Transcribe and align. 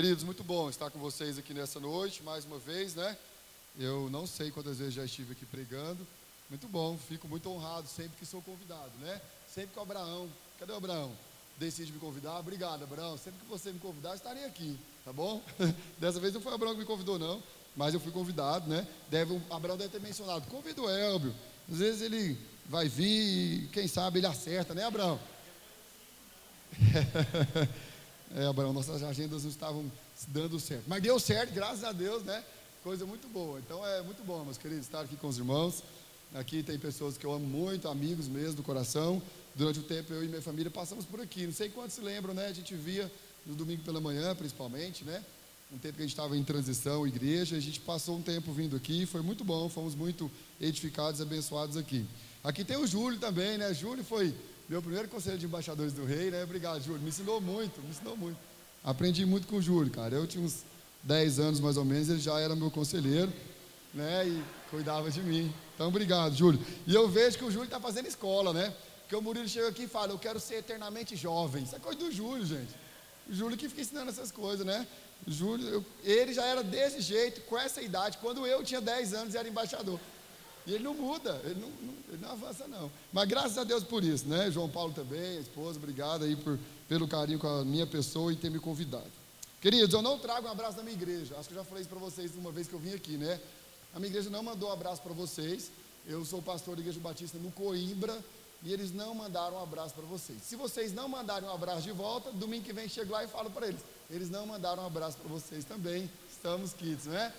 Queridos, 0.00 0.24
muito 0.24 0.42
bom 0.42 0.70
estar 0.70 0.88
com 0.90 0.98
vocês 0.98 1.36
aqui 1.36 1.52
nessa 1.52 1.78
noite, 1.78 2.22
mais 2.22 2.46
uma 2.46 2.58
vez, 2.58 2.94
né? 2.94 3.14
Eu 3.78 4.08
não 4.08 4.26
sei 4.26 4.50
quantas 4.50 4.78
vezes 4.78 4.94
já 4.94 5.04
estive 5.04 5.32
aqui 5.32 5.44
pregando. 5.44 6.06
Muito 6.48 6.66
bom, 6.68 6.96
fico 6.96 7.28
muito 7.28 7.50
honrado 7.50 7.86
sempre 7.86 8.16
que 8.18 8.24
sou 8.24 8.40
convidado, 8.40 8.90
né? 8.98 9.20
Sempre 9.46 9.74
que 9.74 9.78
o 9.78 9.82
Abraão, 9.82 10.26
cadê 10.58 10.72
o 10.72 10.76
Abraão? 10.76 11.12
Decide 11.58 11.92
me 11.92 11.98
convidar. 11.98 12.38
Obrigado, 12.38 12.82
Abraão. 12.82 13.18
Sempre 13.18 13.40
que 13.40 13.46
você 13.46 13.70
me 13.70 13.78
convidar, 13.78 14.14
estarei 14.14 14.46
aqui, 14.46 14.74
tá 15.04 15.12
bom? 15.12 15.42
Dessa 16.00 16.18
vez 16.18 16.32
não 16.32 16.40
foi 16.40 16.52
o 16.52 16.54
Abraão 16.54 16.72
que 16.72 16.80
me 16.80 16.86
convidou, 16.86 17.18
não, 17.18 17.42
mas 17.76 17.92
eu 17.92 18.00
fui 18.00 18.10
convidado, 18.10 18.70
né? 18.70 18.88
Deve, 19.10 19.38
Abraão 19.50 19.76
deve 19.76 19.90
ter 19.90 20.00
mencionado, 20.00 20.46
convido 20.46 20.84
o 20.84 20.90
Elbio. 20.90 21.34
Às 21.70 21.76
vezes 21.76 22.00
ele 22.00 22.38
vai 22.64 22.88
vir 22.88 23.64
e 23.64 23.68
quem 23.70 23.86
sabe 23.86 24.18
ele 24.20 24.26
acerta, 24.26 24.72
né, 24.72 24.82
Abraão? 24.82 25.20
É, 28.34 28.46
Abraão, 28.46 28.72
nossas 28.72 29.02
agendas 29.02 29.42
não 29.42 29.50
estavam 29.50 29.90
dando 30.28 30.60
certo. 30.60 30.84
Mas 30.86 31.02
deu 31.02 31.18
certo, 31.18 31.52
graças 31.52 31.82
a 31.82 31.90
Deus, 31.90 32.22
né? 32.22 32.44
Coisa 32.82 33.04
muito 33.04 33.26
boa. 33.28 33.58
Então 33.58 33.84
é 33.84 34.02
muito 34.02 34.24
bom, 34.24 34.44
meus 34.44 34.56
queridos, 34.56 34.86
estar 34.86 35.00
aqui 35.00 35.16
com 35.16 35.26
os 35.26 35.36
irmãos. 35.36 35.82
Aqui 36.32 36.62
tem 36.62 36.78
pessoas 36.78 37.18
que 37.18 37.26
eu 37.26 37.32
amo 37.32 37.44
muito, 37.44 37.88
amigos 37.88 38.28
mesmo 38.28 38.54
do 38.54 38.62
coração. 38.62 39.20
Durante 39.54 39.80
o 39.80 39.82
tempo 39.82 40.12
eu 40.12 40.24
e 40.24 40.28
minha 40.28 40.40
família 40.40 40.70
passamos 40.70 41.04
por 41.04 41.20
aqui. 41.20 41.44
Não 41.44 41.52
sei 41.52 41.70
quantos 41.70 41.94
se 41.94 42.00
lembram, 42.00 42.32
né? 42.32 42.46
A 42.46 42.52
gente 42.52 42.72
via 42.74 43.10
no 43.44 43.54
domingo 43.54 43.82
pela 43.82 44.00
manhã, 44.00 44.34
principalmente, 44.36 45.04
né? 45.04 45.24
Um 45.72 45.78
tempo 45.78 45.96
que 45.96 46.02
a 46.02 46.06
gente 46.06 46.12
estava 46.12 46.36
em 46.36 46.44
transição, 46.44 47.06
igreja, 47.06 47.56
a 47.56 47.60
gente 47.60 47.80
passou 47.80 48.16
um 48.16 48.22
tempo 48.22 48.52
vindo 48.52 48.76
aqui, 48.76 49.06
foi 49.06 49.22
muito 49.22 49.44
bom, 49.44 49.68
fomos 49.68 49.94
muito 49.94 50.30
edificados, 50.60 51.20
abençoados 51.20 51.76
aqui. 51.76 52.06
Aqui 52.42 52.64
tem 52.64 52.76
o 52.76 52.86
Júlio 52.86 53.18
também, 53.18 53.58
né? 53.58 53.74
Júlio 53.74 54.04
foi 54.04 54.34
meu 54.70 54.80
primeiro 54.80 55.08
conselho 55.08 55.36
de 55.36 55.46
embaixadores 55.46 55.92
do 55.92 56.04
rei, 56.04 56.30
né? 56.30 56.44
Obrigado, 56.44 56.80
Júlio. 56.80 57.00
Me 57.00 57.08
ensinou 57.08 57.40
muito, 57.40 57.80
me 57.82 57.90
ensinou 57.90 58.16
muito. 58.16 58.38
Aprendi 58.84 59.26
muito 59.26 59.48
com 59.48 59.56
o 59.56 59.62
Júlio, 59.62 59.90
cara. 59.90 60.14
Eu 60.14 60.28
tinha 60.28 60.44
uns 60.44 60.62
10 61.02 61.40
anos 61.40 61.58
mais 61.58 61.76
ou 61.76 61.84
menos, 61.84 62.08
ele 62.08 62.20
já 62.20 62.38
era 62.38 62.54
meu 62.54 62.70
conselheiro, 62.70 63.32
né? 63.92 64.28
E 64.28 64.44
cuidava 64.70 65.10
de 65.10 65.20
mim. 65.22 65.52
Então, 65.74 65.88
obrigado, 65.88 66.36
Júlio. 66.36 66.64
E 66.86 66.94
eu 66.94 67.08
vejo 67.08 67.36
que 67.36 67.44
o 67.44 67.50
Júlio 67.50 67.64
está 67.64 67.80
fazendo 67.80 68.06
escola, 68.06 68.52
né? 68.52 68.72
Porque 69.00 69.16
o 69.16 69.20
Murilo 69.20 69.48
chega 69.48 69.66
aqui 69.66 69.82
e 69.82 69.88
fala: 69.88 70.12
Eu 70.12 70.20
quero 70.20 70.38
ser 70.38 70.58
eternamente 70.58 71.16
jovem. 71.16 71.64
Isso 71.64 71.74
é 71.74 71.80
coisa 71.80 71.98
do 71.98 72.12
Júlio, 72.12 72.46
gente. 72.46 72.72
O 73.28 73.34
Júlio 73.34 73.58
que 73.58 73.68
fica 73.68 73.80
ensinando 73.80 74.10
essas 74.10 74.30
coisas, 74.30 74.64
né? 74.64 74.86
Júlio, 75.26 75.66
eu, 75.66 75.84
ele 76.04 76.32
já 76.32 76.44
era 76.44 76.62
desse 76.62 77.00
jeito, 77.00 77.40
com 77.40 77.58
essa 77.58 77.82
idade, 77.82 78.18
quando 78.18 78.46
eu 78.46 78.62
tinha 78.62 78.80
10 78.80 79.14
anos 79.14 79.34
e 79.34 79.36
era 79.36 79.48
embaixador. 79.48 79.98
E 80.70 80.74
ele 80.74 80.84
não 80.84 80.94
muda, 80.94 81.40
ele 81.42 81.60
não, 81.60 81.68
não, 81.68 81.94
ele 82.08 82.22
não 82.22 82.30
avança 82.30 82.68
não. 82.68 82.88
Mas 83.12 83.28
graças 83.28 83.58
a 83.58 83.64
Deus 83.64 83.82
por 83.82 84.04
isso, 84.04 84.28
né? 84.28 84.52
João 84.52 84.68
Paulo 84.68 84.92
também, 84.92 85.38
a 85.38 85.40
esposa, 85.40 85.78
obrigado 85.78 86.24
aí 86.24 86.36
por, 86.36 86.56
pelo 86.88 87.08
carinho 87.08 87.40
com 87.40 87.48
a 87.48 87.64
minha 87.64 87.88
pessoa 87.88 88.32
e 88.32 88.36
ter 88.36 88.50
me 88.50 88.60
convidado. 88.60 89.10
Queridos, 89.60 89.92
eu 89.92 90.00
não 90.00 90.16
trago 90.16 90.46
um 90.46 90.50
abraço 90.50 90.76
da 90.76 90.84
minha 90.84 90.94
igreja. 90.94 91.34
Acho 91.36 91.48
que 91.48 91.54
eu 91.54 91.58
já 91.58 91.64
falei 91.64 91.80
isso 91.80 91.90
para 91.90 91.98
vocês 91.98 92.36
uma 92.36 92.52
vez 92.52 92.68
que 92.68 92.72
eu 92.72 92.78
vim 92.78 92.94
aqui, 92.94 93.16
né? 93.16 93.40
A 93.92 93.98
minha 93.98 94.08
igreja 94.10 94.30
não 94.30 94.44
mandou 94.44 94.68
um 94.68 94.72
abraço 94.72 95.02
para 95.02 95.12
vocês. 95.12 95.72
Eu 96.06 96.24
sou 96.24 96.40
pastor 96.40 96.76
da 96.76 96.82
Igreja 96.82 97.00
Batista 97.00 97.36
no 97.36 97.50
Coimbra 97.50 98.16
e 98.62 98.72
eles 98.72 98.92
não 98.92 99.12
mandaram 99.12 99.56
um 99.56 99.62
abraço 99.62 99.92
para 99.92 100.06
vocês. 100.06 100.40
Se 100.40 100.54
vocês 100.54 100.92
não 100.92 101.08
mandarem 101.08 101.48
um 101.48 101.52
abraço 101.52 101.82
de 101.82 101.90
volta, 101.90 102.30
domingo 102.30 102.64
que 102.64 102.72
vem 102.72 102.88
chego 102.88 103.12
lá 103.12 103.24
e 103.24 103.28
falo 103.28 103.50
para 103.50 103.66
eles. 103.66 103.80
Eles 104.08 104.30
não 104.30 104.46
mandaram 104.46 104.84
um 104.84 104.86
abraço 104.86 105.18
para 105.18 105.28
vocês 105.28 105.64
também. 105.64 106.08
Estamos 106.30 106.72
quites, 106.72 107.06
né? 107.06 107.34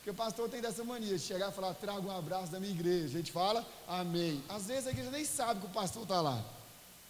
Porque 0.00 0.10
o 0.10 0.14
pastor 0.14 0.48
tem 0.48 0.62
dessa 0.62 0.82
mania 0.82 1.18
de 1.18 1.22
chegar 1.22 1.50
e 1.50 1.52
falar, 1.52 1.74
traga 1.74 2.00
um 2.00 2.10
abraço 2.10 2.50
da 2.50 2.58
minha 2.58 2.72
igreja. 2.72 3.06
A 3.06 3.18
gente 3.18 3.30
fala, 3.30 3.66
amém. 3.86 4.42
Às 4.48 4.66
vezes 4.66 4.86
a 4.86 4.90
igreja 4.90 5.10
nem 5.10 5.26
sabe 5.26 5.60
que 5.60 5.66
o 5.66 5.70
pastor 5.70 6.04
está 6.04 6.22
lá. 6.22 6.42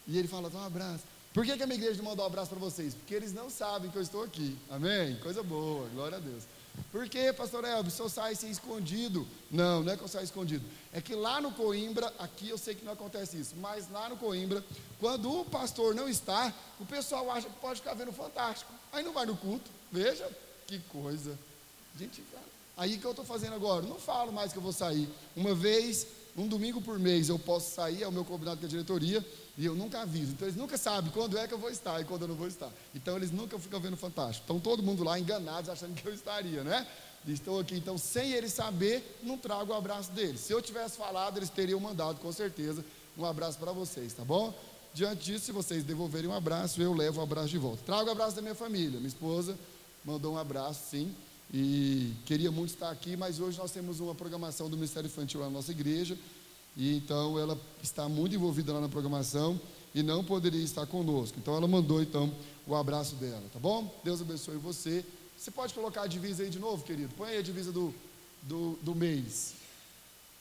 E 0.08 0.18
ele 0.18 0.26
fala, 0.26 0.50
um 0.52 0.66
abraço. 0.66 1.04
Por 1.32 1.44
que, 1.44 1.56
que 1.56 1.62
a 1.62 1.66
minha 1.68 1.78
igreja 1.78 2.02
não 2.02 2.10
mandou 2.10 2.24
um 2.24 2.28
abraço 2.28 2.50
para 2.50 2.58
vocês? 2.58 2.92
Porque 2.92 3.14
eles 3.14 3.32
não 3.32 3.48
sabem 3.48 3.88
que 3.88 3.96
eu 3.96 4.02
estou 4.02 4.24
aqui. 4.24 4.58
Amém? 4.68 5.14
Coisa 5.20 5.40
boa, 5.40 5.88
glória 5.90 6.16
a 6.16 6.20
Deus. 6.20 6.42
Por 6.90 7.08
que, 7.08 7.32
pastor 7.32 7.64
Elbio, 7.64 7.92
senhor 7.92 8.08
sai 8.08 8.32
assim 8.32 8.50
escondido? 8.50 9.26
Não, 9.50 9.84
não 9.84 9.92
é 9.92 9.96
que 9.96 10.02
eu 10.02 10.08
saio 10.08 10.24
escondido. 10.24 10.64
É 10.92 11.00
que 11.00 11.14
lá 11.14 11.40
no 11.40 11.52
Coimbra, 11.52 12.12
aqui 12.18 12.48
eu 12.48 12.58
sei 12.58 12.74
que 12.74 12.84
não 12.84 12.92
acontece 12.92 13.38
isso, 13.38 13.54
mas 13.56 13.88
lá 13.90 14.08
no 14.08 14.16
Coimbra, 14.16 14.64
quando 14.98 15.40
o 15.40 15.44
pastor 15.44 15.94
não 15.94 16.08
está, 16.08 16.52
o 16.80 16.86
pessoal 16.86 17.30
acha 17.30 17.48
que 17.48 17.60
pode 17.60 17.80
ficar 17.80 17.94
vendo 17.94 18.12
fantástico. 18.12 18.72
Aí 18.92 19.04
não 19.04 19.12
vai 19.12 19.26
no 19.26 19.36
culto. 19.36 19.70
Veja 19.92 20.28
que 20.66 20.80
coisa. 20.90 21.38
Gente, 21.98 22.22
Aí 22.80 22.96
que 22.96 23.04
eu 23.04 23.10
estou 23.10 23.26
fazendo 23.26 23.54
agora? 23.54 23.84
Não 23.84 23.98
falo 23.98 24.32
mais 24.32 24.52
que 24.52 24.58
eu 24.58 24.62
vou 24.62 24.72
sair. 24.72 25.06
Uma 25.36 25.54
vez, 25.54 26.06
um 26.34 26.48
domingo 26.48 26.80
por 26.80 26.98
mês, 26.98 27.28
eu 27.28 27.38
posso 27.38 27.74
sair, 27.74 28.02
é 28.02 28.08
o 28.08 28.10
meu 28.10 28.24
combinado 28.24 28.58
com 28.58 28.64
a 28.64 28.68
diretoria, 28.70 29.22
e 29.58 29.66
eu 29.66 29.74
nunca 29.74 30.00
aviso. 30.00 30.32
Então 30.32 30.48
eles 30.48 30.56
nunca 30.56 30.78
sabem 30.78 31.10
quando 31.10 31.36
é 31.36 31.46
que 31.46 31.52
eu 31.52 31.58
vou 31.58 31.68
estar 31.68 32.00
e 32.00 32.06
quando 32.06 32.22
eu 32.22 32.28
não 32.28 32.34
vou 32.34 32.48
estar. 32.48 32.72
Então 32.94 33.18
eles 33.18 33.30
nunca 33.30 33.58
ficam 33.58 33.78
vendo 33.78 33.98
fantástico. 33.98 34.44
Estão 34.44 34.58
todo 34.58 34.82
mundo 34.82 35.04
lá 35.04 35.20
enganados, 35.20 35.68
achando 35.68 35.94
que 35.94 36.08
eu 36.08 36.14
estaria, 36.14 36.64
né? 36.64 36.86
Estou 37.28 37.60
aqui, 37.60 37.74
então, 37.74 37.98
sem 37.98 38.32
eles 38.32 38.54
saber, 38.54 39.18
não 39.22 39.36
trago 39.36 39.74
o 39.74 39.76
abraço 39.76 40.10
deles. 40.12 40.40
Se 40.40 40.54
eu 40.54 40.62
tivesse 40.62 40.96
falado, 40.96 41.36
eles 41.36 41.50
teriam 41.50 41.78
mandado, 41.78 42.18
com 42.18 42.32
certeza, 42.32 42.82
um 43.14 43.26
abraço 43.26 43.58
para 43.58 43.72
vocês, 43.72 44.14
tá 44.14 44.24
bom? 44.24 44.54
Diante 44.94 45.22
disso, 45.22 45.44
se 45.44 45.52
vocês 45.52 45.84
devolverem 45.84 46.30
um 46.30 46.34
abraço, 46.34 46.80
eu 46.80 46.94
levo 46.94 47.20
o 47.20 47.22
abraço 47.22 47.50
de 47.50 47.58
volta. 47.58 47.82
Trago 47.84 48.08
o 48.08 48.12
abraço 48.12 48.36
da 48.36 48.40
minha 48.40 48.54
família. 48.54 48.98
Minha 48.98 49.08
esposa 49.08 49.54
mandou 50.02 50.32
um 50.32 50.38
abraço, 50.38 50.80
sim. 50.92 51.14
E 51.52 52.12
queria 52.24 52.50
muito 52.50 52.70
estar 52.70 52.90
aqui, 52.90 53.16
mas 53.16 53.40
hoje 53.40 53.58
nós 53.58 53.72
temos 53.72 53.98
uma 53.98 54.14
programação 54.14 54.70
do 54.70 54.76
Ministério 54.76 55.08
Infantil 55.08 55.40
na 55.40 55.50
nossa 55.50 55.72
igreja. 55.72 56.16
E 56.76 56.96
então 56.96 57.38
ela 57.38 57.58
está 57.82 58.08
muito 58.08 58.34
envolvida 58.34 58.72
lá 58.72 58.80
na 58.80 58.88
programação 58.88 59.60
e 59.94 60.02
não 60.02 60.24
poderia 60.24 60.62
estar 60.62 60.86
conosco. 60.86 61.38
Então 61.38 61.56
ela 61.56 61.66
mandou 61.66 62.00
então 62.00 62.32
o 62.66 62.76
abraço 62.76 63.16
dela, 63.16 63.42
tá 63.52 63.58
bom? 63.58 63.92
Deus 64.04 64.20
abençoe 64.20 64.56
você. 64.56 65.04
Você 65.36 65.50
pode 65.50 65.74
colocar 65.74 66.02
a 66.02 66.06
divisa 66.06 66.44
aí 66.44 66.50
de 66.50 66.58
novo, 66.58 66.84
querido? 66.84 67.12
Põe 67.16 67.30
aí 67.30 67.38
a 67.38 67.42
divisa 67.42 67.72
do, 67.72 67.92
do, 68.42 68.78
do 68.82 68.94
mês. 68.94 69.54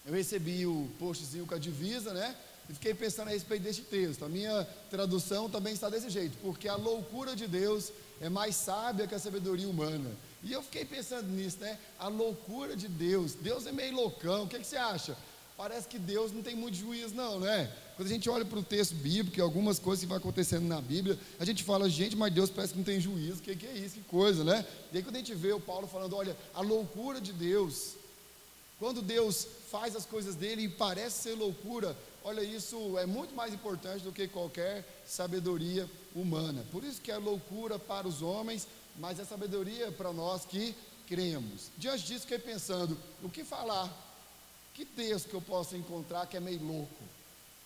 Eu 0.05 0.13
recebi 0.13 0.65
o 0.65 0.87
postzinho 0.99 1.47
com 1.47 1.55
a 1.55 1.59
divisa, 1.59 2.13
né? 2.13 2.35
E 2.69 2.73
fiquei 2.73 2.93
pensando 2.93 3.29
a 3.29 3.31
respeito 3.31 3.63
deste 3.63 3.81
texto. 3.81 4.23
A 4.23 4.29
minha 4.29 4.63
tradução 4.91 5.49
também 5.49 5.73
está 5.73 5.89
desse 5.89 6.09
jeito, 6.09 6.37
porque 6.41 6.67
a 6.67 6.75
loucura 6.75 7.35
de 7.35 7.47
Deus 7.47 7.91
é 8.21 8.29
mais 8.29 8.55
sábia 8.55 9.07
que 9.07 9.15
a 9.15 9.19
sabedoria 9.19 9.67
humana. 9.67 10.11
E 10.43 10.53
eu 10.53 10.61
fiquei 10.63 10.85
pensando 10.85 11.27
nisso, 11.27 11.57
né? 11.59 11.77
A 11.99 12.07
loucura 12.07 12.75
de 12.75 12.87
Deus. 12.87 13.33
Deus 13.33 13.65
é 13.67 13.71
meio 13.71 13.93
loucão. 13.93 14.43
O 14.43 14.47
que, 14.47 14.55
é 14.55 14.59
que 14.59 14.67
você 14.67 14.77
acha? 14.77 15.17
Parece 15.57 15.89
que 15.89 15.99
Deus 15.99 16.31
não 16.31 16.41
tem 16.41 16.55
muito 16.55 16.77
juízo, 16.77 17.13
não, 17.13 17.37
né? 17.37 17.69
Quando 17.97 18.07
a 18.07 18.11
gente 18.11 18.29
olha 18.29 18.45
para 18.45 18.57
o 18.57 18.63
texto 18.63 18.95
bíblico 18.95 19.37
e 19.37 19.41
algumas 19.41 19.77
coisas 19.77 19.99
que 19.99 20.07
vão 20.07 20.15
acontecendo 20.15 20.65
na 20.65 20.79
Bíblia, 20.79 21.19
a 21.37 21.43
gente 21.43 21.65
fala, 21.65 21.89
gente, 21.89 22.15
mas 22.15 22.33
Deus 22.33 22.49
parece 22.49 22.71
que 22.71 22.79
não 22.79 22.85
tem 22.85 23.01
juízo. 23.01 23.39
O 23.39 23.41
que, 23.41 23.53
que 23.57 23.67
é 23.67 23.73
isso? 23.73 23.95
Que 23.95 24.03
coisa, 24.03 24.41
né? 24.45 24.65
E 24.93 24.97
aí 24.97 25.03
quando 25.03 25.17
a 25.17 25.19
gente 25.19 25.35
vê 25.35 25.51
o 25.51 25.59
Paulo 25.59 25.85
falando, 25.85 26.15
olha, 26.15 26.37
a 26.53 26.61
loucura 26.61 27.19
de 27.19 27.33
Deus. 27.33 27.95
Quando 28.79 29.01
Deus 29.01 29.45
faz 29.69 29.97
as 29.97 30.05
coisas 30.05 30.35
dele 30.35 30.61
e 30.61 30.69
parece 30.69 31.23
ser 31.23 31.35
loucura, 31.35 31.93
olha, 32.23 32.41
isso 32.41 32.97
é 32.97 33.05
muito 33.05 33.35
mais 33.35 33.53
importante 33.53 34.01
do 34.05 34.13
que 34.13 34.29
qualquer 34.29 34.85
sabedoria 35.05 35.85
humana. 36.15 36.65
Por 36.71 36.85
isso 36.85 37.01
que 37.01 37.11
é 37.11 37.17
loucura 37.17 37.77
para 37.77 38.07
os 38.07 38.21
homens, 38.21 38.65
mas 38.99 39.19
é 39.19 39.25
sabedoria 39.25 39.91
para 39.91 40.11
nós 40.11 40.45
que 40.45 40.75
cremos. 41.07 41.71
Diante 41.77 42.05
disso, 42.05 42.21
fiquei 42.21 42.39
pensando: 42.39 42.97
o 43.23 43.29
que 43.29 43.43
falar? 43.43 43.89
Que 44.73 44.85
texto 44.85 45.29
que 45.29 45.33
eu 45.33 45.41
posso 45.41 45.75
encontrar 45.75 46.27
que 46.27 46.37
é 46.37 46.39
meio 46.39 46.63
louco? 46.63 47.03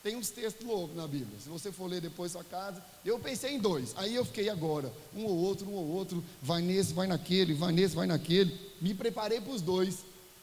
Tem 0.01 0.15
uns 0.15 0.29
textos 0.29 0.65
loucos 0.65 0.95
na 0.95 1.07
Bíblia. 1.07 1.39
Se 1.39 1.47
você 1.47 1.71
for 1.71 1.87
ler 1.87 2.01
depois 2.01 2.33
sua 2.33 2.43
casa, 2.43 2.83
eu 3.05 3.17
pensei 3.19 3.53
em 3.53 3.59
dois. 3.59 3.93
Aí 3.95 4.13
eu 4.13 4.25
fiquei 4.25 4.49
agora, 4.49 4.91
um 5.15 5.23
ou 5.25 5.37
outro, 5.37 5.65
um 5.67 5.73
ou 5.73 5.87
outro, 5.87 6.23
vai 6.41 6.61
nesse, 6.61 6.93
vai 6.93 7.07
naquele, 7.07 7.53
vai 7.53 7.71
nesse, 7.71 7.95
vai 7.95 8.05
naquele. 8.05 8.53
Me 8.81 8.93
preparei 8.93 9.39
para 9.39 9.53
os 9.53 9.61
dois 9.61 9.99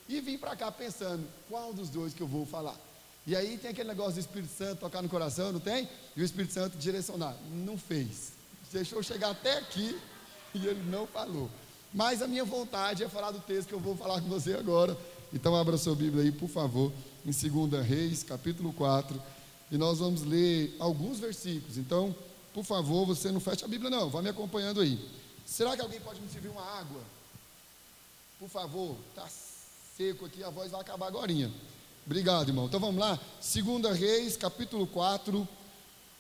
e 0.09 0.21
vim 0.21 0.39
para 0.39 0.57
cá 0.57 0.73
pensando 0.73 1.27
qual 1.49 1.75
dos 1.75 1.91
dois 1.91 2.15
que 2.15 2.23
eu 2.23 2.27
vou 2.27 2.47
falar. 2.47 2.79
E 3.27 3.37
aí 3.37 3.59
tem 3.59 3.71
aquele 3.71 3.89
negócio 3.89 4.15
do 4.15 4.21
Espírito 4.21 4.57
Santo 4.57 4.81
tocar 4.81 5.03
no 5.03 5.09
coração, 5.11 5.53
não 5.53 5.61
tem? 5.61 5.87
E 6.17 6.23
o 6.23 6.25
Espírito 6.25 6.55
Santo 6.55 6.79
direcionar. 6.79 7.37
Não 7.51 7.77
fez. 7.77 8.33
Deixou 8.73 9.03
chegar 9.03 9.31
até 9.31 9.59
aqui 9.59 9.99
e 10.55 10.67
ele 10.67 10.83
não 10.91 11.07
falou. 11.07 11.51
Mas 11.93 12.23
a 12.23 12.29
minha 12.29 12.45
vontade 12.45 13.03
é 13.03 13.09
falar 13.09 13.31
do 13.31 13.41
texto 13.41 13.69
que 13.69 13.75
eu 13.75 13.81
vou 13.81 13.97
falar 13.97 14.21
com 14.21 14.29
você 14.29 14.55
agora. 14.55 14.97
Então 15.33 15.55
abra 15.55 15.77
sua 15.77 15.95
Bíblia 15.95 16.25
aí, 16.25 16.33
por 16.33 16.49
favor, 16.49 16.93
em 17.25 17.31
2 17.31 17.87
Reis, 17.87 18.23
capítulo 18.23 18.73
4, 18.73 19.21
e 19.71 19.77
nós 19.77 19.99
vamos 19.99 20.23
ler 20.23 20.75
alguns 20.79 21.19
versículos. 21.19 21.79
Então, 21.79 22.15
por 22.53 22.65
favor, 22.65 23.07
você 23.07 23.31
não 23.31 23.41
feche 23.41 23.65
a 23.65 23.69
Bíblia 23.69 23.91
não, 23.91 24.09
vá 24.09 24.23
me 24.23 24.29
acompanhando 24.29 24.81
aí. 24.81 24.99
Será 25.47 25.77
que 25.77 25.83
alguém 25.83 26.01
pode 26.01 26.21
me 26.21 26.29
servir 26.29 26.49
uma 26.49 26.63
água? 26.63 27.01
Por 28.39 28.49
favor, 28.49 28.97
está 29.11 29.29
seco 29.97 30.27
aqui, 30.27 30.43
a 30.43 30.51
voz 30.51 30.71
vai 30.71 30.81
acabar 30.81 31.07
agora. 31.07 31.33
Obrigado, 32.07 32.49
irmão. 32.49 32.67
Então 32.67 32.81
vamos 32.81 33.01
lá. 33.01 33.19
2 33.41 33.99
Reis, 33.99 34.37
capítulo 34.37 34.87
4. 34.87 35.47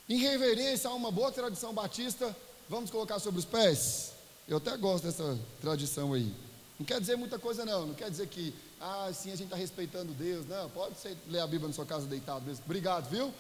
Em 0.08 0.18
reverência 0.18 0.90
a 0.90 0.94
uma 0.94 1.10
boa 1.10 1.32
tradição 1.32 1.72
batista, 1.72 2.36
Vamos 2.70 2.88
colocar 2.88 3.18
sobre 3.18 3.40
os 3.40 3.44
pés? 3.44 4.12
Eu 4.48 4.56
até 4.56 4.76
gosto 4.76 5.04
dessa 5.04 5.38
tradição 5.60 6.12
aí. 6.12 6.34
Não 6.78 6.86
quer 6.86 7.00
dizer 7.00 7.16
muita 7.16 7.38
coisa, 7.38 7.64
não. 7.64 7.86
Não 7.86 7.94
quer 7.94 8.10
dizer 8.10 8.26
que, 8.28 8.54
ah, 8.80 9.10
sim, 9.12 9.30
a 9.30 9.36
gente 9.36 9.44
está 9.44 9.56
respeitando 9.56 10.12
Deus. 10.12 10.46
Não, 10.46 10.68
pode 10.70 10.98
ser 10.98 11.16
ler 11.28 11.40
a 11.40 11.46
Bíblia 11.46 11.68
na 11.68 11.74
sua 11.74 11.86
casa 11.86 12.06
deitado 12.06 12.44
mesmo. 12.44 12.64
Obrigado, 12.64 13.08
viu? 13.08 13.32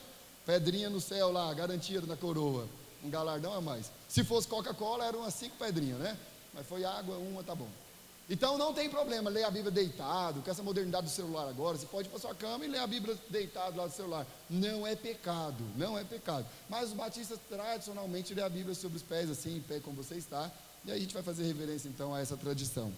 Pedrinha 0.46 0.90
no 0.90 1.00
céu 1.00 1.32
lá, 1.32 1.52
garantia 1.54 2.00
na 2.02 2.16
coroa. 2.16 2.68
Um 3.02 3.10
galardão 3.10 3.54
a 3.54 3.60
mais. 3.60 3.90
Se 4.08 4.22
fosse 4.22 4.46
Coca-Cola, 4.46 5.06
eram 5.06 5.20
umas 5.20 5.34
cinco 5.34 5.56
pedrinhas, 5.56 5.98
né? 5.98 6.16
mas 6.52 6.66
foi 6.66 6.84
água, 6.84 7.16
uma 7.16 7.42
tá 7.42 7.54
bom. 7.54 7.68
Então 8.28 8.56
não 8.56 8.72
tem 8.72 8.88
problema 8.88 9.28
ler 9.28 9.42
a 9.42 9.50
Bíblia 9.50 9.72
deitado, 9.72 10.40
com 10.40 10.50
essa 10.50 10.62
modernidade 10.62 11.06
do 11.06 11.10
celular 11.10 11.48
agora, 11.48 11.76
você 11.76 11.86
pode 11.86 12.06
ir 12.06 12.10
para 12.10 12.20
sua 12.20 12.34
cama 12.34 12.64
e 12.64 12.68
ler 12.68 12.78
a 12.78 12.86
Bíblia 12.86 13.18
deitado 13.28 13.76
lá 13.76 13.88
do 13.88 13.92
celular. 13.92 14.24
Não 14.48 14.86
é 14.86 14.94
pecado, 14.94 15.64
não 15.76 15.98
é 15.98 16.04
pecado. 16.04 16.46
Mas 16.68 16.90
os 16.90 16.92
batistas 16.92 17.40
tradicionalmente 17.48 18.32
lê 18.32 18.42
a 18.42 18.48
Bíblia 18.48 18.74
sobre 18.74 18.98
os 18.98 19.02
pés, 19.02 19.28
assim, 19.28 19.56
em 19.56 19.60
pé 19.60 19.80
como 19.80 19.96
você 19.96 20.14
está, 20.14 20.50
e 20.84 20.90
aí 20.90 20.96
a 20.96 21.00
gente 21.00 21.14
vai 21.14 21.22
fazer 21.22 21.44
reverência 21.44 21.88
então 21.88 22.14
a 22.14 22.20
essa 22.20 22.36
tradição. 22.36 22.92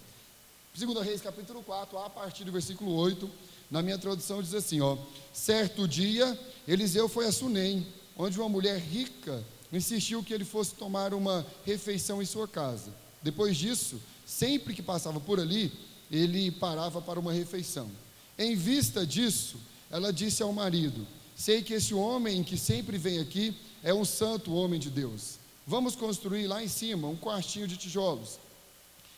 2 0.74 1.04
Reis 1.04 1.20
capítulo 1.20 1.62
4, 1.62 1.98
a 1.98 2.08
partir 2.08 2.44
do 2.44 2.52
versículo 2.52 2.94
8, 2.94 3.28
na 3.70 3.82
minha 3.82 3.98
tradução 3.98 4.42
diz 4.42 4.54
assim, 4.54 4.80
ó: 4.80 4.96
Certo 5.32 5.86
dia, 5.86 6.38
Eliseu 6.66 7.08
foi 7.08 7.26
a 7.26 7.32
Sunem, 7.32 7.86
onde 8.16 8.38
uma 8.38 8.48
mulher 8.48 8.78
rica 8.78 9.44
insistiu 9.72 10.22
que 10.22 10.32
ele 10.32 10.44
fosse 10.44 10.74
tomar 10.74 11.12
uma 11.12 11.46
refeição 11.64 12.22
em 12.22 12.26
sua 12.26 12.46
casa. 12.46 12.92
Depois 13.22 13.56
disso, 13.56 14.00
sempre 14.26 14.74
que 14.74 14.82
passava 14.82 15.20
por 15.20 15.40
ali, 15.40 15.72
ele 16.10 16.50
parava 16.50 17.00
para 17.00 17.18
uma 17.18 17.32
refeição. 17.32 17.90
Em 18.38 18.54
vista 18.54 19.06
disso, 19.06 19.56
ela 19.90 20.12
disse 20.12 20.42
ao 20.42 20.52
marido: 20.52 21.06
Sei 21.36 21.62
que 21.62 21.74
esse 21.74 21.92
homem 21.92 22.42
que 22.42 22.56
sempre 22.56 22.96
vem 22.96 23.18
aqui 23.18 23.54
é 23.82 23.92
um 23.92 24.04
santo 24.04 24.54
homem 24.54 24.78
de 24.78 24.90
Deus. 24.90 25.41
Vamos 25.72 25.96
construir 25.96 26.46
lá 26.48 26.62
em 26.62 26.68
cima 26.68 27.08
um 27.08 27.16
quartinho 27.16 27.66
de 27.66 27.78
tijolos 27.78 28.38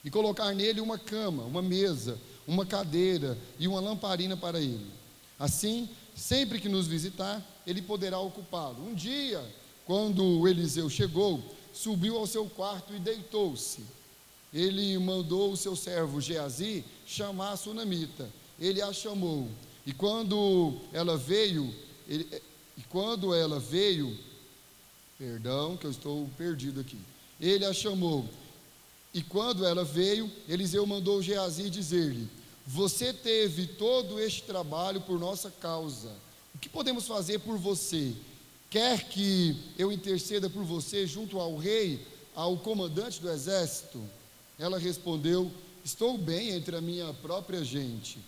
e 0.05 0.09
colocar 0.09 0.55
nele 0.55 0.81
uma 0.81 0.97
cama, 0.97 1.43
uma 1.43 1.61
mesa, 1.61 2.17
uma 2.47 2.65
cadeira 2.65 3.37
e 3.59 3.67
uma 3.67 3.81
lamparina 3.81 4.37
para 4.37 4.61
ele. 4.61 4.87
Assim, 5.37 5.89
sempre 6.15 6.61
que 6.61 6.69
nos 6.69 6.87
visitar, 6.87 7.45
ele 7.67 7.83
poderá 7.83 8.21
ocupá-lo. 8.21 8.87
Um 8.87 8.95
dia, 8.95 9.45
quando 9.85 10.47
Eliseu 10.47 10.89
chegou, 10.89 11.43
subiu 11.73 12.17
ao 12.17 12.25
seu 12.25 12.47
quarto 12.47 12.95
e 12.95 13.01
deitou-se. 13.01 13.83
Ele 14.53 14.97
mandou 14.97 15.51
o 15.51 15.57
seu 15.57 15.75
servo 15.75 16.21
Geazi 16.21 16.85
chamar 17.05 17.55
a 17.55 17.57
sunamita. 17.57 18.31
Ele 18.61 18.81
a 18.81 18.93
chamou. 18.93 19.49
E 19.85 19.93
quando 19.93 20.77
ela 20.93 21.19
veio, 21.19 21.75
ele, 22.07 22.29
e 22.79 22.83
quando 22.83 23.35
ela 23.35 23.59
veio, 23.59 24.17
perdão, 25.25 25.75
que 25.75 25.87
eu 25.87 25.91
estou 25.91 26.29
perdido 26.37 26.81
aqui. 26.81 26.99
Ele 27.41 27.65
a 27.65 27.73
chamou. 27.73 28.29
E 29.15 29.23
quando 29.23 29.65
ela 29.65 29.83
veio, 29.83 30.31
Eliseu 30.47 30.85
mandou 30.85 31.23
Geazi 31.23 31.71
dizer-lhe: 31.71 32.29
Você 32.67 33.11
teve 33.11 33.67
todo 33.67 34.21
este 34.21 34.43
trabalho 34.43 35.01
por 35.01 35.19
nossa 35.19 35.51
causa. 35.51 36.11
O 36.55 36.59
que 36.59 36.69
podemos 36.69 37.07
fazer 37.07 37.39
por 37.39 37.57
você? 37.57 38.13
Quer 38.69 39.09
que 39.09 39.57
eu 39.79 39.91
interceda 39.91 40.51
por 40.51 40.63
você 40.63 41.07
junto 41.07 41.41
ao 41.41 41.57
rei, 41.57 42.07
ao 42.35 42.59
comandante 42.59 43.21
do 43.21 43.31
exército? 43.31 44.03
Ela 44.59 44.79
respondeu: 44.79 45.51
Estou 45.83 46.19
bem 46.19 46.51
entre 46.51 46.77
a 46.77 46.83
minha 46.83 47.15
própria 47.15 47.65
gente. 47.65 48.19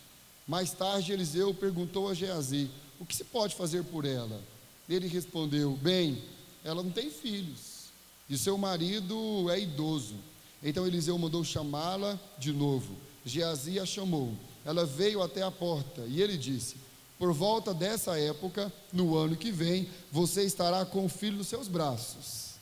Mais 0.48 0.72
tarde, 0.72 1.12
Eliseu 1.12 1.52
perguntou 1.52 2.08
a 2.08 2.14
Geazi: 2.14 2.70
O 2.98 3.04
que 3.04 3.14
se 3.14 3.24
pode 3.24 3.54
fazer 3.54 3.84
por 3.84 4.06
ela? 4.06 4.40
Ele 4.88 5.08
respondeu: 5.08 5.72
Bem, 5.82 6.22
ela 6.66 6.82
não 6.82 6.90
tem 6.90 7.10
filhos, 7.10 7.86
e 8.28 8.36
seu 8.36 8.58
marido 8.58 9.48
é 9.50 9.60
idoso. 9.60 10.16
Então 10.60 10.84
Eliseu 10.84 11.16
mandou 11.16 11.44
chamá-la 11.44 12.18
de 12.38 12.52
novo. 12.52 12.92
Geazi 13.24 13.78
a 13.78 13.86
chamou. 13.86 14.34
Ela 14.64 14.84
veio 14.84 15.22
até 15.22 15.42
a 15.42 15.50
porta 15.50 16.02
e 16.08 16.20
ele 16.20 16.36
disse: 16.36 16.76
Por 17.20 17.32
volta 17.32 17.72
dessa 17.72 18.18
época, 18.18 18.72
no 18.92 19.16
ano 19.16 19.36
que 19.36 19.52
vem, 19.52 19.88
você 20.10 20.42
estará 20.42 20.84
com 20.84 21.04
o 21.04 21.08
filho 21.08 21.36
nos 21.36 21.46
seus 21.46 21.68
braços. 21.68 22.54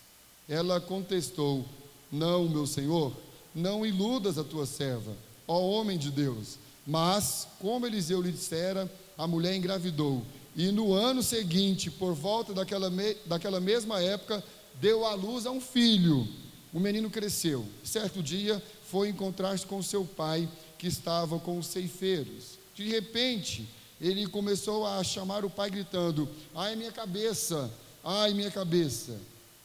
Ela 0.46 0.82
contestou: 0.82 1.64
Não, 2.12 2.46
meu 2.46 2.66
senhor, 2.66 3.10
não 3.54 3.86
iludas 3.86 4.36
a 4.36 4.44
tua 4.44 4.66
serva, 4.66 5.16
ó 5.48 5.58
homem 5.60 5.96
de 5.96 6.10
Deus. 6.10 6.58
Mas, 6.86 7.48
como 7.58 7.86
Eliseu 7.86 8.20
lhe 8.20 8.30
dissera, 8.30 8.90
a 9.16 9.26
mulher 9.26 9.56
engravidou. 9.56 10.22
E 10.56 10.70
no 10.70 10.92
ano 10.92 11.22
seguinte, 11.22 11.90
por 11.90 12.14
volta 12.14 12.54
daquela, 12.54 12.88
me, 12.88 13.14
daquela 13.26 13.60
mesma 13.60 14.00
época, 14.00 14.42
deu 14.80 15.04
à 15.04 15.14
luz 15.14 15.46
a 15.46 15.50
um 15.50 15.60
filho. 15.60 16.28
O 16.72 16.78
menino 16.78 17.10
cresceu. 17.10 17.66
Certo 17.82 18.22
dia 18.22 18.62
foi 18.84 19.08
encontrar-se 19.08 19.66
com 19.66 19.82
seu 19.82 20.04
pai, 20.04 20.48
que 20.78 20.86
estava 20.86 21.38
com 21.38 21.58
os 21.58 21.66
ceifeiros. 21.66 22.58
De 22.74 22.88
repente, 22.88 23.68
ele 24.00 24.26
começou 24.26 24.86
a 24.86 25.02
chamar 25.02 25.44
o 25.44 25.50
pai, 25.50 25.70
gritando: 25.70 26.28
Ai, 26.54 26.76
minha 26.76 26.92
cabeça! 26.92 27.70
Ai, 28.02 28.34
minha 28.34 28.50
cabeça! 28.50 29.18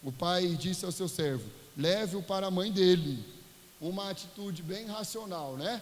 O 0.04 0.12
pai 0.12 0.48
disse 0.60 0.86
ao 0.86 0.92
seu 0.92 1.08
servo: 1.08 1.44
Leve-o 1.76 2.24
para 2.24 2.48
a 2.48 2.52
mãe 2.52 2.72
dele. 2.72 3.24
Uma 3.82 4.10
atitude 4.10 4.62
bem 4.62 4.86
racional, 4.86 5.56
né? 5.56 5.82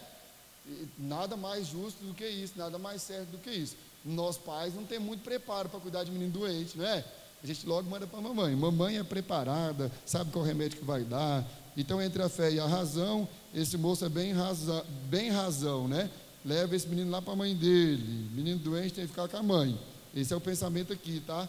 Nada 0.98 1.38
mais 1.38 1.68
justo 1.68 2.04
do 2.04 2.13
que 2.13 2.27
isso, 2.27 2.54
nada 2.57 2.77
mais 2.77 3.01
certo 3.01 3.30
do 3.30 3.38
que 3.38 3.50
isso. 3.50 3.75
Nós 4.07 4.38
pais 4.38 4.74
não 4.74 4.86
temos 4.86 5.07
muito 5.07 5.24
preparo 5.24 5.69
para 5.69 5.80
cuidar 5.80 6.04
de 6.04 6.12
menino 6.12 6.31
doente, 6.31 6.77
não 6.77 6.86
é? 6.86 7.04
a 7.44 7.48
gente 7.48 7.65
logo 7.68 7.89
manda 7.89 8.07
para 8.07 8.19
a 8.19 8.21
mamãe. 8.21 8.56
Mamãe 8.56 8.98
é 8.98 9.04
preparada, 9.04 9.92
sabe 10.06 10.31
qual 10.31 10.44
remédio 10.44 10.80
que 10.80 10.86
vai 10.86 11.04
dar. 11.04 11.45
Então, 11.75 12.01
entre 12.01 12.21
a 12.24 12.30
fé 12.30 12.51
e 12.51 12.59
a 12.59 12.65
razão, 12.65 13.27
esse 13.54 13.77
moço 13.77 14.04
é 14.04 14.09
bem, 14.09 14.33
raza, 14.33 14.83
bem 15.07 15.30
razão, 15.30 15.88
né? 15.88 16.09
Leva 16.44 16.75
esse 16.75 16.88
menino 16.88 17.12
lá 17.12 17.21
para 17.21 17.33
a 17.33 17.36
mãe 17.36 17.56
dele. 17.56 18.30
Menino 18.33 18.59
doente 18.59 18.95
tem 18.95 19.04
que 19.04 19.12
ficar 19.12 19.27
com 19.27 19.38
a 19.38 19.44
mãe. 19.44 19.80
Esse 20.15 20.33
é 20.33 20.36
o 20.36 20.42
pensamento 20.42 20.92
aqui, 20.92 21.21
tá? 21.25 21.48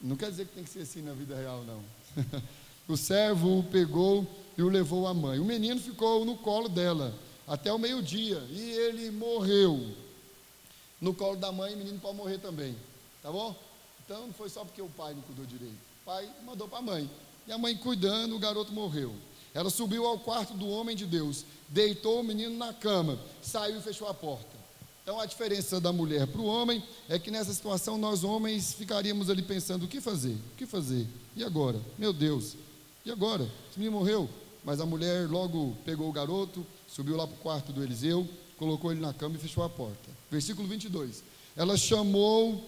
Não 0.00 0.16
quer 0.16 0.30
dizer 0.30 0.46
que 0.46 0.54
tem 0.54 0.64
que 0.64 0.70
ser 0.70 0.80
assim 0.80 1.00
na 1.00 1.14
vida 1.14 1.34
real, 1.34 1.64
não. 1.64 1.82
o 2.86 2.96
servo 2.96 3.60
o 3.60 3.62
pegou 3.62 4.26
e 4.58 4.62
o 4.62 4.68
levou 4.68 5.06
à 5.06 5.14
mãe. 5.14 5.38
O 5.38 5.44
menino 5.44 5.80
ficou 5.80 6.24
no 6.24 6.36
colo 6.36 6.68
dela 6.68 7.14
até 7.48 7.72
o 7.72 7.78
meio-dia 7.78 8.42
e 8.50 8.60
ele 8.60 9.10
morreu. 9.10 10.03
No 11.04 11.12
colo 11.12 11.36
da 11.36 11.52
mãe, 11.52 11.74
o 11.74 11.76
menino 11.76 12.00
pode 12.00 12.16
morrer 12.16 12.38
também, 12.38 12.74
tá 13.22 13.30
bom? 13.30 13.54
Então 14.02 14.26
não 14.26 14.32
foi 14.32 14.48
só 14.48 14.64
porque 14.64 14.80
o 14.80 14.88
pai 14.88 15.12
não 15.12 15.20
cuidou 15.20 15.44
direito. 15.44 15.74
O 15.74 16.04
pai 16.06 16.26
mandou 16.46 16.66
para 16.66 16.78
a 16.78 16.82
mãe. 16.82 17.10
E 17.46 17.52
a 17.52 17.58
mãe 17.58 17.76
cuidando, 17.76 18.34
o 18.34 18.38
garoto 18.38 18.72
morreu. 18.72 19.14
Ela 19.52 19.68
subiu 19.68 20.06
ao 20.06 20.18
quarto 20.18 20.54
do 20.54 20.66
homem 20.66 20.96
de 20.96 21.04
Deus, 21.04 21.44
deitou 21.68 22.20
o 22.20 22.24
menino 22.24 22.56
na 22.56 22.72
cama, 22.72 23.18
saiu 23.42 23.80
e 23.80 23.82
fechou 23.82 24.08
a 24.08 24.14
porta. 24.14 24.56
Então 25.02 25.20
a 25.20 25.26
diferença 25.26 25.78
da 25.78 25.92
mulher 25.92 26.26
para 26.26 26.40
o 26.40 26.46
homem 26.46 26.82
é 27.06 27.18
que 27.18 27.30
nessa 27.30 27.52
situação 27.52 27.98
nós 27.98 28.24
homens 28.24 28.72
ficaríamos 28.72 29.28
ali 29.28 29.42
pensando: 29.42 29.84
o 29.84 29.88
que 29.88 30.00
fazer? 30.00 30.32
O 30.32 30.56
que 30.56 30.64
fazer? 30.64 31.06
E 31.36 31.44
agora? 31.44 31.78
Meu 31.98 32.14
Deus, 32.14 32.56
e 33.04 33.10
agora? 33.10 33.44
Esse 33.68 33.78
menino 33.78 33.98
morreu. 33.98 34.26
Mas 34.64 34.80
a 34.80 34.86
mulher 34.86 35.28
logo 35.28 35.76
pegou 35.84 36.08
o 36.08 36.12
garoto, 36.12 36.66
subiu 36.88 37.14
lá 37.14 37.26
para 37.26 37.36
o 37.36 37.40
quarto 37.40 37.74
do 37.74 37.82
Eliseu, 37.82 38.26
colocou 38.64 38.90
ele 38.90 39.00
na 39.00 39.12
cama 39.12 39.36
e 39.36 39.38
fechou 39.38 39.62
a 39.62 39.68
porta. 39.68 40.10
Versículo 40.30 40.66
22. 40.66 41.22
Ela 41.54 41.76
chamou 41.76 42.64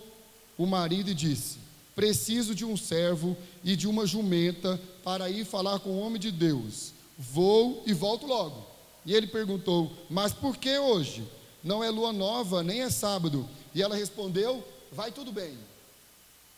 o 0.59 0.67
marido 0.67 1.11
e 1.11 1.15
disse: 1.15 1.59
Preciso 1.95 2.55
de 2.55 2.65
um 2.65 2.77
servo 2.77 3.35
e 3.65 3.75
de 3.75 3.89
uma 3.89 4.07
jumenta 4.07 4.79
para 5.03 5.31
ir 5.31 5.47
falar 5.47 5.79
com 5.81 5.91
o 5.91 6.01
homem 6.01 6.21
de 6.21 6.31
Deus. 6.31 6.93
Vou 7.19 7.83
e 7.87 7.95
volto 7.95 8.27
logo. 8.27 8.63
E 9.07 9.15
ele 9.15 9.27
perguntou: 9.27 9.91
Mas 10.11 10.35
por 10.35 10.59
que 10.59 10.79
hoje? 10.79 11.27
Não 11.65 11.83
é 11.83 11.89
lua 11.91 12.13
nova, 12.13 12.63
nem 12.63 12.83
é 12.83 12.91
sábado. 12.91 13.49
E 13.75 13.83
ela 13.83 13.97
respondeu: 13.97 14.63
Vai 14.93 15.11
tudo 15.11 15.33
bem. 15.33 15.57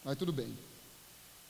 Vai 0.05 0.17
tudo 0.17 0.33
bem. 0.33 0.53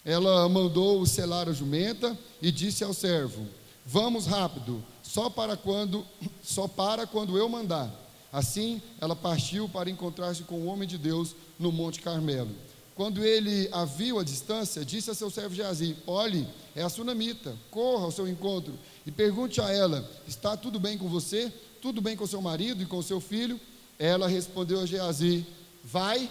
Ela 0.05 0.47
mandou 0.49 1.05
selar 1.07 1.49
a 1.49 1.53
jumenta 1.53 2.17
e 2.43 2.53
disse 2.53 2.85
ao 2.85 2.93
servo: 2.93 3.47
Vamos 3.87 4.27
rápido, 4.27 4.85
só 5.19 5.29
para 5.29 5.57
quando, 5.57 6.07
só 6.45 6.69
para 6.69 7.05
quando 7.05 7.37
eu 7.37 7.49
mandar. 7.49 7.93
Assim, 8.33 8.81
ela 9.01 9.17
partiu 9.17 9.69
para 9.69 9.91
encontrar-se 9.91 10.45
com 10.45 10.61
o 10.61 10.67
homem 10.67 10.87
de 10.87 10.97
Deus 10.97 11.35
no 11.59 11.73
Monte 11.73 12.01
Carmelo. 12.01 12.55
Quando 12.95 13.25
ele 13.25 13.69
a 13.73 13.85
viu 13.85 14.21
à 14.21 14.25
distância, 14.25 14.85
disse 14.85 15.11
a 15.11 15.15
seu 15.15 15.29
servo 15.29 15.57
Geazi: 15.57 15.97
Olhe, 16.07 16.47
é 16.77 16.83
a 16.83 16.89
sunamita, 16.89 17.57
corra 17.69 18.05
ao 18.05 18.13
seu 18.13 18.29
encontro 18.29 18.75
e 19.05 19.11
pergunte 19.11 19.61
a 19.61 19.73
ela: 19.73 20.09
Está 20.27 20.57
tudo 20.57 20.79
bem 20.79 20.97
com 20.97 21.09
você? 21.09 21.53
Tudo 21.83 22.01
bem 22.01 22.17
com 22.17 22.27
seu 22.27 22.41
marido 22.41 22.81
e 22.83 22.87
com 22.87 23.03
seu 23.03 23.21
filho? 23.21 23.59
Ela 23.99 24.29
respondeu 24.29 24.81
a 24.81 24.87
Geazi: 24.87 25.45
Vai, 25.83 26.31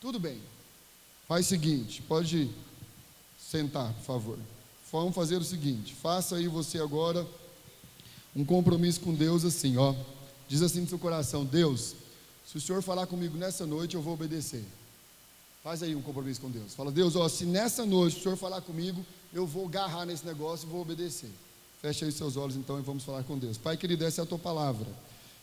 tudo 0.00 0.18
bem. 0.18 0.40
Faz 1.28 1.46
o 1.46 1.48
seguinte, 1.50 2.02
pode 2.02 2.50
sentar, 3.38 3.92
por 3.92 4.04
favor. 4.04 4.38
Vamos 4.90 5.14
fazer 5.14 5.36
o 5.36 5.44
seguinte: 5.44 5.94
faça 5.94 6.34
aí 6.34 6.48
você 6.48 6.80
agora 6.80 7.24
um 8.38 8.44
compromisso 8.44 9.00
com 9.00 9.12
Deus 9.12 9.44
assim, 9.44 9.76
ó. 9.76 9.92
Diz 10.46 10.62
assim 10.62 10.80
no 10.80 10.88
seu 10.88 10.98
coração: 10.98 11.44
Deus, 11.44 11.96
se 12.46 12.56
o 12.56 12.60
Senhor 12.60 12.80
falar 12.82 13.08
comigo 13.08 13.36
nessa 13.36 13.66
noite, 13.66 13.96
eu 13.96 14.00
vou 14.00 14.14
obedecer. 14.14 14.64
Faz 15.62 15.82
aí 15.82 15.96
um 15.96 16.00
compromisso 16.00 16.40
com 16.40 16.48
Deus. 16.48 16.72
Fala, 16.72 16.92
Deus, 16.92 17.16
ó, 17.16 17.28
se 17.28 17.44
nessa 17.44 17.84
noite 17.84 18.16
o 18.16 18.22
Senhor 18.22 18.36
falar 18.36 18.60
comigo, 18.60 19.04
eu 19.34 19.44
vou 19.44 19.66
agarrar 19.66 20.06
nesse 20.06 20.24
negócio 20.24 20.66
e 20.66 20.70
vou 20.70 20.80
obedecer. 20.80 21.30
Feche 21.82 22.04
aí 22.04 22.12
seus 22.12 22.36
olhos 22.36 22.54
então 22.54 22.78
e 22.78 22.82
vamos 22.82 23.02
falar 23.02 23.24
com 23.24 23.36
Deus. 23.36 23.58
Pai 23.58 23.76
querido, 23.76 24.04
essa 24.04 24.22
é 24.22 24.24
a 24.24 24.26
tua 24.26 24.38
palavra. 24.38 24.86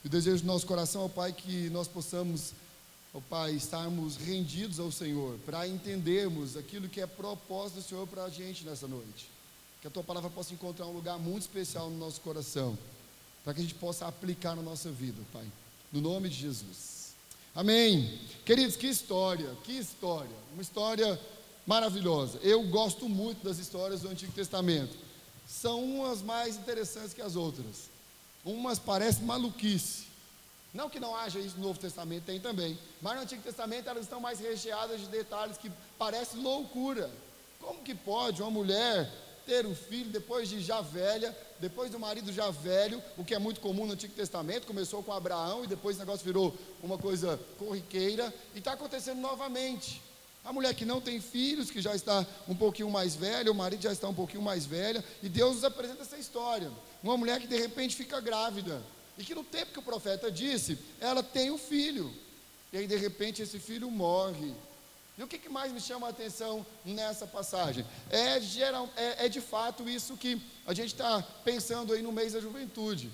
E 0.04 0.08
o 0.08 0.10
desejo 0.10 0.44
do 0.44 0.48
nosso 0.48 0.66
coração, 0.66 1.04
ó 1.04 1.10
Pai, 1.10 1.34
que 1.34 1.70
nós 1.72 1.90
possamos, 1.90 2.54
ó 3.14 3.20
Pai, 3.30 3.52
estarmos 3.56 4.16
rendidos 4.16 4.80
ao 4.80 4.90
Senhor, 4.90 5.38
para 5.46 5.68
entendermos 5.68 6.56
aquilo 6.56 6.88
que 6.88 7.02
é 7.02 7.06
propósito 7.06 7.76
do 7.76 7.84
Senhor 7.84 8.08
para 8.08 8.24
a 8.24 8.30
gente 8.30 8.64
nessa 8.64 8.88
noite. 8.88 9.35
Que 9.86 9.90
a 9.90 9.92
tua 9.92 10.04
palavra 10.04 10.32
possa 10.32 10.52
encontrar 10.52 10.88
um 10.88 10.94
lugar 10.94 11.20
muito 11.20 11.44
especial 11.44 11.92
no 11.92 11.98
nosso 12.00 12.20
coração, 12.22 12.76
para 13.44 13.54
que 13.54 13.60
a 13.60 13.64
gente 13.64 13.76
possa 13.76 14.08
aplicar 14.08 14.56
na 14.56 14.64
nossa 14.64 14.90
vida, 14.90 15.22
Pai, 15.32 15.46
no 15.94 16.02
nome 16.02 16.28
de 16.28 16.38
Jesus. 16.38 17.14
Amém. 17.54 18.20
Queridos, 18.44 18.76
que 18.76 18.88
história, 18.88 19.48
que 19.64 19.74
história, 19.74 20.36
uma 20.52 20.62
história 20.64 21.22
maravilhosa. 21.68 22.40
Eu 22.42 22.64
gosto 22.64 23.08
muito 23.08 23.44
das 23.44 23.60
histórias 23.60 24.02
do 24.02 24.10
Antigo 24.10 24.32
Testamento. 24.32 24.98
São 25.48 25.84
umas 25.84 26.20
mais 26.24 26.58
interessantes 26.58 27.14
que 27.14 27.22
as 27.22 27.36
outras. 27.36 27.92
Umas 28.44 28.80
parecem 28.80 29.24
maluquice. 29.24 30.08
Não 30.74 30.90
que 30.90 31.00
não 31.00 31.16
haja 31.16 31.38
isso 31.38 31.58
no 31.58 31.68
Novo 31.68 31.80
Testamento, 31.80 32.24
tem 32.24 32.40
também. 32.40 32.76
Mas 33.04 33.18
no 33.18 33.22
Antigo 33.22 33.44
Testamento 33.44 33.88
elas 33.88 34.06
estão 34.06 34.20
mais 34.20 34.40
recheadas 34.40 35.00
de 35.00 35.06
detalhes 35.10 35.58
que 35.58 35.72
parecem 35.96 36.42
loucura. 36.42 37.08
Como 37.60 37.84
que 37.84 37.94
pode 37.94 38.42
uma 38.42 38.50
mulher 38.50 39.25
ter 39.46 39.66
um 39.66 39.76
filho 39.76 40.10
depois 40.10 40.50
de 40.50 40.60
já 40.60 40.82
velha, 40.82 41.36
depois 41.60 41.92
do 41.92 42.00
marido 42.00 42.34
já 42.34 42.50
velho, 42.50 43.02
o 43.18 43.24
que 43.24 43.36
é 43.36 43.40
muito 43.40 43.62
comum 43.62 43.86
no 43.86 43.94
Antigo 43.94 44.14
Testamento, 44.14 44.68
começou 44.68 45.04
com 45.04 45.14
Abraão 45.14 45.64
e 45.64 45.68
depois 45.68 45.96
o 45.96 46.00
negócio 46.00 46.26
virou 46.26 46.54
uma 46.82 46.98
coisa 46.98 47.40
corriqueira, 47.58 48.34
e 48.54 48.60
está 48.60 48.74
acontecendo 48.74 49.20
novamente. 49.20 50.02
A 50.44 50.54
mulher 50.54 50.76
que 50.76 50.86
não 50.86 51.02
tem 51.02 51.20
filhos, 51.20 51.72
que 51.72 51.82
já 51.82 51.96
está 51.96 52.26
um 52.48 52.56
pouquinho 52.56 52.90
mais 52.90 53.16
velha, 53.16 53.52
o 53.52 53.56
marido 53.56 53.82
já 53.82 53.92
está 53.92 54.08
um 54.08 54.14
pouquinho 54.14 54.44
mais 54.44 54.66
velha, 54.66 55.04
e 55.24 55.30
Deus 55.30 55.56
nos 55.56 55.64
apresenta 55.64 56.04
essa 56.04 56.18
história. 56.18 56.72
Uma 57.02 57.18
mulher 57.18 57.40
que 57.40 57.48
de 57.48 57.58
repente 57.58 57.96
fica 57.96 58.20
grávida, 58.20 58.82
e 59.18 59.24
que 59.24 59.34
no 59.34 59.44
tempo 59.44 59.72
que 59.72 59.80
o 59.80 59.84
profeta 59.84 60.32
disse, 60.32 60.78
ela 61.00 61.24
tem 61.24 61.50
um 61.50 61.58
filho, 61.58 62.14
e 62.72 62.78
aí 62.78 62.88
de 62.88 62.96
repente 62.96 63.42
esse 63.42 63.58
filho 63.58 63.90
morre. 63.90 64.54
E 65.18 65.24
o 65.24 65.28
que, 65.28 65.48
mais 65.48 65.72
me 65.72 65.80
chama 65.80 66.08
a 66.08 66.10
atenção 66.10 66.66
nessa 66.84 67.26
passagem? 67.26 67.86
É, 68.10 68.40
geral, 68.42 68.90
é, 68.98 69.26
é 69.26 69.30
de 69.30 69.40
fato 69.40 69.88
isso 69.88 70.18
que 70.18 70.42
a 70.68 70.74
gente 70.74 70.94
está 70.94 71.22
pensando 71.44 71.94
aí 71.94 72.02
no 72.02 72.12
mês 72.12 72.34
da 72.34 72.42
juventude. 72.42 73.10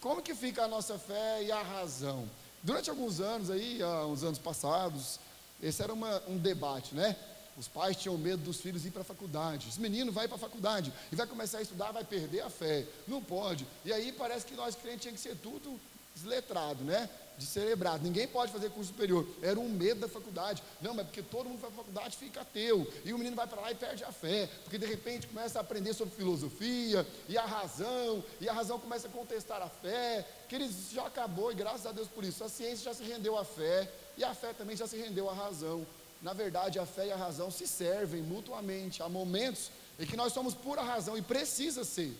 Como 0.00 0.22
que 0.22 0.34
fica 0.34 0.64
a 0.64 0.68
nossa 0.68 0.98
fé 0.98 1.42
e 1.42 1.50
a 1.50 1.60
razão? 1.60 2.28
Durante 2.62 2.90
alguns 2.90 3.20
anos 3.20 3.50
aí, 3.50 3.82
há 3.82 4.06
uns 4.06 4.22
anos 4.22 4.38
passados, 4.38 5.18
esse 5.60 5.82
era 5.82 5.92
uma, 5.92 6.22
um 6.28 6.38
debate, 6.38 6.94
né? 6.94 7.16
Os 7.56 7.68
pais 7.68 7.96
tinham 7.96 8.16
medo 8.16 8.42
dos 8.42 8.60
filhos 8.60 8.86
ir 8.86 8.90
para 8.90 9.02
a 9.02 9.04
faculdade. 9.04 9.68
Esse 9.68 9.80
menino 9.80 10.10
vai 10.10 10.26
para 10.26 10.36
a 10.36 10.40
faculdade 10.40 10.92
e 11.10 11.16
vai 11.16 11.26
começar 11.26 11.58
a 11.58 11.62
estudar, 11.62 11.90
vai 11.90 12.04
perder 12.04 12.40
a 12.40 12.50
fé. 12.50 12.86
Não 13.06 13.22
pode. 13.22 13.66
E 13.84 13.92
aí 13.92 14.12
parece 14.12 14.46
que 14.46 14.54
nós 14.54 14.74
crentes 14.74 15.02
tinha 15.02 15.12
que 15.12 15.20
ser 15.20 15.36
tudo 15.36 15.78
desletrado, 16.14 16.84
né? 16.84 17.08
Descerebrado. 17.38 18.04
Ninguém 18.04 18.28
pode 18.28 18.52
fazer 18.52 18.70
curso 18.70 18.92
superior. 18.92 19.26
Era 19.42 19.58
um 19.58 19.68
medo 19.68 20.00
da 20.00 20.08
faculdade. 20.08 20.62
Não, 20.80 20.94
mas 20.94 21.06
porque 21.06 21.22
todo 21.22 21.48
mundo 21.48 21.60
vai 21.60 21.70
para 21.70 21.80
a 21.80 21.84
faculdade 21.84 22.16
fica 22.16 22.42
ateu. 22.42 22.86
E 23.04 23.12
o 23.12 23.18
menino 23.18 23.34
vai 23.34 23.46
para 23.46 23.60
lá 23.60 23.72
e 23.72 23.74
perde 23.74 24.04
a 24.04 24.12
fé. 24.12 24.48
Porque 24.62 24.78
de 24.78 24.86
repente 24.86 25.26
começa 25.26 25.58
a 25.58 25.62
aprender 25.62 25.94
sobre 25.94 26.14
filosofia 26.14 27.06
e 27.28 27.36
a 27.36 27.44
razão. 27.44 28.22
E 28.40 28.48
a 28.48 28.52
razão 28.52 28.78
começa 28.78 29.08
a 29.08 29.10
contestar 29.10 29.62
a 29.62 29.68
fé. 29.68 30.28
Queridos, 30.48 30.76
isso 30.76 30.94
já 30.94 31.06
acabou 31.06 31.50
e 31.50 31.54
graças 31.54 31.86
a 31.86 31.92
Deus 31.92 32.08
por 32.08 32.22
isso. 32.22 32.44
A 32.44 32.48
ciência 32.48 32.84
já 32.84 32.94
se 32.94 33.02
rendeu 33.02 33.36
à 33.36 33.44
fé. 33.44 33.90
E 34.16 34.22
a 34.22 34.34
fé 34.34 34.52
também 34.52 34.76
já 34.76 34.86
se 34.86 34.96
rendeu 34.96 35.28
à 35.28 35.34
razão. 35.34 35.86
Na 36.20 36.32
verdade, 36.32 36.78
a 36.78 36.86
fé 36.86 37.06
e 37.06 37.12
a 37.12 37.16
razão 37.16 37.50
se 37.50 37.66
servem 37.66 38.22
mutuamente. 38.22 39.02
Há 39.02 39.08
momentos 39.08 39.70
em 39.98 40.06
que 40.06 40.16
nós 40.16 40.32
somos 40.32 40.54
pura 40.54 40.82
razão 40.82 41.16
e 41.16 41.22
precisa 41.22 41.82
ser. 41.82 42.16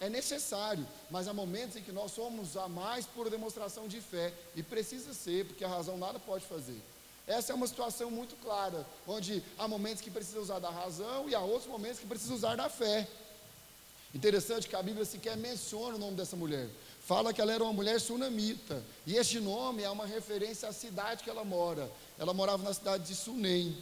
É 0.00 0.08
necessário, 0.08 0.86
mas 1.10 1.28
há 1.28 1.34
momentos 1.34 1.76
em 1.76 1.82
que 1.82 1.92
nós 1.92 2.12
somos 2.12 2.56
a 2.56 2.66
mais 2.68 3.06
pura 3.06 3.28
demonstração 3.28 3.86
de 3.86 4.00
fé 4.00 4.32
e 4.56 4.62
precisa 4.62 5.12
ser, 5.12 5.44
porque 5.44 5.64
a 5.64 5.68
razão 5.68 5.98
nada 5.98 6.18
pode 6.18 6.44
fazer. 6.46 6.80
Essa 7.26 7.52
é 7.52 7.54
uma 7.54 7.66
situação 7.66 8.10
muito 8.10 8.34
clara, 8.36 8.86
onde 9.06 9.42
há 9.58 9.68
momentos 9.68 10.00
que 10.00 10.10
precisa 10.10 10.40
usar 10.40 10.58
da 10.58 10.70
razão 10.70 11.28
e 11.28 11.34
há 11.34 11.40
outros 11.40 11.70
momentos 11.70 12.00
que 12.00 12.06
precisa 12.06 12.34
usar 12.34 12.56
da 12.56 12.68
fé. 12.68 13.06
Interessante 14.14 14.68
que 14.68 14.74
a 14.74 14.82
Bíblia 14.82 15.04
sequer 15.04 15.36
menciona 15.36 15.94
o 15.94 15.98
nome 15.98 16.16
dessa 16.16 16.34
mulher 16.34 16.68
fala 17.10 17.32
que 17.32 17.40
ela 17.40 17.52
era 17.52 17.64
uma 17.64 17.72
mulher 17.72 18.00
sunamita. 18.00 18.84
E 19.04 19.16
este 19.16 19.40
nome 19.40 19.82
é 19.82 19.90
uma 19.90 20.06
referência 20.06 20.68
à 20.68 20.72
cidade 20.72 21.24
que 21.24 21.30
ela 21.30 21.44
mora. 21.44 21.90
Ela 22.16 22.32
morava 22.32 22.62
na 22.62 22.72
cidade 22.72 23.04
de 23.04 23.16
Sunem. 23.16 23.76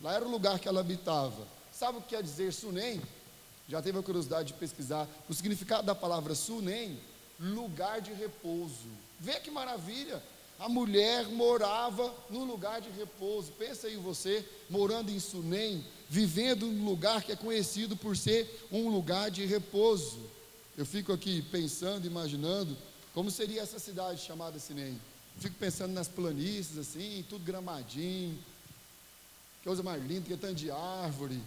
Lá 0.00 0.14
era 0.14 0.24
o 0.24 0.28
lugar 0.28 0.58
que 0.58 0.66
ela 0.66 0.80
habitava. 0.80 1.46
Sabe 1.72 1.98
o 1.98 2.02
que 2.02 2.08
quer 2.08 2.24
dizer 2.24 2.52
Sunem? 2.52 3.00
Já 3.68 3.80
teve 3.80 3.98
a 3.98 4.02
curiosidade 4.02 4.48
de 4.48 4.58
pesquisar 4.58 5.08
o 5.28 5.34
significado 5.34 5.86
da 5.86 5.94
palavra 5.94 6.34
Sunem? 6.34 6.98
Lugar 7.40 8.00
de 8.00 8.12
repouso. 8.12 8.88
Vê 9.18 9.40
que 9.40 9.50
maravilha! 9.50 10.22
A 10.58 10.68
mulher 10.68 11.26
morava 11.26 12.14
num 12.30 12.44
lugar 12.44 12.80
de 12.80 12.88
repouso. 12.90 13.50
Pensa 13.52 13.88
aí 13.88 13.96
você, 13.96 14.44
morando 14.70 15.10
em 15.10 15.18
Sunem, 15.18 15.84
vivendo 16.08 16.66
num 16.66 16.84
lugar 16.84 17.22
que 17.22 17.32
é 17.32 17.36
conhecido 17.36 17.96
por 17.96 18.16
ser 18.16 18.68
um 18.70 18.88
lugar 18.88 19.30
de 19.30 19.44
repouso. 19.44 20.20
Eu 20.76 20.86
fico 20.86 21.12
aqui 21.12 21.42
pensando, 21.42 22.06
imaginando 22.06 22.76
como 23.12 23.30
seria 23.30 23.62
essa 23.62 23.78
cidade 23.78 24.20
chamada 24.22 24.58
Sinem. 24.58 24.98
Fico 25.38 25.56
pensando 25.56 25.92
nas 25.92 26.08
planícies, 26.08 26.78
assim, 26.78 27.24
tudo 27.28 27.44
gramadinho, 27.44 28.38
que 29.58 29.68
coisa 29.68 29.82
mais 29.82 30.02
linda, 30.04 30.26
que 30.26 30.34
é 30.34 30.36
tanto 30.36 30.54
de 30.54 30.70
árvore, 30.70 31.40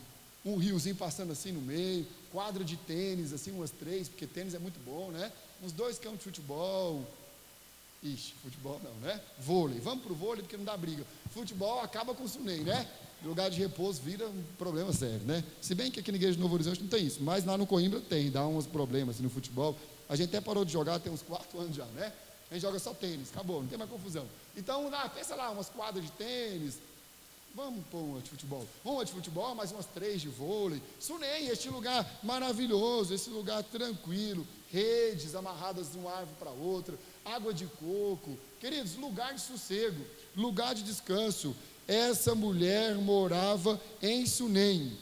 um 0.45 0.57
riozinho 0.57 0.95
passando 0.95 1.31
assim 1.31 1.51
no 1.51 1.61
meio, 1.61 2.05
quadra 2.31 2.63
de 2.63 2.77
tênis, 2.77 3.33
assim, 3.33 3.51
umas 3.51 3.71
três, 3.71 4.07
porque 4.07 4.27
tênis 4.27 4.53
é 4.53 4.59
muito 4.59 4.79
bom, 4.85 5.09
né? 5.11 5.31
Uns 5.63 5.71
dois 5.71 5.97
campos 5.97 6.19
de 6.19 6.25
futebol. 6.25 7.03
Ixi, 8.03 8.33
futebol 8.43 8.79
não, 8.83 8.93
né? 9.07 9.19
Vôlei. 9.39 9.79
Vamos 9.79 10.03
para 10.03 10.13
o 10.13 10.15
vôlei 10.15 10.43
porque 10.43 10.57
não 10.57 10.63
dá 10.63 10.77
briga. 10.77 11.03
Futebol 11.31 11.79
acaba 11.79 12.13
com 12.13 12.23
o 12.23 12.29
Sunei, 12.29 12.59
né? 12.59 12.87
lugar 13.23 13.49
de 13.49 13.59
repouso 13.59 14.01
vira 14.01 14.27
um 14.27 14.43
problema 14.57 14.93
sério, 14.93 15.21
né? 15.25 15.43
Se 15.61 15.73
bem 15.73 15.89
que 15.89 15.99
aqui 15.99 16.11
na 16.11 16.17
Igreja 16.17 16.35
de 16.35 16.39
Novo 16.39 16.53
Horizonte 16.53 16.81
não 16.81 16.87
tem 16.87 17.05
isso, 17.05 17.23
mas 17.23 17.43
lá 17.43 17.57
no 17.57 17.65
Coimbra 17.65 17.99
tem, 17.99 18.29
dá 18.29 18.45
uns 18.45 18.67
problemas 18.67 19.15
assim, 19.15 19.23
no 19.23 19.29
futebol. 19.29 19.75
A 20.07 20.15
gente 20.15 20.29
até 20.29 20.41
parou 20.41 20.63
de 20.63 20.71
jogar 20.71 20.99
tem 20.99 21.11
uns 21.11 21.21
quatro 21.21 21.59
anos 21.59 21.75
já, 21.75 21.85
né? 21.85 22.13
A 22.49 22.53
gente 22.53 22.61
joga 22.61 22.77
só 22.77 22.93
tênis, 22.93 23.31
acabou, 23.31 23.61
não 23.61 23.67
tem 23.67 23.77
mais 23.77 23.89
confusão. 23.89 24.25
Então, 24.55 24.89
ah, 24.93 25.09
pensa 25.09 25.35
lá, 25.35 25.49
umas 25.49 25.69
quadras 25.69 26.05
de 26.05 26.11
tênis, 26.11 26.77
vamos 27.55 27.85
pôr 27.89 28.01
uma 28.01 28.21
de 28.21 28.29
futebol. 28.29 28.67
Uma 28.83 29.05
de 29.05 29.11
futebol, 29.11 29.55
mais 29.55 29.71
umas 29.71 29.85
três 29.85 30.21
de 30.21 30.27
vôlei. 30.27 30.81
Sunei, 30.99 31.47
este 31.47 31.69
lugar 31.69 32.05
maravilhoso, 32.21 33.13
esse 33.13 33.29
lugar 33.29 33.63
tranquilo, 33.63 34.45
redes 34.71 35.33
amarradas 35.33 35.91
de 35.91 35.97
uma 35.97 36.11
árvore 36.11 36.35
para 36.37 36.51
outra, 36.51 36.99
água 37.23 37.53
de 37.53 37.65
coco. 37.65 38.37
Queridos, 38.59 38.95
lugar 38.95 39.33
de 39.33 39.41
sossego, 39.41 40.05
lugar 40.35 40.75
de 40.75 40.83
descanso. 40.83 41.55
Essa 41.87 42.35
mulher 42.35 42.95
morava 42.95 43.79
em 44.01 44.25
Sunem. 44.25 44.97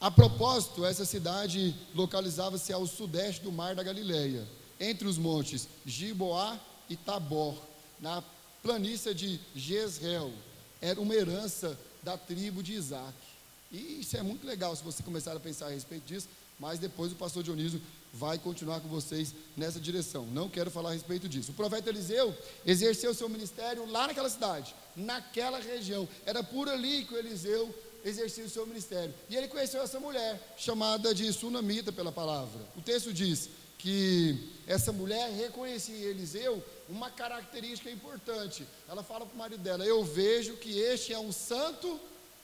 A 0.00 0.10
propósito, 0.10 0.84
essa 0.84 1.04
cidade 1.04 1.76
localizava-se 1.94 2.72
ao 2.72 2.86
sudeste 2.86 3.42
do 3.42 3.52
Mar 3.52 3.74
da 3.74 3.82
Galileia, 3.82 4.48
entre 4.80 5.06
os 5.06 5.18
montes 5.18 5.68
Giboá 5.84 6.58
e 6.88 6.96
Tabor, 6.96 7.54
na 8.00 8.24
planície 8.62 9.14
de 9.14 9.40
Jezreel. 9.54 10.32
Era 10.80 11.00
uma 11.00 11.14
herança 11.14 11.78
da 12.02 12.16
tribo 12.16 12.62
de 12.62 12.74
Isaac. 12.74 13.14
E 13.70 14.00
isso 14.00 14.16
é 14.16 14.22
muito 14.22 14.46
legal 14.46 14.74
se 14.74 14.82
você 14.82 15.02
começar 15.02 15.36
a 15.36 15.40
pensar 15.40 15.66
a 15.66 15.70
respeito 15.70 16.04
disso, 16.06 16.28
mas 16.58 16.78
depois 16.78 17.12
o 17.12 17.16
pastor 17.16 17.42
Dionísio 17.42 17.80
vai 18.12 18.38
continuar 18.38 18.80
com 18.80 18.88
vocês 18.88 19.32
nessa 19.56 19.78
direção. 19.78 20.26
Não 20.26 20.48
quero 20.48 20.70
falar 20.70 20.90
a 20.90 20.92
respeito 20.92 21.28
disso. 21.28 21.52
O 21.52 21.54
profeta 21.54 21.88
Eliseu 21.88 22.36
exerceu 22.66 23.14
seu 23.14 23.28
ministério 23.28 23.88
lá 23.90 24.08
naquela 24.08 24.28
cidade, 24.28 24.74
naquela 24.96 25.60
região. 25.60 26.08
Era 26.26 26.42
por 26.42 26.68
ali 26.68 27.04
que 27.04 27.14
o 27.14 27.18
Eliseu 27.18 27.72
exercia 28.04 28.44
o 28.44 28.50
seu 28.50 28.66
ministério. 28.66 29.14
E 29.28 29.36
ele 29.36 29.48
conheceu 29.48 29.82
essa 29.82 30.00
mulher, 30.00 30.54
chamada 30.56 31.14
de 31.14 31.32
Sunamita 31.32 31.92
pela 31.92 32.10
palavra. 32.10 32.60
O 32.76 32.80
texto 32.80 33.12
diz 33.12 33.48
que 33.78 34.50
essa 34.66 34.92
mulher 34.92 35.30
reconhecia 35.30 35.94
Eliseu 35.94 36.62
uma 36.90 37.10
característica 37.10 37.90
importante. 37.90 38.66
Ela 38.88 39.02
fala 39.02 39.24
para 39.24 39.34
o 39.34 39.38
marido 39.38 39.62
dela: 39.62 39.84
Eu 39.84 40.04
vejo 40.04 40.56
que 40.56 40.78
este 40.78 41.12
é 41.12 41.18
um 41.18 41.32
santo 41.32 41.98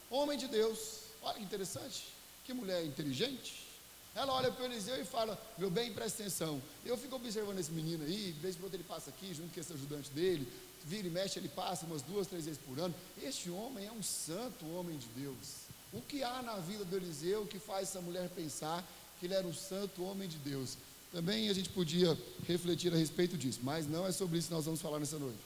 homem 0.09 0.37
de 0.37 0.47
Deus. 0.47 1.01
Olha 1.21 1.35
que 1.35 1.43
interessante. 1.43 2.07
Que 2.45 2.53
mulher 2.53 2.83
inteligente. 2.85 3.67
Ela 4.15 4.33
olha 4.33 4.51
para 4.51 4.63
o 4.63 4.65
Eliseu 4.65 4.99
e 4.99 5.05
fala: 5.05 5.39
Meu 5.57 5.69
bem, 5.69 5.93
presta 5.93 6.23
atenção. 6.23 6.61
Eu 6.85 6.97
fico 6.97 7.15
observando 7.15 7.59
esse 7.59 7.71
menino 7.71 8.03
aí, 8.03 8.31
de 8.31 8.39
vez 8.39 8.55
em 8.55 8.59
quando 8.59 8.73
ele 8.73 8.83
passa 8.83 9.09
aqui, 9.09 9.33
junto 9.33 9.53
com 9.53 9.59
esse 9.59 9.73
ajudante 9.73 10.09
dele, 10.11 10.51
vira 10.83 11.07
e 11.07 11.11
mexe, 11.11 11.37
ele 11.37 11.49
passa 11.49 11.85
umas 11.85 12.01
duas, 12.01 12.25
três 12.27 12.45
vezes 12.45 12.59
por 12.65 12.79
ano. 12.79 12.95
Este 13.21 13.49
homem 13.49 13.85
é 13.85 13.91
um 13.91 14.01
santo 14.01 14.65
homem 14.73 14.97
de 14.97 15.07
Deus. 15.09 15.67
O 15.93 16.01
que 16.01 16.23
há 16.23 16.41
na 16.41 16.55
vida 16.55 16.83
do 16.85 16.95
Eliseu 16.95 17.45
que 17.45 17.59
faz 17.59 17.89
essa 17.89 18.01
mulher 18.01 18.29
pensar 18.29 18.83
que 19.19 19.25
ele 19.25 19.33
era 19.33 19.45
um 19.45 19.53
santo 19.53 20.03
homem 20.03 20.27
de 20.27 20.37
Deus? 20.37 20.77
Também 21.11 21.49
a 21.49 21.53
gente 21.53 21.69
podia 21.69 22.17
refletir 22.47 22.93
a 22.93 22.97
respeito 22.97 23.37
disso, 23.37 23.59
mas 23.63 23.87
não 23.87 24.05
é 24.05 24.11
sobre 24.11 24.37
isso 24.37 24.49
que 24.49 24.53
nós 24.53 24.65
vamos 24.65 24.81
falar 24.81 24.99
nessa 24.99 25.17
noite. 25.17 25.39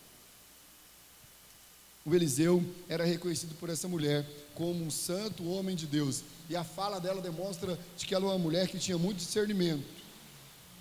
O 2.03 2.15
Eliseu 2.15 2.63
era 2.89 3.05
reconhecido 3.05 3.53
por 3.59 3.69
essa 3.69 3.87
mulher 3.87 4.25
como 4.55 4.83
um 4.83 4.89
santo 4.89 5.47
homem 5.47 5.75
de 5.75 5.85
Deus. 5.85 6.23
E 6.49 6.55
a 6.55 6.63
fala 6.63 6.99
dela 6.99 7.21
demonstra 7.21 7.77
de 7.95 8.05
que 8.07 8.15
ela 8.15 8.25
é 8.25 8.29
uma 8.29 8.39
mulher 8.39 8.67
que 8.67 8.79
tinha 8.79 8.97
muito 8.97 9.19
discernimento. 9.19 9.85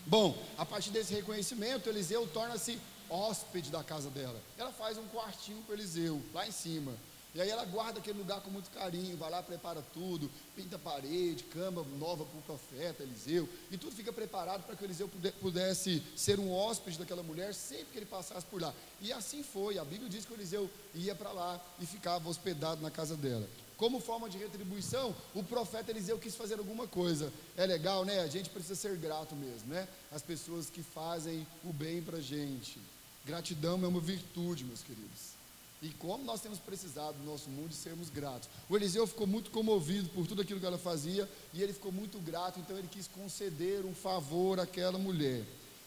Bom, 0.07 0.37
a 0.57 0.65
partir 0.65 0.91
desse 0.91 1.13
reconhecimento, 1.13 1.89
Eliseu 1.89 2.27
torna-se 2.27 2.79
hóspede 3.11 3.71
da 3.71 3.85
casa 3.85 4.09
dela. 4.09 4.41
Ela 4.57 4.73
faz 4.73 4.97
um 4.97 5.07
quartinho 5.09 5.63
para 5.63 5.75
Eliseu, 5.75 6.23
lá 6.33 6.49
em 6.49 6.53
cima. 6.53 6.93
E 7.35 7.41
aí 7.41 7.49
ela 7.49 7.65
guarda 7.65 8.01
aquele 8.01 8.19
lugar 8.19 8.41
com 8.41 8.51
muito 8.51 8.71
carinho, 8.71 9.17
vai 9.17 9.31
lá, 9.31 9.43
prepara 9.43 9.81
tudo, 9.95 10.31
pinta 10.57 10.79
parede, 10.79 11.45
cama 11.45 11.85
nova 11.99 12.25
para 12.25 12.39
o 12.39 12.43
profeta 12.43 13.03
Eliseu, 13.03 13.49
e 13.71 13.79
tudo 13.79 13.95
fica 13.95 14.13
preparado 14.13 14.65
para 14.65 14.75
que 14.75 14.85
Eliseu 14.85 15.09
pudesse 15.41 16.03
ser 16.17 16.41
um 16.41 16.53
hóspede 16.53 16.99
daquela 16.99 17.23
mulher 17.23 17.55
sempre 17.55 17.87
que 17.93 17.99
ele 17.99 18.07
passasse 18.07 18.45
por 18.47 18.61
lá. 18.61 18.75
E 19.01 19.13
assim 19.13 19.43
foi, 19.43 19.79
a 19.79 19.85
Bíblia 19.85 20.11
diz 20.11 20.25
que 20.25 20.35
Eliseu 20.35 20.69
ia 20.95 21.15
para 21.15 21.31
lá 21.31 21.65
e 21.79 21.87
ficava 21.87 22.29
hospedado 22.29 22.83
na 22.83 22.91
casa 22.91 23.17
dela. 23.17 23.49
Como 23.77 23.99
forma 23.99 24.29
de 24.29 24.37
retribuição, 24.37 25.17
o 25.35 25.43
profeta 25.43 25.91
Eliseu 25.91 26.19
quis 26.19 26.35
fazer 26.35 26.59
alguma 26.59 26.87
coisa. 26.87 27.33
É 27.57 27.65
legal, 27.65 28.05
né? 28.05 28.21
A 28.21 28.27
gente 28.27 28.51
precisa 28.51 28.75
ser 28.75 28.95
grato 28.99 29.35
mesmo, 29.35 29.73
né? 29.73 29.89
As 30.13 30.21
pessoas 30.21 30.69
que 30.69 30.83
fazem 30.83 31.47
o 31.65 31.73
bem 31.73 32.03
para 32.03 32.19
a 32.19 32.21
gente. 32.21 32.79
Gratidão 33.25 33.83
é 33.83 33.89
uma 33.89 34.01
virtude, 34.01 34.65
meus 34.65 34.83
queridos. 34.83 35.40
E 35.83 35.89
como 35.93 36.25
nós 36.25 36.43
temos 36.43 36.59
precisado 36.59 37.17
no 37.19 37.25
nosso 37.25 37.49
mundo 37.49 37.71
de 37.71 37.75
sermos 37.75 38.11
gratos. 38.11 38.51
O 38.69 38.77
Eliseu 38.77 39.07
ficou 39.07 39.27
muito 39.27 39.51
comovido 39.51 40.11
por 40.11 40.27
tudo 40.27 40.43
aquilo 40.43 40.61
que 40.61 40.67
ela 40.67 40.77
fazia 40.77 41.29
e 41.55 41.63
ele 41.63 41.73
ficou 41.73 41.91
muito 41.91 42.19
grato, 42.19 42.61
então 42.61 42.77
ele 42.77 42.89
quis 42.89 43.09
conceder 43.09 43.87
um 43.87 43.95
favor 43.95 44.61
àquela 44.61 44.99
mulher. 44.99 45.43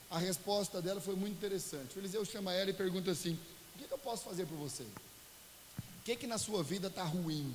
A 0.10 0.18
resposta 0.18 0.82
dela 0.82 1.00
foi 1.00 1.16
muito 1.16 1.36
interessante. 1.36 1.96
O 1.96 2.00
Eliseu 2.00 2.26
chama 2.26 2.54
ela 2.54 2.72
e 2.72 2.74
pergunta 2.74 3.12
assim: 3.12 3.38
O 3.76 3.80
que, 3.80 3.88
que 3.88 3.94
eu 3.94 3.98
posso 4.00 4.24
fazer 4.24 4.48
por 4.48 4.58
você? 4.58 4.84
O 4.84 6.04
que, 6.04 6.16
que 6.16 6.28
na 6.28 6.40
sua 6.40 6.64
vida 6.64 6.88
está 6.88 7.04
ruim? 7.04 7.54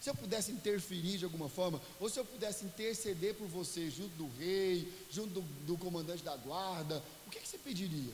Se 0.00 0.10
eu 0.10 0.14
pudesse 0.14 0.52
interferir 0.52 1.18
de 1.18 1.24
alguma 1.24 1.48
forma, 1.48 1.80
ou 1.98 2.08
se 2.08 2.20
eu 2.20 2.24
pudesse 2.24 2.64
interceder 2.64 3.34
por 3.34 3.48
você 3.48 3.90
junto 3.90 4.14
do 4.16 4.30
rei, 4.38 4.92
junto 5.10 5.40
do, 5.40 5.42
do 5.66 5.78
comandante 5.78 6.22
da 6.22 6.36
guarda, 6.36 7.02
o 7.26 7.30
que, 7.30 7.40
que 7.40 7.48
você 7.48 7.58
pediria? 7.58 8.12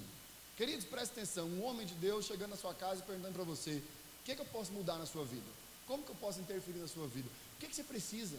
Queridos, 0.56 0.84
preste 0.84 1.12
atenção: 1.12 1.46
um 1.46 1.64
homem 1.64 1.86
de 1.86 1.94
Deus 1.94 2.26
chegando 2.26 2.50
na 2.50 2.56
sua 2.56 2.74
casa 2.74 3.00
e 3.00 3.06
perguntando 3.06 3.34
para 3.34 3.44
você: 3.44 3.82
o 4.22 4.24
que, 4.24 4.32
é 4.32 4.34
que 4.34 4.40
eu 4.40 4.46
posso 4.46 4.72
mudar 4.72 4.98
na 4.98 5.06
sua 5.06 5.24
vida? 5.24 5.46
Como 5.86 6.02
que 6.02 6.10
eu 6.10 6.16
posso 6.16 6.40
interferir 6.40 6.78
na 6.78 6.88
sua 6.88 7.06
vida? 7.06 7.28
O 7.56 7.60
que, 7.60 7.66
é 7.66 7.68
que 7.68 7.74
você 7.74 7.82
precisa? 7.82 8.36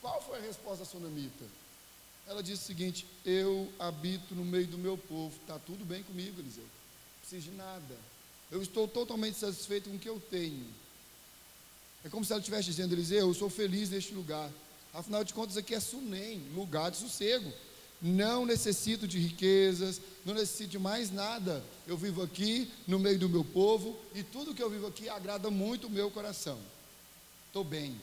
Qual 0.00 0.20
foi 0.22 0.38
a 0.38 0.42
resposta 0.42 0.84
da 0.84 0.90
sunamita? 0.90 1.44
Ela 2.26 2.42
disse 2.42 2.62
o 2.62 2.66
seguinte: 2.66 3.06
Eu 3.24 3.72
habito 3.78 4.34
no 4.34 4.44
meio 4.44 4.66
do 4.66 4.78
meu 4.78 4.98
povo, 4.98 5.34
está 5.40 5.58
tudo 5.60 5.84
bem 5.84 6.02
comigo, 6.02 6.40
Eliseu, 6.40 6.64
não 6.64 7.20
preciso 7.20 7.50
de 7.50 7.56
nada. 7.56 7.96
Eu 8.50 8.60
estou 8.62 8.86
totalmente 8.86 9.38
satisfeito 9.38 9.88
com 9.88 9.96
o 9.96 9.98
que 9.98 10.08
eu 10.08 10.20
tenho. 10.30 10.66
É 12.04 12.08
como 12.08 12.24
se 12.24 12.32
ela 12.32 12.40
estivesse 12.40 12.66
dizendo, 12.66 12.94
Eliseu, 12.94 13.28
eu 13.28 13.34
sou 13.34 13.48
feliz 13.48 13.90
neste 13.90 14.12
lugar. 14.12 14.50
Afinal 14.92 15.24
de 15.24 15.32
contas, 15.32 15.56
aqui 15.56 15.74
é 15.74 15.80
Sunem, 15.80 16.38
lugar 16.54 16.90
de 16.90 16.98
sossego 16.98 17.50
não 18.02 18.44
necessito 18.44 19.06
de 19.06 19.18
riquezas, 19.18 20.00
não 20.26 20.34
necessito 20.34 20.70
de 20.70 20.78
mais 20.78 21.12
nada. 21.12 21.62
Eu 21.86 21.96
vivo 21.96 22.22
aqui 22.22 22.70
no 22.86 22.98
meio 22.98 23.18
do 23.18 23.28
meu 23.28 23.44
povo 23.44 23.96
e 24.14 24.22
tudo 24.22 24.54
que 24.54 24.62
eu 24.62 24.68
vivo 24.68 24.88
aqui 24.88 25.08
agrada 25.08 25.50
muito 25.50 25.86
o 25.86 25.90
meu 25.90 26.10
coração. 26.10 26.58
Estou 27.46 27.62
bem. 27.62 28.00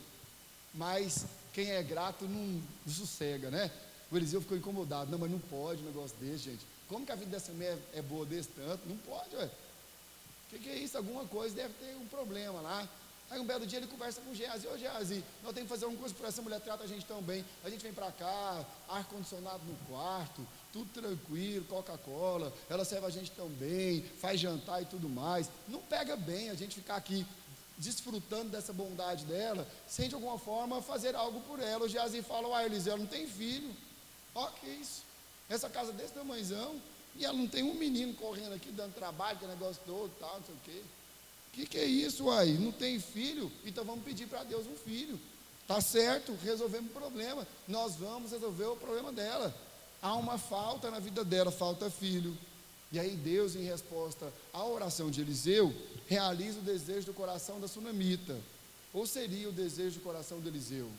Mas 0.73 1.25
quem 1.53 1.71
é 1.71 1.83
grato 1.83 2.25
não, 2.25 2.61
não 2.85 2.93
sossega, 2.93 3.49
né? 3.49 3.69
O 4.09 4.15
Eliseu 4.15 4.41
ficou 4.41 4.57
incomodado. 4.57 5.11
Não, 5.11 5.19
mas 5.19 5.29
não 5.29 5.39
pode 5.39 5.81
um 5.81 5.85
negócio 5.85 6.15
desse, 6.17 6.45
gente. 6.45 6.65
Como 6.87 7.05
que 7.05 7.11
a 7.11 7.15
vida 7.15 7.31
dessa 7.31 7.51
mulher 7.51 7.77
é 7.93 8.01
boa 8.01 8.25
desse 8.25 8.49
tanto? 8.49 8.87
Não 8.87 8.97
pode, 8.97 9.35
ué. 9.35 9.45
O 9.45 10.49
que, 10.49 10.59
que, 10.59 10.69
é 10.69 10.77
isso? 10.77 10.97
Alguma 10.97 11.25
coisa 11.25 11.55
deve 11.55 11.73
ter 11.73 11.95
um 11.97 12.07
problema 12.07 12.59
lá. 12.61 12.87
Aí 13.29 13.39
um 13.39 13.45
belo 13.45 13.65
dia 13.65 13.77
ele 13.77 13.87
conversa 13.87 14.19
com 14.21 14.31
o 14.31 14.35
Geazi, 14.35 14.67
ô 14.67 14.77
Geazi, 14.77 15.23
nós 15.43 15.53
temos 15.53 15.69
que 15.69 15.75
fazer 15.75 15.85
alguma 15.85 15.99
coisa 15.99 16.15
por 16.15 16.25
essa 16.25 16.41
mulher, 16.41 16.59
trata 16.61 16.83
a 16.83 16.87
gente 16.87 17.05
tão 17.05 17.21
bem. 17.21 17.45
A 17.63 17.69
gente 17.69 17.83
vem 17.83 17.93
para 17.93 18.11
cá, 18.11 18.65
ar-condicionado 18.87 19.63
no 19.65 19.75
quarto, 19.87 20.45
tudo 20.73 20.89
tranquilo, 20.91 21.63
Coca-Cola, 21.65 22.51
ela 22.69 22.83
serve 22.83 23.05
a 23.05 23.09
gente 23.09 23.29
tão 23.31 23.47
bem, 23.47 24.03
faz 24.19 24.39
jantar 24.39 24.81
e 24.81 24.85
tudo 24.85 25.07
mais. 25.07 25.49
Não 25.67 25.79
pega 25.79 26.15
bem 26.15 26.49
a 26.49 26.55
gente 26.55 26.75
ficar 26.75 26.95
aqui 26.95 27.25
desfrutando 27.77 28.49
dessa 28.49 28.73
bondade 28.73 29.25
dela, 29.25 29.67
sem 29.87 30.09
de 30.09 30.15
alguma 30.15 30.39
forma 30.39 30.81
fazer 30.81 31.15
algo 31.15 31.39
por 31.41 31.59
ela. 31.59 31.85
O 31.85 31.87
Geazi 31.87 32.23
fala, 32.23 32.47
uai 32.47 32.65
Eliseu, 32.65 32.97
não 32.97 33.05
tem 33.05 33.27
filho. 33.27 33.75
Ó, 34.33 34.47
que 34.47 34.67
isso? 34.67 35.03
Essa 35.47 35.69
casa 35.69 35.93
desse 35.93 36.13
tamanhozão, 36.13 36.81
e 37.15 37.25
ela 37.25 37.37
não 37.37 37.47
tem 37.47 37.63
um 37.63 37.73
menino 37.73 38.13
correndo 38.15 38.53
aqui, 38.53 38.71
dando 38.71 38.93
trabalho, 38.95 39.37
que 39.37 39.45
negócio 39.45 39.81
todo, 39.85 40.11
tal, 40.19 40.37
não 40.37 40.45
sei 40.45 40.55
o 40.55 40.59
quê. 40.63 40.83
O 41.59 41.61
que, 41.61 41.67
que 41.71 41.77
é 41.77 41.83
isso, 41.83 42.31
aí? 42.31 42.57
Não 42.57 42.71
tem 42.71 43.01
filho? 43.01 43.51
Então 43.65 43.83
vamos 43.83 44.05
pedir 44.05 44.27
para 44.27 44.45
Deus 44.45 44.65
um 44.65 44.77
filho. 44.77 45.19
Tá 45.67 45.81
certo, 45.81 46.33
resolvemos 46.41 46.89
o 46.89 46.93
problema. 46.93 47.45
Nós 47.67 47.97
vamos 47.97 48.31
resolver 48.31 48.63
o 48.63 48.77
problema 48.77 49.11
dela. 49.11 49.53
Há 50.01 50.15
uma 50.15 50.37
falta 50.37 50.89
na 50.89 50.99
vida 50.99 51.21
dela, 51.21 51.51
falta 51.51 51.89
filho. 51.89 52.37
E 52.93 52.97
aí 52.97 53.13
Deus, 53.13 53.57
em 53.57 53.63
resposta 53.65 54.31
à 54.53 54.63
oração 54.63 55.11
de 55.11 55.19
Eliseu, 55.19 55.75
realiza 56.07 56.59
o 56.59 56.63
desejo 56.63 57.07
do 57.07 57.13
coração 57.13 57.59
da 57.59 57.67
sunamita. 57.67 58.39
Ou 58.93 59.05
seria 59.05 59.49
o 59.49 59.51
desejo 59.51 59.99
do 59.99 60.03
coração 60.03 60.39
de 60.39 60.47
Eliseu? 60.47 60.89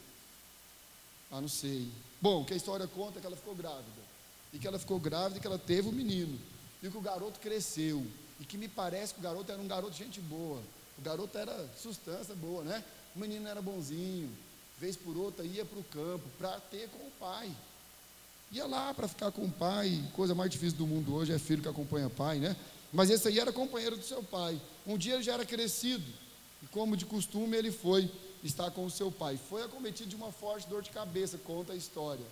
Ah, 1.31 1.41
não 1.41 1.49
sei. 1.49 1.89
Bom, 2.21 2.45
que 2.45 2.53
a 2.53 2.57
história 2.57 2.87
conta 2.87 3.19
é 3.19 3.21
que 3.23 3.27
ela 3.27 3.37
ficou 3.37 3.55
grávida. 3.55 4.03
E 4.53 4.59
que 4.59 4.69
ela 4.69 4.79
ficou 4.79 5.01
grávida 5.01 5.39
e 5.39 5.41
que 5.41 5.47
ela 5.47 5.59
teve 5.59 5.89
um 5.89 5.93
menino. 5.93 6.39
E 6.83 6.91
que 6.91 6.99
o 6.99 7.01
garoto 7.01 7.41
cresceu 7.41 8.07
e 8.41 8.45
que 8.45 8.57
me 8.57 8.67
parece 8.67 9.13
que 9.13 9.21
o 9.21 9.23
garoto 9.23 9.53
era 9.53 9.61
um 9.61 9.69
garoto 9.69 9.93
de 9.93 9.99
gente 9.99 10.21
boa. 10.21 10.61
O 10.99 11.03
garoto 11.03 11.37
era 11.37 11.69
substância 11.81 12.35
boa, 12.35 12.65
né? 12.65 12.83
O 13.15 13.19
menino 13.21 13.47
era 13.47 13.61
bonzinho, 13.61 14.31
vez 14.79 14.97
por 14.97 15.17
outra 15.17 15.45
ia 15.45 15.65
para 15.65 15.79
o 15.79 15.85
campo 15.85 16.25
para 16.39 16.59
ter 16.59 16.89
com 16.89 17.07
o 17.07 17.11
pai. 17.21 17.51
Ia 18.51 18.67
lá 18.67 18.93
para 18.95 19.07
ficar 19.07 19.31
com 19.31 19.45
o 19.45 19.51
pai, 19.51 20.03
coisa 20.15 20.35
mais 20.35 20.51
difícil 20.51 20.79
do 20.79 20.87
mundo 20.87 21.15
hoje 21.15 21.33
é 21.33 21.39
filho 21.39 21.63
que 21.63 21.69
acompanha 21.69 22.09
pai, 22.09 22.39
né? 22.39 22.57
Mas 22.93 23.11
esse 23.11 23.29
aí 23.29 23.39
era 23.39 23.53
companheiro 23.53 23.97
do 23.97 24.03
seu 24.03 24.23
pai. 24.23 24.61
Um 24.87 24.99
dia 24.99 25.15
ele 25.15 25.23
já 25.23 25.35
era 25.35 25.45
crescido, 25.45 26.05
e 26.63 26.67
como 26.67 26.97
de 26.97 27.07
costume 27.07 27.57
ele 27.57 27.71
foi 27.71 28.11
estar 28.43 28.71
com 28.71 28.85
o 28.85 28.91
seu 28.91 29.13
pai. 29.13 29.39
Foi 29.49 29.63
acometido 29.63 30.09
de 30.09 30.17
uma 30.17 30.33
forte 30.33 30.67
dor 30.67 30.83
de 30.83 30.91
cabeça, 30.91 31.39
conta 31.39 31.75
a 31.75 31.77
história. 31.77 32.25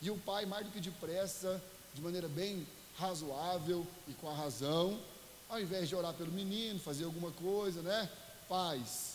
E 0.00 0.10
o 0.10 0.16
pai, 0.18 0.46
mais 0.46 0.64
do 0.66 0.72
que 0.72 0.80
depressa, 0.80 1.60
de 1.94 2.00
maneira 2.00 2.28
bem 2.28 2.66
razoável 2.96 3.86
e 4.06 4.12
com 4.12 4.28
a 4.28 4.34
razão, 4.34 4.98
ao 5.48 5.60
invés 5.60 5.88
de 5.88 5.94
orar 5.94 6.14
pelo 6.14 6.32
menino, 6.32 6.78
fazer 6.80 7.04
alguma 7.04 7.30
coisa, 7.32 7.82
né? 7.82 8.08
Paz. 8.48 9.14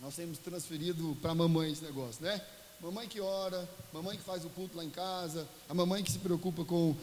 Nós 0.00 0.14
temos 0.16 0.38
transferido 0.38 1.16
para 1.22 1.30
a 1.30 1.34
mamãe 1.34 1.72
esse 1.72 1.84
negócio, 1.84 2.24
né? 2.24 2.40
Mamãe 2.80 3.06
que 3.06 3.20
ora, 3.20 3.68
mamãe 3.92 4.16
que 4.16 4.24
faz 4.24 4.44
o 4.44 4.48
culto 4.48 4.76
lá 4.76 4.84
em 4.84 4.90
casa, 4.90 5.46
a 5.68 5.74
mamãe 5.74 6.02
que 6.02 6.10
se 6.10 6.18
preocupa 6.18 6.64
com 6.64 6.96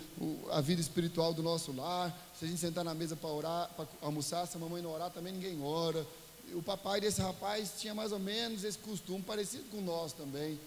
a 0.52 0.60
vida 0.60 0.82
espiritual 0.82 1.34
do 1.34 1.42
nosso 1.42 1.72
lar. 1.72 2.14
Se 2.38 2.44
a 2.44 2.48
gente 2.50 2.60
sentar 2.60 2.84
na 2.84 2.94
mesa 2.94 3.16
para 3.16 3.30
orar, 3.30 3.70
para 3.76 3.88
almoçar, 4.02 4.46
se 4.46 4.58
a 4.58 4.60
mamãe 4.60 4.82
não 4.82 4.92
orar, 4.92 5.10
também 5.10 5.32
ninguém 5.32 5.64
ora. 5.64 6.06
O 6.52 6.62
papai 6.62 7.00
desse 7.00 7.22
rapaz 7.22 7.76
tinha 7.80 7.96
mais 7.96 8.12
ou 8.12 8.20
menos 8.20 8.66
esse 8.66 8.78
costume, 8.78 9.22
parecido 9.22 9.64
com 9.72 9.80
nós 9.80 10.12
também. 10.12 10.60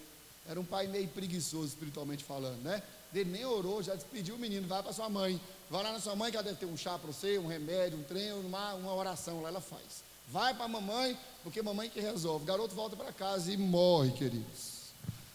Era 0.47 0.59
um 0.59 0.65
pai 0.65 0.87
meio 0.87 1.07
preguiçoso 1.09 1.67
espiritualmente 1.67 2.23
falando, 2.23 2.63
né? 2.63 2.81
Ele 3.13 3.29
nem 3.29 3.45
orou, 3.45 3.83
já 3.83 3.93
despediu 3.93 4.33
o 4.33 4.39
menino, 4.39 4.67
vai 4.67 4.81
para 4.81 4.91
sua 4.91 5.09
mãe. 5.09 5.39
Vai 5.73 5.81
lá 5.81 5.91
na 5.91 5.99
sua 5.99 6.15
mãe 6.15 6.29
que 6.29 6.37
ela 6.37 6.43
deve 6.43 6.57
ter 6.57 6.67
um 6.67 6.77
chá 6.77 6.99
para 6.99 7.11
você, 7.11 7.39
um 7.39 7.47
remédio, 7.47 7.97
um 7.97 8.03
trem, 8.03 8.31
uma, 8.33 8.75
uma 8.75 8.93
oração 8.93 9.41
lá, 9.41 9.49
ela 9.49 9.59
faz. 9.59 10.03
Vai 10.29 10.53
para 10.53 10.65
a 10.65 10.67
mamãe, 10.67 11.17
porque 11.41 11.61
a 11.61 11.63
mamãe 11.63 11.89
que 11.89 11.99
resolve. 11.99 12.43
O 12.43 12.45
garoto 12.45 12.75
volta 12.75 12.95
para 12.95 13.11
casa 13.11 13.51
e 13.51 13.57
morre, 13.57 14.11
queridos. 14.11 14.91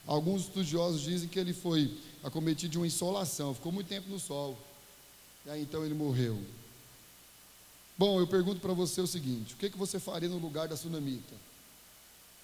Alguns 0.07 0.42
estudiosos 0.42 1.01
dizem 1.01 1.29
que 1.29 1.40
ele 1.40 1.53
foi 1.53 1.92
acometido 2.22 2.70
de 2.70 2.79
uma 2.79 2.87
insolação, 2.87 3.53
ficou 3.53 3.72
muito 3.72 3.88
tempo 3.88 4.09
no 4.09 4.20
sol. 4.20 4.57
E 5.44 5.51
aí 5.51 5.61
então 5.61 5.85
ele 5.85 5.94
morreu. 5.94 6.40
Bom, 7.98 8.20
eu 8.20 8.27
pergunto 8.29 8.61
para 8.61 8.72
você 8.72 9.01
o 9.01 9.09
seguinte: 9.09 9.55
o 9.55 9.57
que, 9.57 9.68
que 9.68 9.77
você 9.77 9.98
faria 9.98 10.29
no 10.29 10.38
lugar 10.38 10.68
da 10.68 10.77
sunamita? 10.77 11.35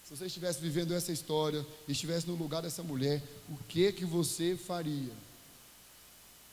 Se 0.03 0.17
você 0.17 0.27
estivesse 0.27 0.59
vivendo 0.61 0.93
essa 0.95 1.13
história 1.13 1.65
estivesse 1.87 2.27
no 2.27 2.35
lugar 2.35 2.61
dessa 2.61 2.83
mulher, 2.83 3.23
o 3.49 3.57
que 3.69 3.93
que 3.93 4.05
você 4.05 4.57
faria? 4.57 5.13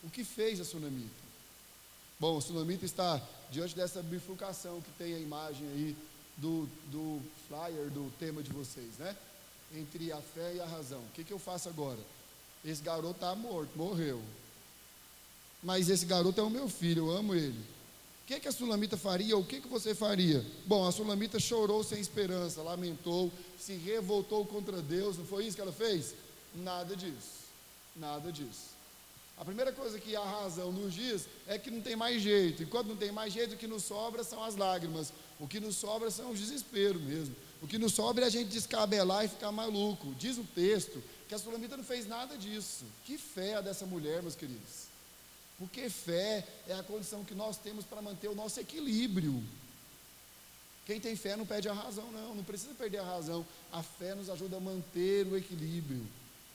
O 0.03 0.09
que 0.11 0.23
fez 0.23 0.61
a 0.61 0.63
sunamita? 0.63 1.20
Bom, 2.21 2.37
a 2.37 2.41
sunamita 2.41 2.85
está 2.85 3.21
diante 3.49 3.75
dessa 3.75 4.01
bifurcação 4.01 4.79
que 4.79 4.91
tem 4.91 5.13
a 5.13 5.19
imagem 5.19 5.67
aí 5.67 5.97
do, 6.37 6.69
do 6.89 7.21
flyer, 7.49 7.89
do 7.89 8.09
tema 8.17 8.41
de 8.41 8.53
vocês, 8.53 8.97
né? 8.97 9.13
Entre 9.75 10.09
a 10.13 10.21
fé 10.21 10.53
e 10.55 10.61
a 10.61 10.65
razão. 10.65 10.99
O 10.99 11.11
que, 11.13 11.25
que 11.25 11.33
eu 11.33 11.39
faço 11.39 11.67
agora? 11.67 11.99
Esse 12.63 12.81
garoto 12.81 13.15
está 13.15 13.35
morto, 13.35 13.75
morreu. 13.75 14.21
Mas 15.61 15.89
esse 15.89 16.05
garoto 16.05 16.39
é 16.39 16.43
o 16.43 16.49
meu 16.49 16.69
filho, 16.69 17.07
eu 17.07 17.11
amo 17.11 17.35
ele 17.35 17.61
que, 18.31 18.39
que 18.39 18.47
a 18.47 18.51
Sulamita 18.51 18.95
faria? 18.95 19.37
O 19.37 19.43
que, 19.43 19.59
que 19.59 19.67
você 19.67 19.93
faria? 19.93 20.45
Bom, 20.65 20.87
a 20.87 20.91
Sulamita 20.91 21.37
chorou 21.37 21.83
sem 21.83 21.99
esperança, 21.99 22.61
lamentou, 22.61 23.29
se 23.59 23.73
revoltou 23.73 24.45
contra 24.45 24.81
Deus, 24.81 25.17
não 25.17 25.25
foi 25.25 25.45
isso 25.45 25.55
que 25.55 25.61
ela 25.61 25.73
fez? 25.73 26.15
Nada 26.55 26.95
disso, 26.95 27.47
nada 27.93 28.31
disso. 28.31 28.71
A 29.37 29.45
primeira 29.45 29.71
coisa 29.71 29.99
que 29.99 30.15
a 30.15 30.23
razão 30.23 30.71
nos 30.71 30.93
diz 30.93 31.25
é 31.47 31.57
que 31.57 31.71
não 31.71 31.81
tem 31.81 31.95
mais 31.95 32.21
jeito, 32.21 32.61
e 32.61 32.65
quando 32.65 32.89
não 32.89 32.95
tem 32.95 33.11
mais 33.11 33.33
jeito, 33.33 33.55
o 33.55 33.57
que 33.57 33.67
nos 33.67 33.83
sobra 33.83 34.23
são 34.23 34.43
as 34.43 34.55
lágrimas, 34.55 35.11
o 35.39 35.47
que 35.47 35.59
nos 35.59 35.77
sobra 35.77 36.11
são 36.11 36.31
os 36.31 36.39
desesperos 36.39 37.01
mesmo, 37.01 37.35
o 37.61 37.67
que 37.67 37.77
nos 37.77 37.93
sobra 37.93 38.25
é 38.25 38.27
a 38.27 38.29
gente 38.29 38.49
descabelar 38.49 39.25
e 39.25 39.29
ficar 39.29 39.51
maluco. 39.51 40.13
Diz 40.15 40.37
o 40.37 40.43
texto 40.43 41.01
que 41.27 41.35
a 41.35 41.39
Sulamita 41.39 41.77
não 41.77 41.83
fez 41.83 42.07
nada 42.07 42.37
disso. 42.37 42.83
Que 43.05 43.17
fé 43.17 43.55
a 43.55 43.61
dessa 43.61 43.85
mulher, 43.85 44.21
meus 44.21 44.35
queridos. 44.35 44.87
Porque 45.57 45.89
fé 45.89 46.45
é 46.67 46.73
a 46.73 46.83
condição 46.83 47.23
que 47.23 47.35
nós 47.35 47.55
temos 47.55 47.85
para 47.85 48.01
manter 48.01 48.27
o 48.27 48.35
nosso 48.35 48.59
equilíbrio. 48.59 49.43
Quem 50.87 50.99
tem 50.99 51.15
fé 51.15 51.35
não 51.35 51.45
perde 51.45 51.69
a 51.69 51.73
razão, 51.73 52.11
não, 52.11 52.35
não 52.35 52.43
precisa 52.43 52.73
perder 52.73 52.97
a 52.97 53.05
razão. 53.05 53.45
A 53.71 53.83
fé 53.83 54.15
nos 54.15 54.29
ajuda 54.29 54.57
a 54.57 54.59
manter 54.59 55.27
o 55.27 55.37
equilíbrio. 55.37 56.05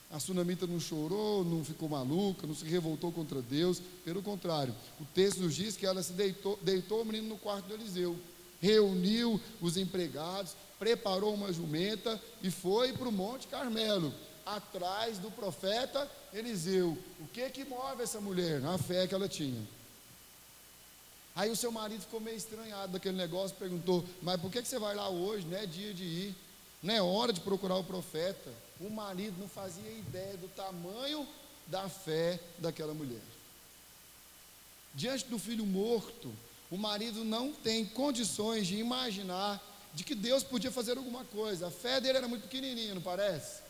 A 0.09 0.19
sunamita 0.19 0.65
não 0.65 0.79
chorou, 0.79 1.43
não 1.43 1.65
ficou 1.65 1.89
maluca, 1.89 2.47
não 2.47 2.55
se 2.55 2.63
revoltou 2.65 3.11
contra 3.11 3.41
Deus, 3.41 3.81
pelo 4.05 4.23
contrário, 4.23 4.73
o 5.01 5.05
texto 5.05 5.41
nos 5.41 5.53
diz 5.53 5.75
que 5.75 5.85
ela 5.85 6.01
se 6.01 6.13
deitou, 6.13 6.57
deitou 6.61 7.01
o 7.01 7.05
menino 7.05 7.27
no 7.27 7.37
quarto 7.37 7.67
do 7.67 7.73
Eliseu, 7.73 8.17
reuniu 8.61 9.39
os 9.59 9.75
empregados, 9.75 10.55
preparou 10.79 11.33
uma 11.33 11.51
jumenta 11.51 12.21
e 12.41 12.49
foi 12.49 12.93
para 12.93 13.09
o 13.09 13.11
Monte 13.11 13.47
Carmelo, 13.47 14.13
atrás 14.45 15.17
do 15.17 15.29
profeta 15.29 16.09
Eliseu. 16.33 16.97
O 17.19 17.27
que 17.27 17.49
que 17.49 17.65
move 17.65 18.01
essa 18.01 18.21
mulher? 18.21 18.63
A 18.65 18.77
fé 18.77 19.05
que 19.07 19.13
ela 19.13 19.27
tinha. 19.27 19.61
Aí 21.35 21.51
o 21.51 21.55
seu 21.55 21.71
marido 21.71 22.01
ficou 22.01 22.19
meio 22.19 22.37
estranhado 22.37 22.93
daquele 22.93 23.17
negócio, 23.17 23.55
perguntou: 23.57 24.03
Mas 24.21 24.39
por 24.39 24.49
que, 24.49 24.61
que 24.61 24.67
você 24.67 24.79
vai 24.79 24.95
lá 24.95 25.09
hoje? 25.09 25.45
Não 25.45 25.57
é 25.57 25.65
dia 25.65 25.93
de 25.93 26.03
ir, 26.03 26.35
não 26.81 26.93
é 26.93 27.01
hora 27.01 27.33
de 27.33 27.41
procurar 27.41 27.75
o 27.75 27.83
profeta. 27.83 28.66
O 28.79 28.89
marido 28.89 29.39
não 29.39 29.47
fazia 29.47 29.89
ideia 29.89 30.37
do 30.37 30.47
tamanho 30.49 31.27
da 31.65 31.89
fé 31.89 32.39
daquela 32.59 32.93
mulher. 32.93 33.21
Diante 34.93 35.25
do 35.25 35.37
filho 35.37 35.65
morto, 35.65 36.33
o 36.69 36.77
marido 36.77 37.23
não 37.23 37.53
tem 37.53 37.85
condições 37.85 38.67
de 38.67 38.77
imaginar 38.77 39.61
de 39.93 40.03
que 40.03 40.13
Deus 40.13 40.43
podia 40.43 40.71
fazer 40.71 40.97
alguma 40.97 41.23
coisa. 41.25 41.67
A 41.67 41.71
fé 41.71 41.99
dele 41.99 42.17
era 42.17 42.27
muito 42.27 42.43
pequenininha, 42.43 42.93
não 42.93 43.01
parece? 43.01 43.61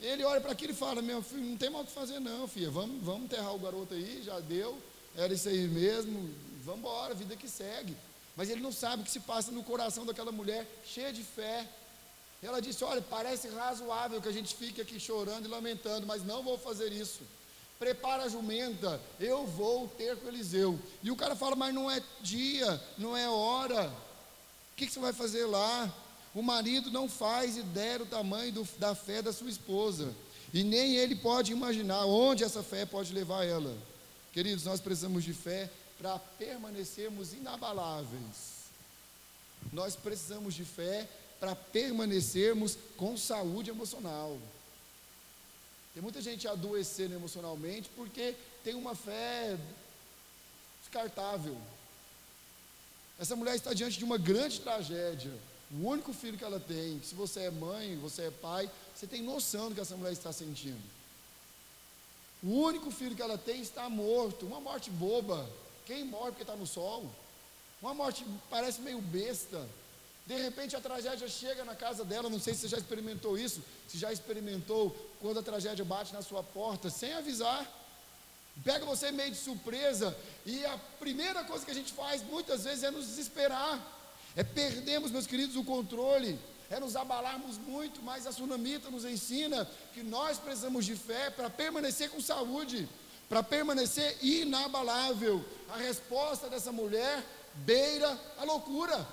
Ele 0.00 0.24
olha 0.24 0.40
para 0.40 0.52
aquilo 0.52 0.72
e 0.72 0.76
fala: 0.76 1.00
Meu 1.00 1.22
filho, 1.22 1.44
não 1.44 1.56
tem 1.56 1.70
mal 1.70 1.82
o 1.82 1.86
que 1.86 1.92
fazer, 1.92 2.20
não, 2.20 2.46
filha. 2.46 2.70
Vamos, 2.70 3.02
vamos 3.02 3.24
enterrar 3.24 3.54
o 3.54 3.58
garoto 3.58 3.94
aí, 3.94 4.22
já 4.22 4.38
deu, 4.40 4.78
era 5.16 5.32
isso 5.32 5.48
aí 5.48 5.66
mesmo, 5.66 6.30
vamos 6.64 6.80
embora, 6.80 7.14
vida 7.14 7.34
que 7.34 7.48
segue. 7.48 7.96
Mas 8.36 8.50
ele 8.50 8.60
não 8.60 8.70
sabe 8.70 9.02
o 9.02 9.04
que 9.04 9.10
se 9.10 9.20
passa 9.20 9.50
no 9.50 9.64
coração 9.64 10.04
daquela 10.04 10.30
mulher, 10.30 10.66
cheia 10.84 11.12
de 11.12 11.22
fé. 11.22 11.66
Ela 12.42 12.60
disse: 12.60 12.84
Olha, 12.84 13.02
parece 13.02 13.48
razoável 13.48 14.20
que 14.20 14.28
a 14.28 14.32
gente 14.32 14.54
fique 14.54 14.80
aqui 14.80 15.00
chorando 15.00 15.46
e 15.46 15.48
lamentando, 15.48 16.06
mas 16.06 16.24
não 16.24 16.42
vou 16.42 16.58
fazer 16.58 16.92
isso. 16.92 17.20
Prepara 17.78 18.24
a 18.24 18.28
jumenta, 18.28 19.00
eu 19.20 19.46
vou 19.46 19.88
ter 19.88 20.16
com 20.16 20.28
Eliseu. 20.28 20.78
E 21.02 21.10
o 21.10 21.16
cara 21.16 21.34
fala: 21.34 21.56
Mas 21.56 21.74
não 21.74 21.90
é 21.90 22.02
dia, 22.20 22.82
não 22.96 23.16
é 23.16 23.28
hora. 23.28 23.88
O 24.72 24.76
que, 24.76 24.86
que 24.86 24.92
você 24.92 25.00
vai 25.00 25.12
fazer 25.12 25.46
lá? 25.46 25.92
O 26.34 26.42
marido 26.42 26.90
não 26.90 27.08
faz 27.08 27.56
ideia 27.56 27.98
do 27.98 28.06
tamanho 28.06 28.52
do, 28.52 28.68
da 28.78 28.94
fé 28.94 29.22
da 29.22 29.32
sua 29.32 29.48
esposa. 29.48 30.14
E 30.52 30.62
nem 30.62 30.96
ele 30.96 31.16
pode 31.16 31.52
imaginar 31.52 32.04
onde 32.04 32.44
essa 32.44 32.62
fé 32.62 32.84
pode 32.84 33.12
levar 33.12 33.44
ela. 33.44 33.76
Queridos, 34.32 34.64
nós 34.64 34.80
precisamos 34.80 35.24
de 35.24 35.32
fé 35.32 35.70
para 35.98 36.18
permanecermos 36.18 37.32
inabaláveis. 37.32 38.56
Nós 39.72 39.96
precisamos 39.96 40.54
de 40.54 40.64
fé 40.64 41.08
para 41.38 41.54
permanecermos 41.54 42.76
com 42.96 43.16
saúde 43.16 43.70
emocional. 43.70 44.38
Tem 45.92 46.02
muita 46.02 46.20
gente 46.20 46.46
adoecendo 46.46 47.14
emocionalmente 47.14 47.90
porque 47.96 48.34
tem 48.62 48.74
uma 48.74 48.94
fé 48.94 49.56
descartável. 50.82 51.56
Essa 53.18 53.34
mulher 53.34 53.54
está 53.54 53.72
diante 53.72 53.98
de 53.98 54.04
uma 54.04 54.18
grande 54.18 54.60
tragédia. 54.60 55.32
O 55.70 55.86
único 55.86 56.12
filho 56.12 56.36
que 56.36 56.44
ela 56.44 56.60
tem, 56.60 57.00
se 57.02 57.14
você 57.14 57.44
é 57.44 57.50
mãe, 57.50 57.96
você 57.96 58.24
é 58.24 58.30
pai, 58.30 58.70
você 58.94 59.06
tem 59.06 59.22
noção 59.22 59.68
do 59.68 59.74
que 59.74 59.80
essa 59.80 59.96
mulher 59.96 60.12
está 60.12 60.32
sentindo. 60.32 60.82
O 62.42 62.50
único 62.60 62.90
filho 62.90 63.16
que 63.16 63.22
ela 63.22 63.38
tem 63.38 63.60
está 63.60 63.88
morto, 63.88 64.46
uma 64.46 64.60
morte 64.60 64.90
boba. 64.90 65.48
Quem 65.86 66.04
morre 66.04 66.30
porque 66.30 66.42
está 66.42 66.54
no 66.54 66.66
sol? 66.66 67.10
Uma 67.80 67.94
morte 67.94 68.24
parece 68.50 68.80
meio 68.80 69.00
besta. 69.00 69.66
De 70.26 70.34
repente 70.34 70.74
a 70.74 70.80
tragédia 70.80 71.28
chega 71.28 71.64
na 71.64 71.76
casa 71.76 72.04
dela, 72.04 72.28
não 72.28 72.40
sei 72.40 72.52
se 72.52 72.62
você 72.62 72.68
já 72.68 72.78
experimentou 72.78 73.38
isso, 73.38 73.62
se 73.86 73.96
já 73.96 74.12
experimentou 74.12 74.90
quando 75.20 75.38
a 75.38 75.42
tragédia 75.42 75.84
bate 75.84 76.12
na 76.12 76.20
sua 76.20 76.42
porta 76.42 76.90
sem 76.90 77.12
avisar. 77.12 77.64
Pega 78.64 78.84
você 78.84 79.12
meio 79.12 79.30
de 79.30 79.36
surpresa, 79.36 80.16
e 80.44 80.64
a 80.64 80.78
primeira 80.98 81.44
coisa 81.44 81.64
que 81.64 81.70
a 81.70 81.74
gente 81.74 81.92
faz 81.92 82.22
muitas 82.22 82.64
vezes 82.64 82.82
é 82.82 82.90
nos 82.90 83.06
desesperar. 83.06 83.80
É 84.34 84.42
perdermos, 84.42 85.10
meus 85.10 85.26
queridos, 85.26 85.56
o 85.56 85.62
controle, 85.62 86.38
é 86.68 86.80
nos 86.80 86.96
abalarmos 86.96 87.56
muito, 87.58 88.02
mas 88.02 88.26
a 88.26 88.30
tsunamita 88.30 88.90
nos 88.90 89.04
ensina 89.04 89.68
que 89.94 90.02
nós 90.02 90.38
precisamos 90.38 90.84
de 90.84 90.96
fé 90.96 91.30
para 91.30 91.48
permanecer 91.48 92.10
com 92.10 92.20
saúde, 92.20 92.88
para 93.28 93.42
permanecer 93.42 94.16
inabalável. 94.22 95.44
A 95.70 95.76
resposta 95.76 96.48
dessa 96.48 96.72
mulher 96.72 97.22
beira 97.54 98.18
a 98.38 98.44
loucura. 98.44 99.06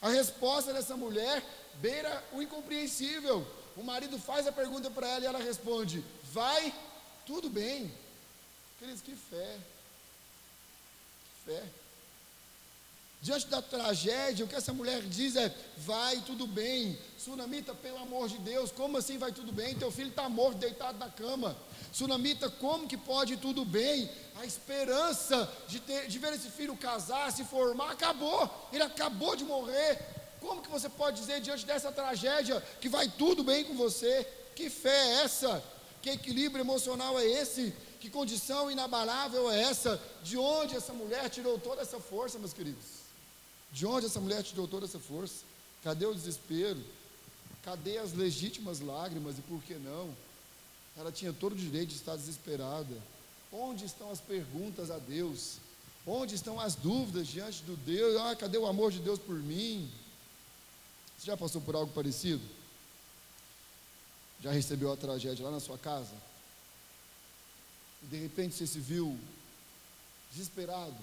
A 0.00 0.08
resposta 0.08 0.72
dessa 0.72 0.96
mulher 0.96 1.44
beira 1.74 2.24
o 2.32 2.42
incompreensível. 2.42 3.46
O 3.76 3.82
marido 3.82 4.18
faz 4.18 4.46
a 4.46 4.52
pergunta 4.52 4.90
para 4.90 5.08
ela 5.08 5.24
e 5.24 5.26
ela 5.26 5.38
responde: 5.38 6.04
Vai, 6.32 6.74
tudo 7.26 7.48
bem. 7.48 7.92
Queridos, 8.78 9.02
que 9.02 9.14
fé. 9.14 9.58
Que 11.44 11.52
fé. 11.52 11.62
Diante 13.22 13.48
da 13.48 13.60
tragédia, 13.60 14.44
o 14.44 14.48
que 14.48 14.54
essa 14.54 14.72
mulher 14.72 15.02
diz 15.02 15.36
é: 15.36 15.54
vai 15.76 16.20
tudo 16.22 16.46
bem, 16.46 16.98
Sunamita, 17.18 17.74
pelo 17.74 17.98
amor 17.98 18.28
de 18.28 18.38
Deus, 18.38 18.70
como 18.70 18.96
assim 18.96 19.18
vai 19.18 19.30
tudo 19.30 19.52
bem? 19.52 19.74
Teu 19.74 19.90
filho 19.90 20.08
está 20.08 20.28
morto, 20.28 20.56
deitado 20.56 20.98
na 20.98 21.10
cama. 21.10 21.54
Sunamita, 21.92 22.48
como 22.48 22.86
que 22.86 22.96
pode 22.96 23.36
tudo 23.36 23.64
bem? 23.64 24.10
A 24.36 24.46
esperança 24.46 25.50
de, 25.68 25.80
ter, 25.80 26.06
de 26.08 26.18
ver 26.18 26.32
esse 26.32 26.50
filho 26.50 26.76
casar, 26.76 27.32
se 27.32 27.44
formar, 27.44 27.90
acabou. 27.90 28.48
Ele 28.72 28.82
acabou 28.82 29.34
de 29.36 29.44
morrer. 29.44 29.98
Como 30.40 30.62
que 30.62 30.70
você 30.70 30.88
pode 30.88 31.20
dizer 31.20 31.40
diante 31.40 31.66
dessa 31.66 31.92
tragédia 31.92 32.60
que 32.80 32.88
vai 32.88 33.08
tudo 33.08 33.44
bem 33.44 33.64
com 33.64 33.74
você? 33.74 34.26
Que 34.54 34.70
fé 34.70 34.88
é 34.88 35.22
essa? 35.24 35.62
Que 36.00 36.10
equilíbrio 36.10 36.62
emocional 36.62 37.18
é 37.18 37.26
esse? 37.26 37.74
Que 38.00 38.08
condição 38.08 38.70
inabalável 38.70 39.50
é 39.50 39.62
essa? 39.62 40.00
De 40.22 40.38
onde 40.38 40.76
essa 40.76 40.92
mulher 40.92 41.28
tirou 41.28 41.58
toda 41.58 41.82
essa 41.82 42.00
força, 42.00 42.38
meus 42.38 42.54
queridos? 42.54 43.00
De 43.70 43.84
onde 43.84 44.06
essa 44.06 44.20
mulher 44.20 44.42
tirou 44.42 44.66
toda 44.66 44.86
essa 44.86 44.98
força? 44.98 45.44
Cadê 45.82 46.06
o 46.06 46.14
desespero? 46.14 46.82
Cadê 47.62 47.98
as 47.98 48.12
legítimas 48.14 48.80
lágrimas 48.80 49.38
e 49.38 49.42
por 49.42 49.62
que 49.62 49.74
não? 49.74 50.14
Ela 50.96 51.12
tinha 51.12 51.32
todo 51.32 51.52
o 51.52 51.56
direito 51.56 51.90
de 51.90 51.96
estar 51.96 52.16
desesperada. 52.16 52.96
Onde 53.52 53.84
estão 53.84 54.10
as 54.10 54.20
perguntas 54.20 54.90
a 54.90 54.98
Deus? 54.98 55.58
Onde 56.06 56.34
estão 56.34 56.58
as 56.58 56.74
dúvidas 56.74 57.28
diante 57.28 57.62
do 57.62 57.76
Deus? 57.76 58.16
Ah, 58.20 58.34
cadê 58.36 58.58
o 58.58 58.66
amor 58.66 58.92
de 58.92 59.00
Deus 59.00 59.18
por 59.18 59.36
mim? 59.36 59.90
Você 61.18 61.26
já 61.26 61.36
passou 61.36 61.60
por 61.60 61.74
algo 61.74 61.92
parecido? 61.92 62.42
Já 64.42 64.50
recebeu 64.50 64.90
a 64.92 64.96
tragédia 64.96 65.44
lá 65.44 65.50
na 65.50 65.60
sua 65.60 65.76
casa? 65.76 66.14
E 68.02 68.06
de 68.06 68.16
repente 68.16 68.54
você 68.54 68.66
se 68.66 68.80
viu 68.80 69.18
desesperado, 70.32 70.96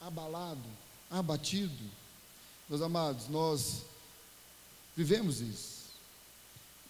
abalado, 0.00 0.68
abatido? 1.10 1.90
Meus 2.68 2.82
amados, 2.82 3.28
nós 3.28 3.82
vivemos 4.96 5.40
isso. 5.40 5.73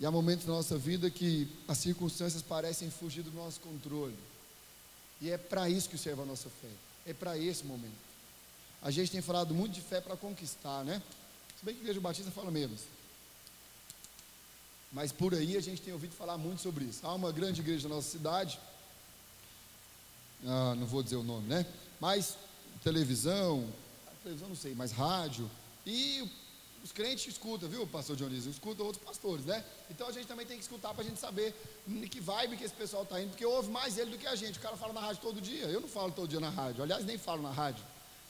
E 0.00 0.06
há 0.06 0.10
momentos 0.10 0.46
na 0.46 0.54
nossa 0.54 0.76
vida 0.76 1.10
que 1.10 1.48
as 1.68 1.78
circunstâncias 1.78 2.42
parecem 2.42 2.90
fugir 2.90 3.22
do 3.22 3.30
nosso 3.32 3.60
controle. 3.60 4.16
E 5.20 5.30
é 5.30 5.38
para 5.38 5.68
isso 5.68 5.88
que 5.88 5.96
serve 5.96 6.22
a 6.22 6.24
nossa 6.24 6.48
fé. 6.48 6.68
É 7.06 7.12
para 7.12 7.38
esse 7.38 7.64
momento. 7.64 8.04
A 8.82 8.90
gente 8.90 9.10
tem 9.10 9.22
falado 9.22 9.54
muito 9.54 9.72
de 9.72 9.80
fé 9.80 10.00
para 10.00 10.16
conquistar, 10.16 10.84
né? 10.84 11.00
Se 11.58 11.64
bem 11.64 11.74
que 11.74 11.80
a 11.80 11.84
Igreja 11.84 12.00
Batista 12.00 12.30
fala 12.30 12.50
menos. 12.50 12.80
Mas 14.92 15.10
por 15.10 15.34
aí 15.34 15.56
a 15.56 15.60
gente 15.60 15.82
tem 15.82 15.92
ouvido 15.92 16.14
falar 16.14 16.38
muito 16.38 16.60
sobre 16.60 16.84
isso. 16.84 17.06
Há 17.06 17.14
uma 17.14 17.32
grande 17.32 17.60
igreja 17.60 17.88
na 17.88 17.96
nossa 17.96 18.10
cidade, 18.10 18.60
ah, 20.46 20.74
não 20.76 20.86
vou 20.86 21.02
dizer 21.02 21.16
o 21.16 21.22
nome, 21.22 21.48
né? 21.48 21.66
Mas 22.00 22.36
televisão, 22.82 23.68
televisão 24.22 24.48
não 24.48 24.56
sei, 24.56 24.74
mas 24.74 24.92
rádio, 24.92 25.50
e 25.86 26.30
os 26.84 26.92
crentes 26.92 27.26
escutam, 27.26 27.66
viu, 27.66 27.86
pastor 27.86 28.14
Dionísio? 28.14 28.50
Escutam 28.50 28.84
outros 28.84 29.02
pastores, 29.02 29.46
né? 29.46 29.64
Então 29.90 30.06
a 30.06 30.12
gente 30.12 30.26
também 30.26 30.44
tem 30.44 30.58
que 30.58 30.62
escutar 30.62 30.92
para 30.92 31.02
a 31.02 31.06
gente 31.06 31.18
saber 31.18 31.54
que 32.10 32.20
vibe 32.20 32.58
que 32.58 32.64
esse 32.64 32.74
pessoal 32.74 33.04
está 33.04 33.18
indo, 33.18 33.30
porque 33.30 33.46
ouve 33.46 33.70
mais 33.70 33.96
ele 33.96 34.10
do 34.10 34.18
que 34.18 34.26
a 34.26 34.36
gente. 34.36 34.58
O 34.58 34.60
cara 34.62 34.76
fala 34.76 34.92
na 34.92 35.00
rádio 35.00 35.22
todo 35.22 35.40
dia. 35.40 35.64
Eu 35.64 35.80
não 35.80 35.88
falo 35.88 36.12
todo 36.12 36.28
dia 36.28 36.40
na 36.40 36.50
rádio, 36.50 36.82
aliás, 36.82 37.02
nem 37.06 37.16
falo 37.16 37.40
na 37.40 37.50
rádio. 37.50 37.82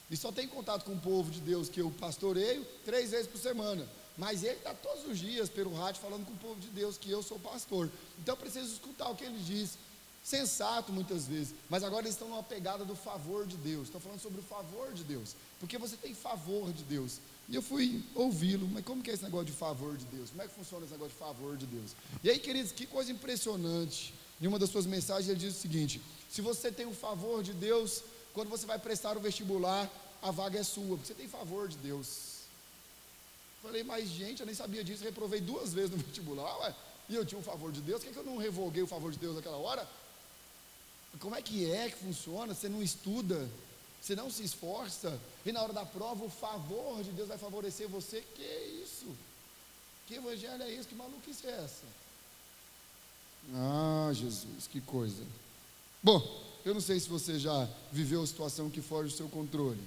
E 0.09 0.15
só 0.15 0.31
tem 0.31 0.47
contato 0.47 0.85
com 0.85 0.93
o 0.93 0.99
povo 1.01 1.29
de 1.29 1.41
Deus 1.41 1.67
que 1.67 1.81
eu 1.81 1.91
pastoreio 1.99 2.65
três 2.85 3.11
vezes 3.11 3.27
por 3.27 3.39
semana. 3.39 3.85
Mas 4.17 4.41
ele 4.41 4.55
está 4.55 4.73
todos 4.73 5.05
os 5.05 5.19
dias 5.19 5.49
pelo 5.49 5.75
rádio 5.75 6.01
falando 6.01 6.25
com 6.25 6.31
o 6.31 6.37
povo 6.37 6.59
de 6.61 6.69
Deus 6.69 6.97
que 6.97 7.11
eu 7.11 7.21
sou 7.21 7.37
pastor. 7.37 7.91
Então 8.19 8.35
eu 8.35 8.39
preciso 8.39 8.71
escutar 8.71 9.09
o 9.09 9.15
que 9.15 9.25
ele 9.25 9.39
diz. 9.39 9.77
Sensato 10.23 10.91
muitas 10.91 11.27
vezes, 11.27 11.53
mas 11.69 11.83
agora 11.83 12.01
eles 12.01 12.15
estão 12.15 12.27
numa 12.27 12.41
pegada 12.41 12.83
do 12.83 12.95
favor 12.95 13.45
de 13.45 13.57
Deus. 13.57 13.83
Estão 13.83 14.01
falando 14.01 14.19
sobre 14.19 14.39
o 14.39 14.43
favor 14.43 14.91
de 14.91 15.03
Deus, 15.03 15.35
porque 15.59 15.77
você 15.77 15.95
tem 15.97 16.15
favor 16.15 16.73
de 16.73 16.83
Deus. 16.83 17.19
E 17.47 17.55
eu 17.55 17.61
fui 17.61 18.03
ouvi-lo, 18.15 18.67
mas 18.67 18.83
como 18.83 19.03
que 19.03 19.11
é 19.11 19.13
esse 19.13 19.23
negócio 19.23 19.45
de 19.45 19.51
favor 19.51 19.95
de 19.95 20.05
Deus? 20.05 20.29
Como 20.31 20.41
é 20.41 20.47
que 20.47 20.53
funciona 20.53 20.83
esse 20.83 20.93
negócio 20.93 21.13
de 21.13 21.19
favor 21.19 21.55
de 21.55 21.65
Deus? 21.67 21.91
E 22.23 22.29
aí, 22.29 22.39
queridos, 22.39 22.71
que 22.71 22.87
coisa 22.87 23.11
impressionante. 23.11 24.13
Em 24.41 24.47
uma 24.47 24.59
das 24.59 24.69
suas 24.69 24.85
mensagens 24.85 25.29
ele 25.29 25.39
diz 25.39 25.55
o 25.55 25.59
seguinte: 25.59 26.01
se 26.29 26.41
você 26.41 26.71
tem 26.71 26.85
o 26.85 26.93
favor 26.93 27.43
de 27.43 27.53
Deus, 27.53 28.03
quando 28.33 28.49
você 28.49 28.65
vai 28.65 28.79
prestar 28.79 29.15
o 29.15 29.21
vestibular, 29.21 29.89
a 30.21 30.31
vaga 30.31 30.59
é 30.59 30.63
sua, 30.63 30.97
porque 30.97 31.07
você 31.07 31.13
tem 31.13 31.27
favor 31.27 31.67
de 31.67 31.77
Deus. 31.77 32.35
Falei, 33.61 33.83
mas 33.83 34.09
gente, 34.09 34.41
eu 34.41 34.45
nem 34.45 34.55
sabia 34.55 34.83
disso, 34.83 35.03
reprovei 35.03 35.39
duas 35.39 35.73
vezes 35.73 35.91
no 35.91 35.97
vestibular, 36.03 36.59
ué, 36.59 36.75
e 37.09 37.15
eu 37.15 37.25
tinha 37.25 37.39
o 37.39 37.43
favor 37.43 37.71
de 37.71 37.81
Deus, 37.81 37.99
por 37.99 38.07
que, 38.07 38.13
que 38.13 38.19
eu 38.19 38.25
não 38.25 38.37
revoguei 38.37 38.83
o 38.83 38.87
favor 38.87 39.11
de 39.11 39.17
Deus 39.19 39.35
naquela 39.35 39.57
hora? 39.57 39.87
Como 41.19 41.35
é 41.35 41.41
que 41.41 41.71
é 41.71 41.89
que 41.89 41.95
funciona? 41.95 42.53
Você 42.53 42.67
não 42.67 42.83
estuda, 42.83 43.49
você 44.05 44.15
não 44.15 44.29
se 44.29 44.43
esforça, 44.43 45.19
e 45.43 45.51
na 45.51 45.63
hora 45.63 45.73
da 45.73 45.83
prova 45.83 46.23
o 46.23 46.29
favor 46.29 47.03
de 47.03 47.09
Deus 47.09 47.27
vai 47.27 47.39
favorecer 47.39 47.87
você. 47.87 48.23
Que 48.35 48.83
isso? 48.83 49.07
Que 50.05 50.15
evangelho 50.15 50.61
é 50.61 50.71
isso? 50.71 50.87
Que 50.87 50.93
maluquice 50.93 51.47
é 51.47 51.63
essa? 51.63 51.85
Ah, 53.55 54.11
Jesus, 54.13 54.67
que 54.71 54.79
coisa. 54.79 55.23
Bom, 56.03 56.21
eu 56.63 56.75
não 56.75 56.81
sei 56.81 56.99
se 56.99 57.09
você 57.09 57.39
já 57.39 57.67
viveu 57.91 58.21
a 58.21 58.27
situação 58.27 58.69
que 58.69 58.79
foge 58.79 59.09
do 59.09 59.17
seu 59.17 59.27
controle. 59.27 59.81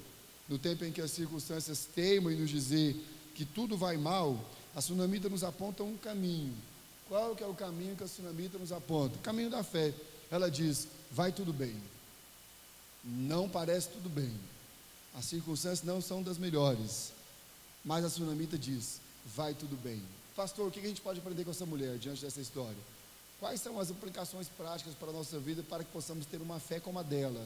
No 0.48 0.58
tempo 0.58 0.84
em 0.84 0.90
que 0.90 1.00
as 1.00 1.12
circunstâncias 1.12 1.86
teimam 1.94 2.32
em 2.32 2.36
nos 2.36 2.50
dizer 2.50 2.96
que 3.36 3.44
tudo 3.44 3.76
vai 3.76 3.96
mal, 3.96 4.36
a 4.74 4.80
tsunamita 4.80 5.28
nos 5.28 5.44
aponta 5.44 5.84
um 5.84 5.96
caminho. 5.96 6.56
Qual 7.06 7.36
que 7.36 7.44
é 7.44 7.46
o 7.46 7.54
caminho 7.54 7.94
que 7.94 8.02
a 8.02 8.08
tsunamita 8.08 8.58
nos 8.58 8.72
aponta? 8.72 9.16
Caminho 9.18 9.48
da 9.48 9.62
fé. 9.62 9.94
Ela 10.28 10.50
diz: 10.50 10.88
vai 11.12 11.30
tudo 11.30 11.52
bem. 11.52 11.76
Não 13.04 13.48
parece 13.48 13.88
tudo 13.88 14.08
bem. 14.08 14.32
As 15.14 15.24
circunstâncias 15.24 15.82
não 15.82 16.00
são 16.00 16.22
das 16.22 16.38
melhores. 16.38 17.12
Mas 17.84 18.04
a 18.04 18.08
tsunamita 18.08 18.58
diz: 18.58 19.00
vai 19.34 19.54
tudo 19.54 19.76
bem. 19.76 20.02
Pastor, 20.36 20.68
o 20.68 20.70
que 20.70 20.78
a 20.78 20.82
gente 20.82 21.00
pode 21.00 21.18
aprender 21.18 21.44
com 21.44 21.50
essa 21.50 21.66
mulher 21.66 21.98
diante 21.98 22.22
dessa 22.22 22.40
história? 22.40 22.76
Quais 23.40 23.60
são 23.60 23.78
as 23.78 23.90
implicações 23.90 24.48
práticas 24.48 24.94
para 24.94 25.10
a 25.10 25.12
nossa 25.12 25.38
vida 25.38 25.62
para 25.62 25.84
que 25.84 25.90
possamos 25.90 26.26
ter 26.26 26.40
uma 26.40 26.58
fé 26.58 26.80
como 26.80 26.98
a 26.98 27.02
dela? 27.02 27.44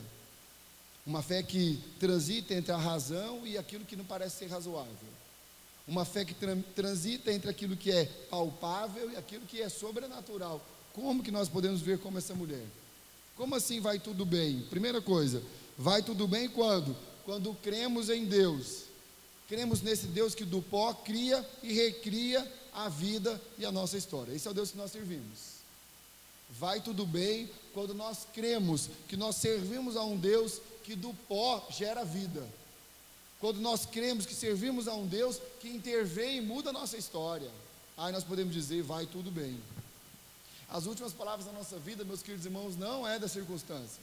Uma 1.06 1.22
fé 1.22 1.42
que 1.42 1.82
transita 1.98 2.54
entre 2.54 2.72
a 2.72 2.76
razão 2.76 3.46
e 3.46 3.58
aquilo 3.58 3.84
que 3.84 3.96
não 3.96 4.04
parece 4.04 4.38
ser 4.38 4.46
razoável. 4.46 5.08
Uma 5.86 6.04
fé 6.04 6.24
que 6.24 6.34
transita 6.74 7.32
entre 7.32 7.50
aquilo 7.50 7.76
que 7.76 7.90
é 7.90 8.04
palpável 8.04 9.10
e 9.10 9.16
aquilo 9.16 9.44
que 9.46 9.60
é 9.60 9.68
sobrenatural. 9.68 10.64
Como 10.92 11.22
que 11.22 11.30
nós 11.30 11.48
podemos 11.48 11.80
ver 11.80 11.98
como 11.98 12.18
essa 12.18 12.34
mulher? 12.34 12.64
Como 13.36 13.54
assim 13.54 13.80
vai 13.80 13.98
tudo 13.98 14.24
bem? 14.24 14.60
Primeira 14.70 15.00
coisa, 15.00 15.42
vai 15.76 16.02
tudo 16.02 16.28
bem 16.28 16.48
quando? 16.48 16.96
Quando 17.24 17.54
cremos 17.54 18.08
em 18.10 18.24
Deus. 18.24 18.84
Cremos 19.48 19.82
nesse 19.82 20.06
Deus 20.06 20.34
que 20.34 20.44
do 20.44 20.62
pó 20.62 20.94
cria 20.94 21.46
e 21.62 21.72
recria 21.72 22.50
a 22.72 22.88
vida 22.88 23.40
e 23.58 23.64
a 23.64 23.72
nossa 23.72 23.96
história. 23.96 24.32
Esse 24.32 24.48
é 24.48 24.50
o 24.50 24.54
Deus 24.54 24.70
que 24.70 24.78
nós 24.78 24.90
servimos. 24.90 25.52
Vai 26.58 26.80
tudo 26.80 27.06
bem 27.06 27.50
quando 27.72 27.94
nós 27.94 28.26
cremos 28.32 28.88
que 29.08 29.16
nós 29.16 29.36
servimos 29.36 29.96
a 29.96 30.04
um 30.04 30.16
Deus 30.16 30.60
que 30.84 30.94
do 30.94 31.14
pó 31.28 31.66
gera 31.70 32.04
vida. 32.04 32.46
Quando 33.40 33.60
nós 33.60 33.86
cremos 33.86 34.26
que 34.26 34.34
servimos 34.34 34.86
a 34.86 34.94
um 34.94 35.06
Deus 35.06 35.40
que 35.60 35.68
intervém 35.68 36.38
e 36.38 36.40
muda 36.40 36.70
a 36.70 36.72
nossa 36.72 36.96
história. 36.96 37.50
Aí 37.96 38.12
nós 38.12 38.24
podemos 38.24 38.54
dizer, 38.54 38.82
vai 38.82 39.06
tudo 39.06 39.30
bem. 39.30 39.58
As 40.72 40.86
últimas 40.86 41.12
palavras 41.12 41.44
da 41.44 41.52
nossa 41.52 41.78
vida, 41.78 42.02
meus 42.02 42.22
queridos 42.22 42.46
irmãos, 42.46 42.76
não 42.76 43.06
é 43.06 43.18
da 43.18 43.28
circunstância. 43.28 44.02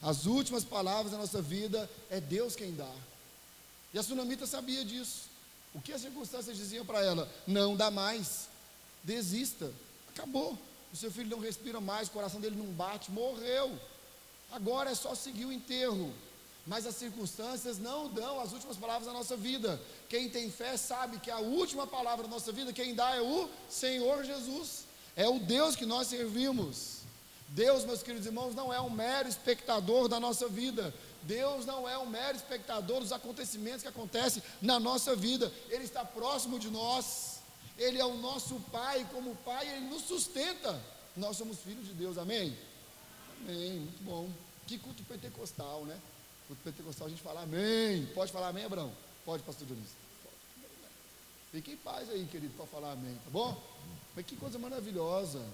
As 0.00 0.24
últimas 0.24 0.64
palavras 0.64 1.12
da 1.12 1.18
nossa 1.18 1.42
vida 1.42 1.88
é 2.08 2.18
Deus 2.18 2.56
quem 2.56 2.74
dá. 2.74 2.90
E 3.92 3.98
a 3.98 4.02
tsunamita 4.02 4.46
sabia 4.46 4.82
disso. 4.86 5.24
O 5.74 5.82
que 5.82 5.92
as 5.92 6.00
circunstâncias 6.00 6.56
diziam 6.56 6.86
para 6.86 7.04
ela? 7.04 7.30
Não 7.46 7.76
dá 7.76 7.90
mais. 7.90 8.48
Desista. 9.04 9.70
Acabou. 10.08 10.56
O 10.90 10.96
seu 10.96 11.10
filho 11.10 11.28
não 11.28 11.40
respira 11.40 11.78
mais, 11.78 12.08
o 12.08 12.12
coração 12.12 12.40
dele 12.40 12.56
não 12.56 12.72
bate, 12.72 13.10
morreu. 13.10 13.78
Agora 14.50 14.90
é 14.90 14.94
só 14.94 15.14
seguir 15.14 15.44
o 15.44 15.52
enterro. 15.52 16.10
Mas 16.66 16.86
as 16.86 16.96
circunstâncias 16.96 17.76
não 17.76 18.08
dão 18.08 18.40
as 18.40 18.52
últimas 18.52 18.78
palavras 18.78 19.06
da 19.06 19.12
nossa 19.12 19.36
vida. 19.36 19.78
Quem 20.08 20.30
tem 20.30 20.50
fé 20.50 20.74
sabe 20.78 21.20
que 21.20 21.30
a 21.30 21.38
última 21.38 21.86
palavra 21.86 22.22
da 22.24 22.30
nossa 22.30 22.50
vida, 22.50 22.72
quem 22.72 22.94
dá 22.94 23.14
é 23.14 23.20
o 23.20 23.46
Senhor 23.68 24.24
Jesus. 24.24 24.87
É 25.18 25.28
o 25.28 25.40
Deus 25.40 25.74
que 25.74 25.84
nós 25.84 26.06
servimos. 26.06 27.00
Deus, 27.48 27.84
meus 27.84 28.04
queridos 28.04 28.24
irmãos, 28.24 28.54
não 28.54 28.72
é 28.72 28.80
um 28.80 28.88
mero 28.88 29.28
espectador 29.28 30.06
da 30.06 30.20
nossa 30.20 30.46
vida. 30.48 30.94
Deus 31.22 31.66
não 31.66 31.88
é 31.88 31.98
um 31.98 32.06
mero 32.06 32.36
espectador 32.36 33.00
dos 33.00 33.10
acontecimentos 33.10 33.82
que 33.82 33.88
acontecem 33.88 34.40
na 34.62 34.78
nossa 34.78 35.16
vida. 35.16 35.52
Ele 35.70 35.82
está 35.82 36.04
próximo 36.04 36.56
de 36.56 36.70
nós. 36.70 37.40
Ele 37.76 37.98
é 37.98 38.04
o 38.04 38.14
nosso 38.14 38.60
Pai, 38.70 39.04
como 39.12 39.34
Pai, 39.44 39.68
Ele 39.68 39.86
nos 39.88 40.02
sustenta. 40.02 40.80
Nós 41.16 41.36
somos 41.36 41.58
filhos 41.58 41.88
de 41.88 41.94
Deus, 41.94 42.16
amém? 42.16 42.56
Amém, 43.42 43.80
muito 43.80 44.04
bom. 44.04 44.30
Que 44.68 44.78
culto 44.78 45.02
pentecostal, 45.02 45.84
né? 45.84 45.98
Culto 46.46 46.62
pentecostal 46.62 47.08
a 47.08 47.10
gente 47.10 47.22
fala 47.22 47.42
amém. 47.42 48.06
Pode 48.14 48.30
falar 48.30 48.50
amém, 48.50 48.64
Abraão? 48.64 48.92
Pode, 49.24 49.42
pastor 49.42 49.66
Dionísio? 49.66 49.96
Fique 51.50 51.72
em 51.72 51.76
paz 51.76 52.10
aí, 52.10 52.26
querido, 52.26 52.52
para 52.56 52.66
falar 52.66 52.92
amém, 52.92 53.14
tá 53.24 53.30
bom? 53.30 53.60
Mas 54.14 54.26
que 54.26 54.36
coisa 54.36 54.58
maravilhosa. 54.58 55.44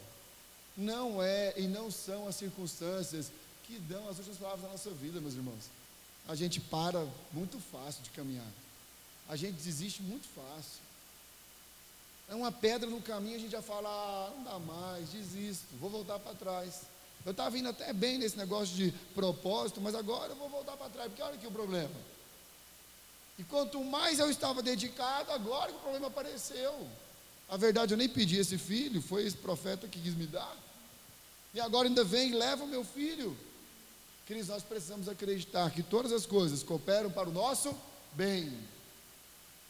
Não 0.77 1.23
é 1.23 1.55
e 1.57 1.69
não 1.69 1.91
são 1.91 2.27
as 2.27 2.35
circunstâncias 2.35 3.31
que 3.65 3.79
dão 3.79 4.09
as 4.09 4.19
últimas 4.19 4.39
palavras 4.39 4.63
da 4.63 4.69
nossa 4.71 4.91
vida, 4.91 5.21
meus 5.21 5.35
irmãos. 5.35 5.71
A 6.27 6.35
gente 6.35 6.61
para 6.61 7.07
muito 7.33 7.61
fácil 7.61 8.03
de 8.03 8.11
caminhar. 8.11 8.47
A 9.29 9.37
gente 9.37 9.55
desiste 9.55 10.03
muito 10.03 10.27
fácil. 10.29 10.83
É 12.29 12.35
uma 12.35 12.51
pedra 12.51 12.89
no 12.89 13.01
caminho, 13.01 13.37
a 13.37 13.39
gente 13.39 13.53
já 13.53 13.63
fala, 13.63 13.89
ah, 13.89 14.33
não 14.35 14.45
dá 14.45 14.59
mais, 14.59 15.11
desisto, 15.11 15.67
vou 15.79 15.91
voltar 15.91 16.19
para 16.19 16.35
trás. 16.35 16.83
Eu 17.25 17.33
estava 17.33 17.57
indo 17.59 17.69
até 17.69 17.93
bem 17.93 18.19
nesse 18.19 18.37
negócio 18.37 18.75
de 18.75 18.91
propósito, 19.15 19.81
mas 19.81 19.95
agora 19.95 20.33
eu 20.33 20.37
vou 20.37 20.49
voltar 20.49 20.77
para 20.77 20.91
trás, 20.91 21.09
porque 21.09 21.23
olha 21.23 21.35
aqui 21.35 21.47
o 21.47 21.53
problema. 21.53 21.91
E 23.39 23.45
quanto 23.45 23.83
mais 23.83 24.19
eu 24.19 24.31
estava 24.31 24.63
dedicado, 24.63 25.33
agora 25.33 25.73
que 25.73 25.79
o 25.79 25.81
problema 25.81 26.07
apareceu. 26.07 26.87
A 27.49 27.57
verdade, 27.57 27.93
eu 27.93 27.99
nem 27.99 28.09
pedi 28.09 28.39
esse 28.39 28.57
filho, 28.57 29.03
foi 29.03 29.27
esse 29.27 29.37
profeta 29.37 29.89
que 29.89 30.01
quis 30.01 30.15
me 30.15 30.27
dar. 30.27 30.57
E 31.53 31.61
agora 31.61 31.89
ainda 31.89 32.05
vem 32.05 32.31
e 32.31 32.35
leva 32.35 32.65
o 32.65 32.69
meu 32.69 32.85
filho. 32.85 33.37
Queridos, 34.27 34.49
nós 34.49 34.63
precisamos 34.63 35.09
acreditar 35.09 35.71
que 35.71 35.83
todas 35.83 36.13
as 36.13 36.25
coisas 36.25 36.63
cooperam 36.63 37.11
para 37.11 37.29
o 37.29 37.33
nosso 37.33 37.75
bem. 38.13 38.53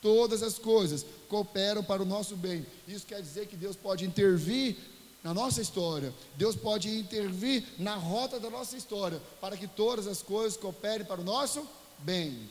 Todas 0.00 0.42
as 0.42 0.59
coisas 0.59 1.05
cooperam 1.29 1.83
para 1.83 2.03
o 2.03 2.07
nosso 2.07 2.37
bem. 2.37 2.64
Isso 2.87 3.07
quer 3.07 3.20
dizer 3.20 3.48
que 3.48 3.57
Deus 3.57 3.74
pode 3.74 4.05
intervir 4.05 4.77
na 5.22 5.33
nossa 5.33 5.61
história. 5.61 6.12
Deus 6.37 6.55
pode 6.55 6.88
intervir 6.90 7.64
na 7.79 7.96
rota 7.96 8.38
da 8.38 8.50
nossa 8.50 8.77
história 8.77 9.20
para 9.40 9.57
que 9.57 9.66
todas 9.66 10.07
as 10.07 10.22
coisas 10.22 10.59
cooperem 10.59 11.07
para 11.07 11.20
o 11.20 11.24
nosso 11.24 11.66
bem. 11.98 12.48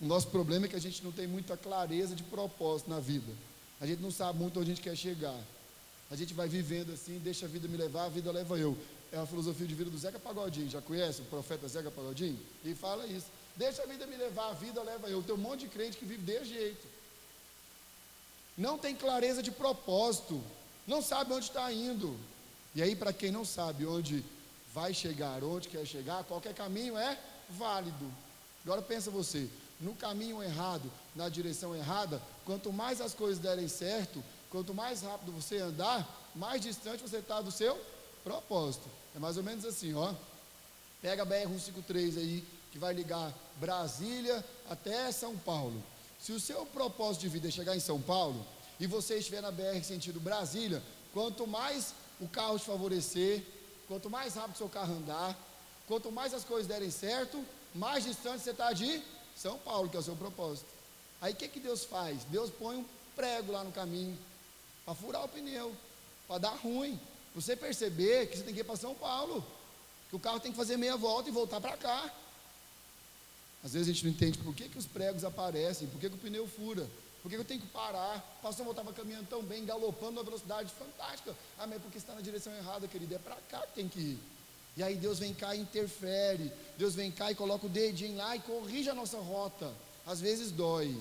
O 0.00 0.06
nosso 0.06 0.28
problema 0.28 0.66
é 0.66 0.68
que 0.68 0.76
a 0.76 0.80
gente 0.80 1.02
não 1.02 1.10
tem 1.10 1.26
muita 1.26 1.56
clareza 1.56 2.14
de 2.14 2.22
propósito 2.22 2.88
na 2.88 3.00
vida. 3.00 3.32
A 3.80 3.86
gente 3.86 4.00
não 4.00 4.10
sabe 4.10 4.38
muito 4.38 4.58
onde 4.60 4.70
a 4.70 4.74
gente 4.74 4.82
quer 4.82 4.96
chegar. 4.96 5.38
A 6.10 6.16
gente 6.16 6.32
vai 6.34 6.48
vivendo 6.48 6.92
assim, 6.92 7.18
deixa 7.18 7.46
a 7.46 7.48
vida 7.48 7.68
me 7.68 7.76
levar, 7.76 8.04
a 8.04 8.08
vida 8.08 8.30
leva 8.30 8.58
eu. 8.58 8.76
É 9.12 9.18
a 9.18 9.26
filosofia 9.26 9.66
de 9.66 9.74
vida 9.74 9.90
do 9.90 9.98
Zeca 9.98 10.18
Pagodinho. 10.18 10.70
Já 10.70 10.80
conhece 10.80 11.20
o 11.22 11.24
profeta 11.24 11.66
Zeca 11.66 11.90
Pagodinho? 11.90 12.38
E 12.64 12.74
fala 12.74 13.06
isso. 13.06 13.26
Deixa 13.56 13.82
a 13.82 13.86
vida 13.86 14.06
me 14.06 14.16
levar, 14.16 14.50
a 14.50 14.54
vida 14.54 14.82
leva 14.82 15.08
eu. 15.08 15.22
Tem 15.22 15.34
um 15.34 15.38
monte 15.38 15.60
de 15.60 15.68
crente 15.68 15.96
que 15.96 16.04
vive 16.04 16.22
desse 16.22 16.46
jeito. 16.46 16.86
Não 18.56 18.78
tem 18.78 18.94
clareza 18.94 19.42
de 19.42 19.50
propósito. 19.50 20.42
Não 20.86 21.02
sabe 21.02 21.32
onde 21.32 21.46
está 21.46 21.72
indo. 21.72 22.18
E 22.74 22.82
aí, 22.82 22.94
para 22.94 23.12
quem 23.12 23.30
não 23.30 23.44
sabe 23.44 23.86
onde 23.86 24.24
vai 24.72 24.94
chegar, 24.94 25.42
onde 25.42 25.68
quer 25.68 25.84
chegar, 25.86 26.24
qualquer 26.24 26.54
caminho 26.54 26.96
é 26.96 27.18
válido. 27.50 28.12
Agora 28.64 28.82
pensa 28.82 29.10
você, 29.10 29.48
no 29.80 29.94
caminho 29.94 30.42
errado, 30.42 30.90
na 31.14 31.28
direção 31.28 31.74
errada, 31.74 32.20
quanto 32.44 32.72
mais 32.72 33.00
as 33.00 33.14
coisas 33.14 33.38
derem 33.38 33.68
certo, 33.68 34.22
quanto 34.50 34.74
mais 34.74 35.02
rápido 35.02 35.32
você 35.32 35.58
andar, 35.58 36.06
mais 36.34 36.60
distante 36.60 37.02
você 37.02 37.18
está 37.18 37.40
do 37.40 37.50
seu 37.50 37.78
propósito. 38.24 38.88
É 39.14 39.18
mais 39.18 39.36
ou 39.36 39.42
menos 39.42 39.64
assim, 39.64 39.94
ó. 39.94 40.12
Pega 41.00 41.22
a 41.22 41.26
BR-153 41.26 42.18
aí, 42.18 42.44
que 42.72 42.78
vai 42.78 42.92
ligar 42.92 43.32
Brasília 43.56 44.44
até 44.68 45.10
São 45.12 45.36
Paulo. 45.36 45.82
Se 46.18 46.32
o 46.32 46.40
seu 46.40 46.66
propósito 46.66 47.22
de 47.22 47.28
vida 47.28 47.48
é 47.48 47.50
chegar 47.50 47.76
em 47.76 47.80
São 47.80 48.00
Paulo 48.00 48.44
e 48.80 48.86
você 48.86 49.18
estiver 49.18 49.40
na 49.40 49.50
BR 49.50 49.82
sentido 49.82 50.18
Brasília, 50.18 50.82
quanto 51.12 51.46
mais 51.46 51.94
o 52.20 52.28
carro 52.28 52.58
te 52.58 52.64
favorecer, 52.64 53.44
quanto 53.86 54.10
mais 54.10 54.34
rápido 54.34 54.54
o 54.54 54.58
seu 54.58 54.68
carro 54.68 54.94
andar, 54.94 55.38
quanto 55.86 56.10
mais 56.10 56.34
as 56.34 56.44
coisas 56.44 56.66
derem 56.66 56.90
certo, 56.90 57.42
mais 57.74 58.04
distante 58.04 58.42
você 58.42 58.50
está 58.50 58.72
de 58.72 59.02
São 59.38 59.56
Paulo, 59.58 59.88
que 59.88 59.96
é 59.96 60.00
o 60.00 60.02
seu 60.02 60.16
propósito. 60.16 60.66
Aí 61.20 61.32
o 61.32 61.36
que, 61.36 61.48
que 61.48 61.60
Deus 61.60 61.84
faz? 61.84 62.24
Deus 62.24 62.50
põe 62.50 62.76
um 62.76 62.84
prego 63.14 63.52
lá 63.52 63.62
no 63.62 63.70
caminho 63.70 64.18
para 64.84 64.94
furar 64.94 65.24
o 65.24 65.28
pneu, 65.28 65.74
para 66.26 66.38
dar 66.38 66.56
ruim. 66.56 66.98
Você 67.34 67.54
perceber 67.54 68.26
que 68.26 68.36
você 68.36 68.42
tem 68.42 68.52
que 68.52 68.60
ir 68.60 68.64
para 68.64 68.74
São 68.74 68.94
Paulo, 68.96 69.44
que 70.10 70.16
o 70.16 70.18
carro 70.18 70.40
tem 70.40 70.50
que 70.50 70.56
fazer 70.56 70.76
meia 70.76 70.96
volta 70.96 71.28
e 71.28 71.32
voltar 71.32 71.60
para 71.60 71.76
cá. 71.76 72.12
Às 73.62 73.74
vezes 73.74 73.88
a 73.88 73.92
gente 73.92 74.04
não 74.04 74.10
entende 74.10 74.38
por 74.38 74.54
que, 74.54 74.68
que 74.68 74.78
os 74.78 74.86
pregos 74.86 75.24
aparecem, 75.24 75.86
por 75.86 76.00
que, 76.00 76.08
que 76.08 76.16
o 76.16 76.18
pneu 76.18 76.48
fura, 76.48 76.88
por 77.22 77.28
que, 77.28 77.36
que 77.36 77.40
eu 77.40 77.44
tenho 77.44 77.60
que 77.60 77.66
parar. 77.68 78.16
O 78.38 78.42
pastor 78.42 78.66
estava 78.68 78.92
caminhando 78.92 79.28
tão 79.28 79.42
bem, 79.42 79.64
galopando 79.64 80.18
uma 80.18 80.24
velocidade 80.24 80.72
fantástica. 80.72 81.34
Ah, 81.58 81.66
mas 81.66 81.80
porque 81.80 81.98
está 81.98 82.14
na 82.14 82.20
direção 82.20 82.52
errada, 82.54 82.88
querido, 82.88 83.14
é 83.14 83.18
para 83.18 83.36
cá 83.48 83.60
que 83.66 83.74
tem 83.74 83.88
que 83.88 84.00
ir. 84.00 84.18
E 84.78 84.82
aí 84.84 84.94
Deus 84.94 85.18
vem 85.18 85.34
cá 85.34 85.56
e 85.56 85.60
interfere, 85.60 86.52
Deus 86.76 86.94
vem 86.94 87.10
cá 87.10 87.32
e 87.32 87.34
coloca 87.34 87.66
o 87.66 87.68
dedinho 87.68 88.16
lá 88.16 88.36
e 88.36 88.40
corrige 88.40 88.88
a 88.88 88.94
nossa 88.94 89.18
rota. 89.18 89.74
Às 90.06 90.20
vezes 90.20 90.52
dói, 90.52 90.96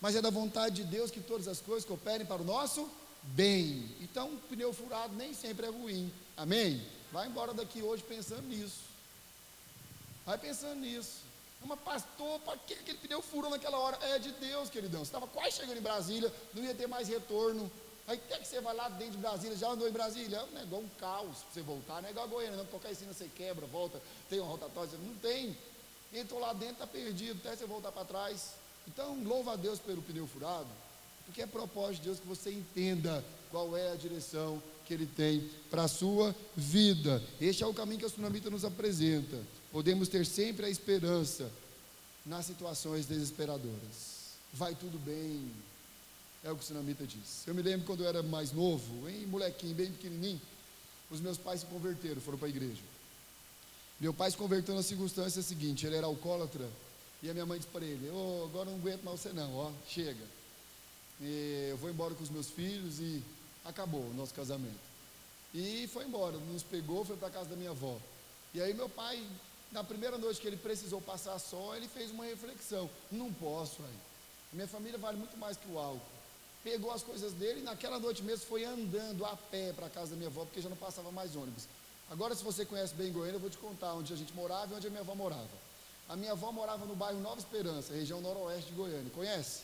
mas 0.00 0.16
é 0.16 0.20
da 0.20 0.28
vontade 0.28 0.82
de 0.82 0.84
Deus 0.84 1.08
que 1.08 1.20
todas 1.20 1.46
as 1.46 1.60
coisas 1.60 1.84
cooperem 1.84 2.26
para 2.26 2.42
o 2.42 2.44
nosso 2.44 2.90
bem. 3.22 3.88
Então, 4.00 4.30
um 4.30 4.36
pneu 4.38 4.72
furado 4.72 5.14
nem 5.14 5.32
sempre 5.32 5.66
é 5.66 5.70
ruim. 5.70 6.12
Amém? 6.36 6.84
Vai 7.12 7.28
embora 7.28 7.54
daqui 7.54 7.80
hoje 7.80 8.02
pensando 8.02 8.48
nisso. 8.48 8.80
Vai 10.24 10.36
pensando 10.36 10.80
nisso. 10.80 11.20
Mas 11.64 11.78
pastor, 11.78 12.40
para 12.40 12.58
que 12.58 12.74
aquele 12.74 12.98
pneu 12.98 13.22
furou 13.22 13.52
naquela 13.52 13.78
hora? 13.78 13.98
É 14.02 14.18
de 14.18 14.32
Deus, 14.32 14.68
queridão. 14.68 15.04
Você 15.04 15.10
estava 15.10 15.28
quase 15.28 15.58
chegando 15.58 15.78
em 15.78 15.82
Brasília, 15.82 16.32
não 16.52 16.64
ia 16.64 16.74
ter 16.74 16.88
mais 16.88 17.06
retorno. 17.06 17.70
Aí 18.06 18.16
até 18.16 18.38
que 18.38 18.46
você 18.46 18.60
vai 18.60 18.74
lá 18.74 18.88
dentro 18.88 19.12
de 19.12 19.18
Brasília, 19.18 19.56
já 19.56 19.68
andou 19.68 19.88
em 19.88 19.92
Brasília, 19.92 20.38
é 20.38 20.58
negócio, 20.58 20.86
um 20.86 20.88
caos 21.00 21.38
para 21.38 21.52
você 21.52 21.62
voltar, 21.62 22.00
não 22.00 22.08
é 22.08 22.12
igual 22.12 22.26
a 22.26 22.28
Goiânia, 22.28 22.56
não, 22.56 22.66
qualquer 22.66 22.92
ensina 22.92 23.12
você 23.12 23.28
quebra, 23.34 23.66
volta, 23.66 24.00
tem 24.30 24.38
uma 24.38 24.48
rotatória, 24.48 24.92
não 24.98 25.14
tem. 25.16 25.56
Entrou 26.12 26.40
lá 26.40 26.52
dentro, 26.52 26.74
está 26.74 26.86
perdido, 26.86 27.40
até 27.44 27.56
você 27.56 27.66
voltar 27.66 27.90
para 27.90 28.04
trás. 28.04 28.52
Então, 28.86 29.20
louva 29.24 29.54
a 29.54 29.56
Deus 29.56 29.80
pelo 29.80 30.00
pneu 30.02 30.26
furado, 30.26 30.68
porque 31.24 31.42
é 31.42 31.46
propósito 31.46 31.96
de 31.96 32.02
Deus 32.02 32.20
que 32.20 32.26
você 32.26 32.52
entenda 32.52 33.24
qual 33.50 33.76
é 33.76 33.90
a 33.90 33.96
direção 33.96 34.62
que 34.84 34.94
Ele 34.94 35.06
tem 35.06 35.50
para 35.68 35.82
a 35.82 35.88
sua 35.88 36.34
vida. 36.56 37.20
Este 37.40 37.64
é 37.64 37.66
o 37.66 37.74
caminho 37.74 37.98
que 37.98 38.06
a 38.06 38.08
Sunamita 38.08 38.48
nos 38.48 38.64
apresenta. 38.64 39.36
Podemos 39.72 40.08
ter 40.08 40.24
sempre 40.24 40.66
a 40.66 40.70
esperança 40.70 41.50
nas 42.24 42.46
situações 42.46 43.06
desesperadoras. 43.06 44.36
Vai 44.52 44.74
tudo 44.74 44.98
bem, 44.98 45.50
é 46.46 46.52
o 46.52 46.56
que 46.56 46.62
o 46.62 46.66
Sunamita 46.66 47.04
diz. 47.04 47.44
Eu 47.46 47.54
me 47.54 47.60
lembro 47.60 47.84
quando 47.86 48.04
eu 48.04 48.08
era 48.08 48.22
mais 48.22 48.52
novo, 48.52 49.08
em 49.08 49.26
molequinho, 49.26 49.74
bem 49.74 49.90
pequenininho, 49.90 50.40
os 51.10 51.20
meus 51.20 51.36
pais 51.36 51.60
se 51.60 51.66
converteram, 51.66 52.20
foram 52.20 52.38
para 52.38 52.46
a 52.46 52.50
igreja. 52.50 52.82
Meu 53.98 54.14
pai 54.14 54.30
se 54.30 54.36
converteu 54.36 54.74
na 54.74 54.82
circunstância 54.82 55.42
seguinte: 55.42 55.86
ele 55.86 55.96
era 55.96 56.06
alcoólatra, 56.06 56.68
e 57.22 57.28
a 57.28 57.32
minha 57.32 57.44
mãe 57.44 57.58
disse 57.58 57.70
para 57.70 57.84
ele: 57.84 58.08
oh, 58.10 58.44
agora 58.44 58.70
não 58.70 58.78
aguento 58.78 59.02
mais 59.02 59.20
você, 59.20 59.32
não, 59.32 59.56
ó, 59.56 59.72
chega. 59.88 60.24
E 61.20 61.68
eu 61.70 61.76
vou 61.78 61.90
embora 61.90 62.14
com 62.14 62.22
os 62.22 62.30
meus 62.30 62.48
filhos 62.48 63.00
e 63.00 63.22
acabou 63.64 64.02
o 64.02 64.14
nosso 64.14 64.32
casamento. 64.32 64.86
E 65.52 65.88
foi 65.92 66.04
embora, 66.04 66.36
nos 66.36 66.62
pegou, 66.62 67.04
foi 67.04 67.16
para 67.16 67.28
a 67.28 67.30
casa 67.30 67.50
da 67.50 67.56
minha 67.56 67.70
avó. 67.70 67.98
E 68.54 68.60
aí 68.60 68.72
meu 68.72 68.88
pai, 68.88 69.20
na 69.72 69.82
primeira 69.82 70.16
noite 70.16 70.40
que 70.40 70.46
ele 70.46 70.56
precisou 70.56 71.00
passar 71.00 71.38
só, 71.40 71.74
ele 71.74 71.88
fez 71.88 72.12
uma 72.12 72.24
reflexão: 72.24 72.88
não 73.10 73.32
posso 73.32 73.82
aí. 73.82 73.98
Minha 74.52 74.68
família 74.68 74.98
vale 74.98 75.16
muito 75.16 75.36
mais 75.36 75.56
que 75.56 75.68
o 75.68 75.78
álcool 75.78 76.15
pegou 76.66 76.90
as 76.90 77.04
coisas 77.04 77.32
dele 77.32 77.60
e 77.60 77.62
naquela 77.62 78.00
noite 78.00 78.24
mesmo 78.24 78.44
foi 78.44 78.64
andando 78.64 79.24
a 79.24 79.36
pé 79.36 79.72
para 79.72 79.86
a 79.86 79.90
casa 79.90 80.10
da 80.10 80.16
minha 80.16 80.28
avó, 80.28 80.44
porque 80.44 80.60
já 80.60 80.68
não 80.68 80.76
passava 80.76 81.12
mais 81.12 81.36
ônibus. 81.36 81.68
Agora, 82.10 82.34
se 82.34 82.42
você 82.42 82.64
conhece 82.64 82.92
bem 82.92 83.12
Goiânia, 83.12 83.36
eu 83.36 83.40
vou 83.40 83.48
te 83.48 83.56
contar 83.56 83.94
onde 83.94 84.12
a 84.12 84.16
gente 84.16 84.34
morava 84.34 84.74
e 84.74 84.76
onde 84.76 84.88
a 84.88 84.90
minha 84.90 85.02
avó 85.02 85.14
morava. 85.14 85.48
A 86.08 86.16
minha 86.16 86.32
avó 86.32 86.50
morava 86.50 86.84
no 86.84 86.96
bairro 86.96 87.20
Nova 87.20 87.38
Esperança, 87.38 87.94
região 87.94 88.20
noroeste 88.20 88.70
de 88.70 88.76
Goiânia. 88.76 89.08
Conhece? 89.14 89.62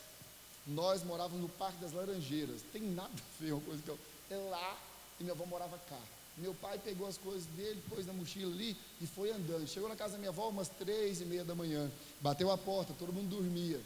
Nós 0.64 1.02
morávamos 1.02 1.42
no 1.42 1.48
Parque 1.48 1.78
das 1.78 1.92
Laranjeiras. 1.92 2.62
Tem 2.72 2.80
nada 2.80 3.10
a 3.10 3.42
ver 3.42 3.52
uma 3.52 3.62
coisa 3.62 3.82
que 3.82 3.88
eu. 3.88 3.98
É 4.30 4.36
lá 4.48 4.78
e 5.18 5.24
minha 5.24 5.34
avó 5.34 5.44
morava 5.44 5.76
cá. 5.88 5.98
Meu 6.36 6.54
pai 6.54 6.78
pegou 6.78 7.08
as 7.08 7.18
coisas 7.18 7.46
dele, 7.56 7.82
pôs 7.90 8.06
na 8.06 8.12
mochila 8.12 8.52
ali 8.52 8.76
e 9.00 9.08
foi 9.08 9.32
andando. 9.32 9.66
Chegou 9.66 9.88
na 9.88 9.96
casa 9.96 10.12
da 10.12 10.18
minha 10.18 10.30
avó 10.30 10.48
umas 10.48 10.68
três 10.68 11.20
e 11.20 11.24
meia 11.24 11.44
da 11.44 11.54
manhã. 11.54 11.90
Bateu 12.20 12.48
a 12.48 12.56
porta, 12.56 12.94
todo 12.96 13.12
mundo 13.12 13.28
dormia. 13.28 13.80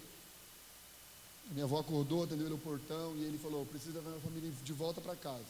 Minha 1.50 1.64
avó 1.64 1.78
acordou, 1.78 2.24
atendeu 2.24 2.52
o 2.52 2.58
portão 2.58 3.14
e 3.16 3.24
ele 3.24 3.38
falou: 3.38 3.64
precisa 3.66 3.98
levar 3.98 4.16
a 4.16 4.20
família 4.20 4.50
de 4.62 4.72
volta 4.72 5.00
para 5.00 5.14
casa. 5.14 5.44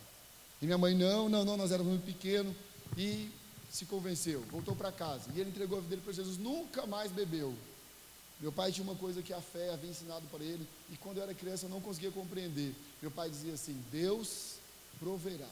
E 0.61 0.67
minha 0.67 0.79
mãe: 0.79 0.95
não, 0.95 1.29
não, 1.29 1.45
não, 1.45 1.57
nós 1.57 1.73
éramos 1.73 1.93
muito 1.93 2.05
pequenos. 2.05 2.55
E 2.97 3.31
se 3.71 3.85
convenceu, 3.85 4.43
voltou 4.51 4.75
para 4.75 4.93
casa. 4.93 5.31
E 5.35 5.41
ele 5.41 5.51
entregou 5.51 5.79
a 5.79 5.81
vida 5.81 5.91
dele 5.91 6.03
para 6.03 6.13
Jesus, 6.13 6.39
nunca 6.39 6.87
mais 6.87 7.11
bebeu. 7.11 7.55
Meu 8.41 8.53
pai 8.53 8.71
tinha 8.71 8.85
uma 8.85 8.95
coisa 8.95 9.23
que 9.23 9.33
a 9.33 9.41
fé 9.41 9.73
havia 9.73 9.91
ensinado 9.91 10.27
para 10.31 10.45
ele, 10.45 10.67
e 10.91 10.97
quando 10.99 11.17
eu 11.17 11.23
era 11.23 11.35
criança 11.35 11.67
eu 11.67 11.71
não 11.71 11.81
conseguia 11.81 12.11
compreender. 12.11 12.75
Meu 13.01 13.11
pai 13.11 13.31
dizia 13.31 13.55
assim: 13.55 13.83
Deus 13.91 14.57
proverá. 14.99 15.49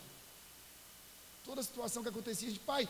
Toda 1.44 1.62
situação 1.62 2.02
que 2.02 2.08
acontecia, 2.08 2.50
de 2.50 2.58
pai, 2.58 2.88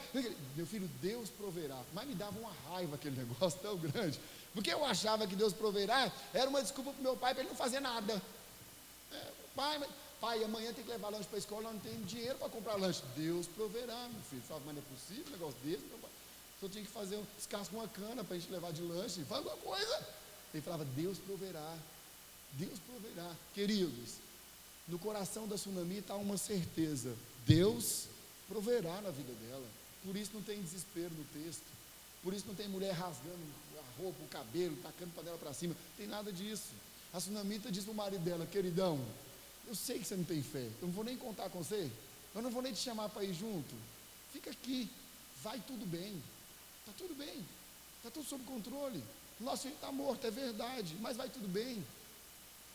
meu 0.55 0.67
filho, 0.67 0.89
Deus 1.03 1.29
proverá. 1.31 1.81
Mas 1.93 2.07
me 2.07 2.15
dava 2.15 2.39
uma 2.39 2.53
raiva 2.69 2.95
aquele 2.95 3.17
negócio 3.23 3.59
tão 3.61 3.77
grande. 3.77 4.21
Porque 4.55 4.73
eu 4.73 4.85
achava 4.85 5.27
que 5.27 5.35
Deus 5.35 5.53
proverá 5.53 6.11
era 6.33 6.49
uma 6.49 6.63
desculpa 6.63 6.93
para 6.93 7.03
meu 7.03 7.17
pai 7.17 7.35
para 7.35 7.43
ele 7.43 7.51
não 7.51 7.57
fazer 7.57 7.81
nada. 7.81 8.23
É, 9.13 9.33
pai, 9.55 9.83
pai, 10.21 10.45
amanhã 10.45 10.73
tem 10.73 10.85
que 10.85 10.91
levar 10.91 11.09
lanche 11.11 11.27
para 11.27 11.37
a 11.37 11.41
escola, 11.41 11.73
não 11.73 11.81
tem 11.81 12.01
dinheiro 12.03 12.39
para 12.39 12.49
comprar 12.49 12.77
lanche. 12.77 13.03
Deus 13.17 13.49
proverá, 13.49 14.09
meu 14.09 14.23
filho. 14.31 14.43
Fala, 14.43 14.63
mas 14.65 14.77
não 14.77 14.83
é 14.83 14.85
possível 14.95 15.27
um 15.27 15.31
negócio 15.33 15.59
desse, 15.65 15.85
meu 15.87 15.99
pai. 15.99 16.11
Só 16.61 16.69
tinha 16.69 16.85
que 16.85 16.91
fazer 16.91 17.17
um 17.17 17.27
descasco 17.37 17.75
uma 17.75 17.89
cana 17.89 18.23
para 18.23 18.37
a 18.37 18.39
gente 18.39 18.51
levar 18.51 18.73
de 18.73 18.81
lanche, 18.81 19.25
faz 19.25 19.45
alguma 19.45 19.57
coisa. 19.57 20.07
Ele 20.55 20.63
falava, 20.63 20.85
Deus 20.85 21.19
proverá. 21.19 21.77
Deus 22.53 22.79
proverá. 22.87 23.35
Queridos, 23.53 24.15
no 24.87 24.99
coração 25.01 25.49
da 25.49 25.57
tsunami 25.57 25.99
está 25.99 26.15
uma 26.15 26.39
certeza. 26.39 27.13
Deus 27.45 28.05
proverá 28.47 29.01
na 29.01 29.11
vida 29.11 29.33
dela. 29.33 29.67
Por 30.05 30.17
isso 30.17 30.31
não 30.33 30.43
tem 30.43 30.63
desespero 30.63 31.11
no 31.11 31.25
texto. 31.43 31.65
Por 32.23 32.33
isso 32.33 32.47
não 32.47 32.55
tem 32.55 32.69
mulher 32.69 32.93
rasgando 32.93 33.39
roupa, 33.99 34.23
o 34.23 34.29
cabelo, 34.29 34.77
tacando 34.83 35.13
panela 35.13 35.39
para 35.39 35.53
cima. 35.53 35.75
Tem 35.97 36.07
nada 36.07 36.33
disso. 36.33 36.73
A 37.13 37.19
tsunamita 37.19 37.71
diz 37.71 37.85
para 37.85 37.93
o 37.93 37.97
marido 37.97 38.25
dela, 38.25 38.47
queridão, 38.47 39.01
eu 39.67 39.75
sei 39.75 39.99
que 39.99 40.05
você 40.05 40.17
não 40.17 40.25
tem 40.25 40.43
fé. 40.43 40.69
Eu 40.81 40.89
não 40.89 40.91
vou 40.91 41.05
nem 41.05 41.17
contar 41.17 41.49
com 41.49 41.63
você. 41.63 41.91
Eu 42.35 42.43
não 42.43 42.51
vou 42.51 42.63
nem 42.63 42.73
te 42.73 42.81
chamar 42.81 43.09
para 43.09 43.25
ir 43.25 43.33
junto. 43.33 43.75
Fica 44.33 44.51
aqui. 44.51 44.91
Vai 45.43 45.61
tudo 45.67 45.87
bem. 45.87 46.23
Está 46.81 46.93
tudo 46.99 47.15
bem. 47.15 47.45
Está 47.99 48.11
tudo 48.11 48.29
sob 48.29 48.45
controle. 48.45 49.03
Nosso 49.41 49.63
filho 49.63 49.75
está 49.75 49.91
morto, 49.91 50.27
é 50.27 50.31
verdade. 50.31 50.97
Mas 51.01 51.17
vai 51.17 51.29
tudo 51.29 51.49
bem. 51.49 51.85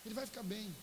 Ele 0.06 0.16
vai 0.16 0.26
ficar 0.26 0.44
bem. 0.44 0.74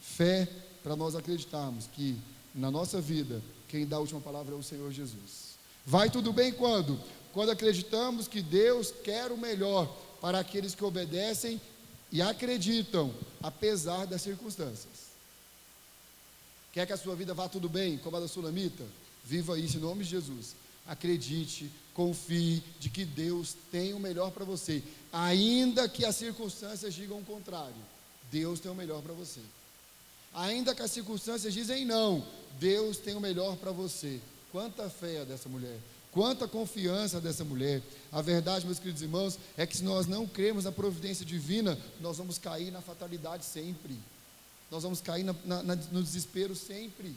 Fé 0.00 0.46
para 0.82 0.94
nós 0.94 1.14
acreditarmos 1.14 1.86
que 1.86 2.18
na 2.54 2.70
nossa 2.70 3.00
vida, 3.00 3.42
quem 3.68 3.86
dá 3.86 3.96
a 3.96 4.00
última 4.00 4.20
palavra 4.20 4.54
é 4.54 4.58
o 4.58 4.62
Senhor 4.62 4.90
Jesus. 4.92 5.56
Vai 5.84 6.10
tudo 6.10 6.32
bem 6.32 6.52
quando? 6.52 7.00
Quando 7.36 7.50
acreditamos 7.50 8.26
que 8.26 8.40
Deus 8.40 8.90
quer 9.04 9.30
o 9.30 9.36
melhor 9.36 9.94
para 10.22 10.38
aqueles 10.38 10.74
que 10.74 10.82
obedecem 10.82 11.60
e 12.10 12.22
acreditam, 12.22 13.14
apesar 13.42 14.06
das 14.06 14.22
circunstâncias. 14.22 15.10
Quer 16.72 16.86
que 16.86 16.94
a 16.94 16.96
sua 16.96 17.14
vida 17.14 17.34
vá 17.34 17.46
tudo 17.46 17.68
bem, 17.68 17.98
como 17.98 18.16
a 18.16 18.20
da 18.20 18.26
Sulamita? 18.26 18.84
Viva 19.22 19.58
isso 19.58 19.76
em 19.76 19.80
nome 19.80 20.02
de 20.02 20.12
Jesus. 20.12 20.56
Acredite, 20.86 21.70
confie 21.92 22.62
de 22.80 22.88
que 22.88 23.04
Deus 23.04 23.54
tem 23.70 23.92
o 23.92 24.00
melhor 24.00 24.30
para 24.30 24.46
você, 24.46 24.82
ainda 25.12 25.86
que 25.90 26.06
as 26.06 26.16
circunstâncias 26.16 26.94
digam 26.94 27.18
o 27.18 27.24
contrário. 27.26 27.76
Deus 28.32 28.60
tem 28.60 28.72
o 28.72 28.74
melhor 28.74 29.02
para 29.02 29.12
você. 29.12 29.40
Ainda 30.32 30.74
que 30.74 30.80
as 30.80 30.90
circunstâncias 30.90 31.52
dizem 31.52 31.84
não, 31.84 32.26
Deus 32.58 32.96
tem 32.96 33.14
o 33.14 33.20
melhor 33.20 33.56
para 33.58 33.72
você. 33.72 34.22
Quanta 34.50 34.88
fé 34.88 35.16
é 35.16 35.24
dessa 35.26 35.50
mulher, 35.50 35.78
quanta 36.16 36.48
confiança 36.48 37.20
dessa 37.20 37.44
mulher. 37.44 37.82
A 38.10 38.22
verdade, 38.22 38.64
meus 38.64 38.78
queridos 38.78 39.02
irmãos, 39.02 39.38
é 39.54 39.66
que 39.66 39.76
se 39.76 39.84
nós 39.84 40.06
não 40.06 40.26
cremos 40.26 40.64
na 40.64 40.72
providência 40.72 41.26
divina, 41.26 41.78
nós 42.00 42.16
vamos 42.16 42.38
cair 42.38 42.70
na 42.70 42.80
fatalidade 42.80 43.44
sempre. 43.44 43.94
Nós 44.70 44.82
vamos 44.82 45.02
cair 45.02 45.24
na, 45.24 45.34
na, 45.44 45.76
no 45.76 46.02
desespero 46.02 46.56
sempre. 46.56 47.14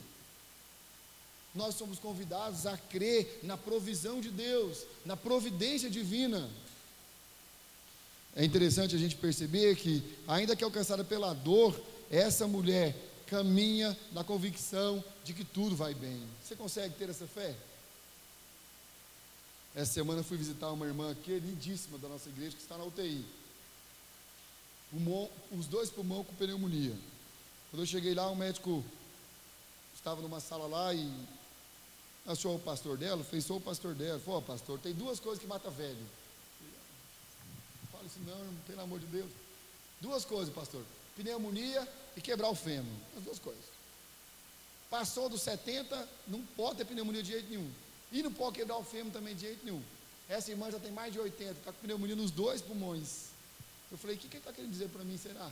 Nós 1.56 1.76
somos 1.76 1.98
convidados 1.98 2.66
a 2.66 2.76
crer 2.76 3.40
na 3.42 3.56
provisão 3.56 4.20
de 4.20 4.30
Deus, 4.32 4.80
na 5.06 5.16
providência 5.16 5.90
divina. 5.90 6.50
É 8.36 8.44
interessante 8.44 8.98
a 8.98 9.00
gente 9.00 9.16
perceber 9.16 9.78
que, 9.78 10.04
ainda 10.28 10.58
que 10.58 10.64
alcançada 10.64 11.06
pela 11.06 11.34
dor, 11.34 11.80
essa 12.12 12.46
mulher 12.46 12.94
caminha 13.28 13.98
na 14.12 14.26
convicção 14.26 15.02
de 15.24 15.34
que 15.34 15.46
tudo 15.46 15.74
vai 15.74 15.94
bem. 15.94 16.22
Você 16.44 16.54
consegue 16.54 16.96
ter 16.96 17.10
essa 17.10 17.26
fé? 17.26 17.56
Essa 19.76 19.94
semana 19.94 20.24
fui 20.24 20.38
visitar 20.38 20.72
uma 20.72 20.86
irmã 20.86 21.14
queridíssima 21.24 21.98
da 21.98 22.08
nossa 22.08 22.30
igreja 22.30 22.56
que 22.56 22.62
está 22.62 22.78
na 22.78 22.84
UTI. 22.84 23.24
Pulmão, 24.90 25.30
os 25.52 25.68
dois 25.68 25.90
pulmões 25.90 26.26
com 26.26 26.34
pneumonia. 26.34 26.98
Quando 27.70 27.84
eu 27.84 27.86
cheguei 27.86 28.16
lá, 28.16 28.30
o 28.30 28.36
médico 28.36 28.84
estava 29.94 30.22
numa 30.22 30.40
sala 30.40 30.66
lá 30.66 30.94
e 30.94 31.12
achou 32.26 32.56
o 32.56 32.60
pastor 32.60 32.98
dela, 32.98 33.24
fez 33.24 33.46
só 33.46 33.58
o 33.58 33.62
pastor 33.62 33.94
dela. 33.94 34.20
Falou, 34.20 34.40
oh, 34.40 34.42
pastor, 34.42 34.80
tem 34.80 34.94
duas 34.94 35.20
coisas 35.20 35.40
que 35.40 35.48
matam 35.48 35.72
velho. 35.72 36.06
Fala 37.92 38.06
isso 38.06 38.20
não, 38.22 38.56
pelo 38.66 38.82
amor 38.82 39.00
de 39.00 39.06
Deus. 39.06 39.32
Duas 40.02 40.26
coisas, 40.26 40.54
pastor. 40.54 40.84
Pneumonia 41.16 41.88
e 42.18 42.22
quebrar 42.22 42.50
o 42.50 42.56
fêmur. 42.56 42.92
As 43.16 43.24
duas 43.24 43.38
coisas. 43.38 43.66
Passou 44.90 45.30
dos 45.30 45.42
70, 45.44 46.10
não 46.28 46.42
pode 46.56 46.78
ter 46.78 46.86
pneumonia 46.86 47.22
de 47.22 47.30
jeito 47.30 47.50
nenhum. 47.50 47.70
E 48.12 48.24
não 48.24 48.34
pode 48.34 48.58
quebrar 48.58 48.78
o 48.78 48.84
fêmur 48.84 49.12
também 49.12 49.36
de 49.36 49.42
jeito 49.42 49.64
nenhum. 49.64 49.82
Essa 50.28 50.52
irmã 50.52 50.70
já 50.70 50.80
tem 50.80 50.92
mais 50.92 51.12
de 51.12 51.20
80, 51.20 51.52
está 51.52 51.72
com 51.72 51.80
pneumonia 51.80 52.16
nos 52.16 52.32
dois 52.32 52.62
pulmões. 52.62 53.30
Eu 53.92 53.98
falei, 53.98 54.16
o 54.16 54.20
que, 54.20 54.28
que 54.28 54.38
ele 54.38 54.42
está 54.42 54.54
querendo 54.54 54.72
dizer 54.72 54.90
para 54.90 55.04
mim, 55.04 55.18
será? 55.18 55.52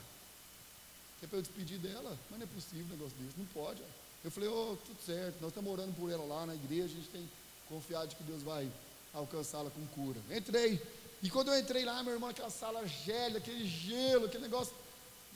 É 1.23 1.27
para 1.27 1.39
eu 1.39 1.41
despedir 1.41 1.79
dela? 1.79 2.17
Mas 2.29 2.39
não 2.39 2.45
é 2.45 2.49
possível 2.53 2.85
um 2.85 2.89
negócio 2.89 3.17
desse, 3.17 3.37
não 3.37 3.45
pode. 3.47 3.81
Ó. 3.81 3.85
Eu 4.23 4.31
falei, 4.31 4.49
oh, 4.49 4.77
tudo 4.85 4.97
certo, 5.03 5.35
nós 5.41 5.49
estamos 5.49 5.71
orando 5.71 5.93
por 5.93 6.11
ela 6.11 6.23
lá 6.25 6.45
na 6.45 6.53
igreja, 6.53 6.85
a 6.85 6.97
gente 6.97 7.09
tem 7.09 7.29
confiado 7.69 8.09
de 8.09 8.15
que 8.15 8.23
Deus 8.23 8.43
vai 8.43 8.69
alcançá-la 9.13 9.69
com 9.69 9.85
cura. 9.87 10.19
Entrei, 10.29 10.81
E 11.23 11.29
quando 11.29 11.47
eu 11.47 11.59
entrei 11.59 11.83
lá, 11.83 12.03
meu 12.03 12.13
irmão, 12.13 12.29
aquela 12.29 12.49
sala 12.49 12.85
gélida, 12.85 13.39
aquele 13.39 13.67
gelo, 13.67 14.25
aquele 14.25 14.43
negócio, 14.43 14.73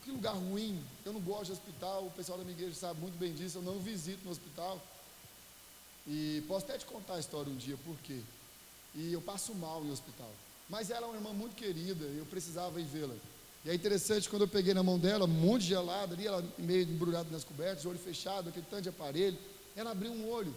que 0.04 0.12
lugar 0.12 0.34
ruim. 0.34 0.84
Eu 1.04 1.14
não 1.14 1.22
gosto 1.22 1.46
de 1.46 1.52
hospital, 1.54 2.06
o 2.06 2.12
pessoal 2.12 2.38
da 2.38 2.44
minha 2.44 2.56
igreja 2.56 2.76
sabe 2.76 3.00
muito 3.00 3.18
bem 3.18 3.34
disso, 3.34 3.58
eu 3.58 3.62
não 3.62 3.80
visito 3.80 4.24
no 4.24 4.32
hospital. 4.32 4.80
E 6.08 6.44
posso 6.48 6.66
até 6.66 6.78
te 6.78 6.86
contar 6.86 7.16
a 7.16 7.20
história 7.20 7.52
um 7.52 7.56
dia, 7.56 7.78
por 7.86 7.96
quê? 8.00 8.20
E 8.96 9.14
eu 9.14 9.22
passo 9.22 9.54
mal 9.56 9.84
em 9.86 9.92
hospital. 9.92 10.32
Mas 10.70 10.90
ela 10.90 11.06
é 11.06 11.10
uma 11.10 11.18
irmã 11.18 11.34
muito 11.34 11.56
querida, 11.56 12.06
eu 12.06 12.26
precisava 12.26 12.80
ir 12.80 12.86
vê-la. 12.86 13.16
E 13.64 13.70
é 13.70 13.76
interessante, 13.76 14.30
quando 14.30 14.44
eu 14.44 14.48
peguei 14.48 14.74
na 14.74 14.82
mão 14.82 14.98
dela, 14.98 15.28
muito 15.28 15.64
gelada 15.64 16.14
ali, 16.16 16.26
ela 16.26 16.44
meio 16.58 16.84
embrulhada 16.84 17.30
nas 17.30 17.44
cobertas, 17.44 17.86
olho 17.86 18.00
fechado, 18.00 18.50
aquele 18.50 18.66
tanto 18.70 18.84
de 18.84 18.90
aparelho, 18.90 19.38
ela 19.76 19.92
abriu 19.92 20.12
um 20.12 20.30
olho. 20.30 20.54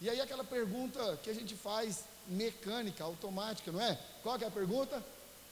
E 0.00 0.08
aí 0.08 0.20
aquela 0.20 0.42
pergunta 0.42 1.18
que 1.22 1.30
a 1.30 1.34
gente 1.34 1.54
faz 1.54 2.04
mecânica, 2.26 3.04
automática, 3.04 3.70
não 3.70 3.80
é? 3.80 3.98
Qual 4.22 4.36
é 4.38 4.44
a 4.44 4.50
pergunta? 4.50 5.04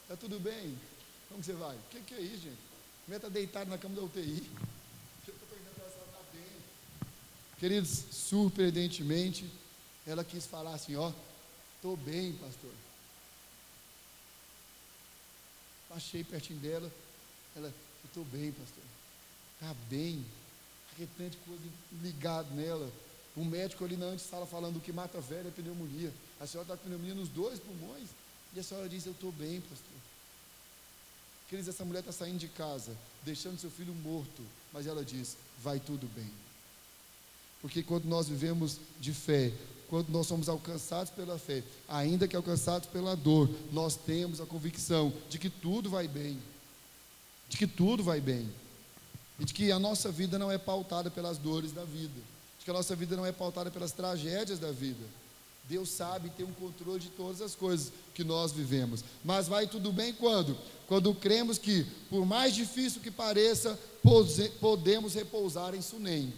Está 0.03 0.17
tudo 0.17 0.41
bem? 0.41 0.77
Como 1.29 1.43
você 1.43 1.53
vai? 1.53 1.77
O 1.77 1.83
que, 1.91 2.01
que 2.01 2.15
é 2.15 2.21
isso, 2.21 2.43
gente? 2.43 2.59
A 3.07 3.29
mulher 3.29 3.45
está 3.45 3.65
na 3.65 3.79
cama 3.79 3.95
da 3.95 4.03
UTI. 4.03 4.51
Eu 5.29 5.35
estou 5.35 5.49
perguntando 5.49 5.75
se 5.75 5.97
ela 5.99 6.07
está 6.07 6.19
bem. 6.33 6.45
Queridos, 7.61 8.05
surpreendentemente, 8.11 9.45
ela 10.07 10.25
quis 10.25 10.47
falar 10.47 10.75
assim, 10.75 10.97
ó, 10.97 11.13
estou 11.77 11.95
bem, 11.95 12.33
pastor. 12.33 12.73
Achei 15.91 16.25
pertinho 16.25 16.59
dela, 16.59 16.91
ela, 17.55 17.73
estou 18.05 18.25
bem, 18.25 18.51
pastor. 18.53 18.83
Está 19.55 19.75
bem. 19.91 20.25
De 20.97 21.07
coisa 21.47 21.63
ligado 22.03 22.55
nela. 22.55 22.91
Um 23.37 23.45
médico 23.45 23.85
ali 23.85 23.97
na 23.97 24.07
antessala 24.07 24.47
falando 24.47 24.77
o 24.77 24.81
que 24.81 24.93
mata 24.93 25.21
velho 25.21 25.49
é 25.49 25.51
pneumonia. 25.51 26.13
A 26.41 26.47
senhora 26.47 26.67
está 26.67 26.77
com 26.77 26.85
pneumonia 26.85 27.15
nos 27.15 27.29
dois 27.29 27.59
pulmões. 27.59 28.09
E 28.55 28.61
a 28.61 28.63
senhora 28.63 28.89
diz, 28.89 29.07
eu 29.07 29.13
estou 29.13 29.33
bem, 29.33 29.61
pastor. 29.61 29.99
Queridos, 31.49 31.75
essa 31.75 31.85
mulher 31.85 32.01
está 32.01 32.13
saindo 32.13 32.39
de 32.39 32.49
casa, 32.49 32.97
deixando 33.23 33.59
seu 33.59 33.71
filho 33.71 33.95
morto. 33.95 34.43
Mas 34.73 34.87
ela 34.87 35.05
diz, 35.05 35.37
vai 35.63 35.79
tudo 35.79 36.07
bem. 36.15 36.31
Porque 37.61 37.83
quando 37.83 38.05
nós 38.05 38.29
vivemos 38.29 38.79
de 39.01 39.13
fé, 39.13 39.53
quando 39.89 40.09
nós 40.09 40.27
somos 40.27 40.49
alcançados 40.49 41.11
pela 41.11 41.39
fé, 41.39 41.63
ainda 41.89 42.29
que 42.29 42.37
alcançados 42.37 42.89
pela 42.89 43.15
dor, 43.15 43.51
nós 43.73 43.97
temos 43.97 44.41
a 44.41 44.47
convicção 44.47 45.13
de 45.29 45.39
que 45.39 45.51
tudo 45.51 45.91
vai 45.91 46.09
bem. 46.09 46.39
De 47.49 47.57
que 47.57 47.67
tudo 47.67 48.03
vai 48.03 48.21
bem. 48.21 48.49
E 49.39 49.45
de 49.45 49.53
que 49.53 49.73
a 49.73 49.79
nossa 49.79 50.11
vida 50.11 50.39
não 50.39 50.51
é 50.51 50.59
pautada 50.59 51.11
pelas 51.11 51.39
dores 51.39 51.73
da 51.73 51.85
vida 51.85 52.21
de 52.61 52.65
que 52.65 52.71
a 52.71 52.75
nossa 52.75 52.95
vida 52.95 53.17
não 53.17 53.25
é 53.25 53.33
pautada 53.33 53.71
pelas 53.71 53.91
tragédias 53.91 54.59
da 54.59 54.71
vida. 54.71 55.03
Deus 55.65 55.89
sabe 55.89 56.29
tem 56.31 56.45
um 56.45 56.53
controle 56.53 57.01
de 57.01 57.09
todas 57.09 57.41
as 57.41 57.55
coisas 57.55 57.91
que 58.13 58.23
nós 58.23 58.53
vivemos. 58.53 59.03
Mas 59.25 59.49
vai 59.49 59.67
tudo 59.67 59.91
bem 59.91 60.13
quando? 60.13 60.57
Quando 60.87 61.15
cremos 61.15 61.57
que, 61.57 61.87
por 62.11 62.27
mais 62.27 62.55
difícil 62.55 63.01
que 63.01 63.11
pareça, 63.11 63.79
podemos 64.61 65.15
repousar 65.15 65.75
em 65.75 65.81
Sunem. 65.81 66.35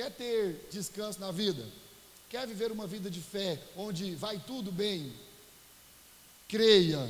Quer 0.00 0.10
ter 0.12 0.66
descanso 0.70 1.20
na 1.20 1.30
vida? 1.30 1.62
Quer 2.30 2.46
viver 2.46 2.72
uma 2.72 2.86
vida 2.86 3.10
de 3.10 3.20
fé 3.20 3.60
onde 3.76 4.14
vai 4.14 4.38
tudo 4.38 4.72
bem? 4.72 5.12
Creia 6.48 7.06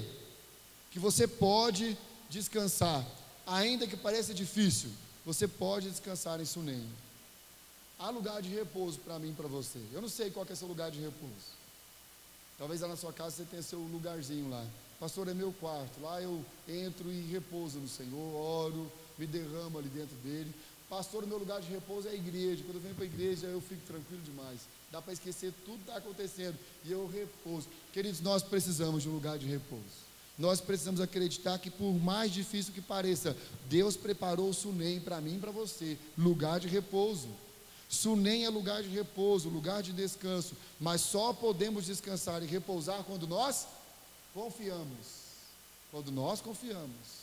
que 0.90 0.98
você 0.98 1.28
pode 1.28 1.96
descansar, 2.28 3.06
ainda 3.46 3.86
que 3.86 3.96
pareça 3.96 4.34
difícil, 4.34 4.90
você 5.24 5.46
pode 5.46 5.88
descansar 5.88 6.40
em 6.40 6.44
Sunem. 6.44 6.84
Há 7.96 8.10
lugar 8.10 8.42
de 8.42 8.48
repouso 8.48 8.98
para 8.98 9.20
mim 9.20 9.30
e 9.30 9.34
para 9.34 9.46
você. 9.46 9.78
Eu 9.92 10.02
não 10.02 10.08
sei 10.08 10.32
qual 10.32 10.44
é 10.50 10.54
seu 10.56 10.66
lugar 10.66 10.90
de 10.90 10.98
repouso. 10.98 11.60
Talvez 12.58 12.80
lá 12.80 12.88
na 12.88 12.96
sua 12.96 13.12
casa 13.12 13.36
você 13.36 13.44
tenha 13.44 13.62
seu 13.62 13.78
lugarzinho 13.78 14.50
lá. 14.50 14.66
Pastor, 14.98 15.28
é 15.28 15.34
meu 15.34 15.52
quarto. 15.52 16.00
Lá 16.00 16.20
eu 16.20 16.44
entro 16.66 17.08
e 17.12 17.20
repouso 17.30 17.78
no 17.78 17.86
Senhor, 17.86 18.34
oro, 18.34 18.90
me 19.16 19.28
derramo 19.28 19.78
ali 19.78 19.88
dentro 19.90 20.16
dele. 20.24 20.52
Pastor, 20.90 21.22
o 21.22 21.26
meu 21.28 21.38
lugar 21.38 21.60
de 21.60 21.70
repouso 21.70 22.08
é 22.08 22.10
a 22.10 22.14
igreja. 22.14 22.64
Quando 22.64 22.74
eu 22.74 22.82
venho 22.82 22.96
para 22.96 23.04
a 23.04 23.06
igreja, 23.06 23.46
eu 23.46 23.60
fico 23.60 23.80
tranquilo 23.86 24.20
demais. 24.22 24.62
Dá 24.90 25.00
para 25.00 25.12
esquecer 25.12 25.54
tudo 25.64 25.76
que 25.76 25.82
está 25.82 25.96
acontecendo. 25.96 26.58
E 26.84 26.90
eu 26.90 27.06
repouso. 27.06 27.68
Queridos, 27.92 28.20
nós 28.20 28.42
precisamos 28.42 29.04
de 29.04 29.08
um 29.08 29.12
lugar 29.12 29.38
de 29.38 29.46
repouso. 29.46 30.10
Nós 30.36 30.60
precisamos 30.60 31.00
acreditar 31.00 31.60
que, 31.60 31.70
por 31.70 31.92
mais 31.92 32.32
difícil 32.32 32.74
que 32.74 32.80
pareça, 32.80 33.36
Deus 33.68 33.96
preparou 33.96 34.50
o 34.50 34.54
Sunem 34.54 34.98
para 34.98 35.20
mim 35.20 35.36
e 35.36 35.38
para 35.38 35.52
você 35.52 35.96
lugar 36.18 36.58
de 36.58 36.66
repouso. 36.66 37.28
Sunem 37.88 38.44
é 38.44 38.48
lugar 38.48 38.82
de 38.82 38.88
repouso, 38.88 39.48
lugar 39.48 39.84
de 39.84 39.92
descanso, 39.92 40.56
mas 40.80 41.02
só 41.02 41.32
podemos 41.32 41.86
descansar 41.86 42.42
e 42.42 42.46
repousar 42.46 43.04
quando 43.04 43.28
nós 43.28 43.66
confiamos. 44.34 45.20
Quando 45.92 46.10
nós 46.10 46.40
confiamos. 46.40 47.19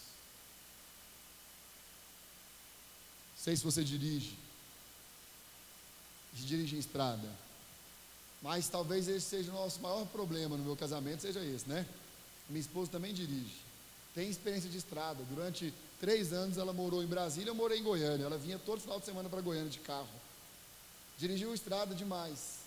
Sei 3.37 3.55
se 3.55 3.63
você 3.63 3.83
dirige, 3.83 4.37
dirige 6.33 6.75
em 6.75 6.79
estrada, 6.79 7.29
mas 8.41 8.67
talvez 8.67 9.07
esse 9.07 9.25
seja 9.25 9.51
o 9.51 9.55
nosso 9.55 9.79
maior 9.79 10.05
problema 10.07 10.57
no 10.57 10.63
meu 10.63 10.75
casamento, 10.75 11.21
seja 11.21 11.43
esse, 11.43 11.67
né? 11.67 11.85
Minha 12.49 12.61
esposa 12.61 12.91
também 12.91 13.13
dirige, 13.13 13.55
tem 14.13 14.29
experiência 14.29 14.69
de 14.69 14.77
estrada. 14.77 15.23
Durante 15.29 15.73
três 15.99 16.33
anos 16.33 16.57
ela 16.57 16.73
morou 16.73 17.03
em 17.03 17.07
Brasília, 17.07 17.51
eu 17.51 17.55
morei 17.55 17.79
em 17.79 17.83
Goiânia. 17.83 18.25
Ela 18.25 18.37
vinha 18.37 18.57
todo 18.57 18.81
final 18.81 18.99
de 18.99 19.05
semana 19.05 19.29
para 19.29 19.41
Goiânia 19.41 19.69
de 19.69 19.79
carro. 19.79 20.07
Dirigiu 21.17 21.53
estrada 21.53 21.93
demais, 21.93 22.59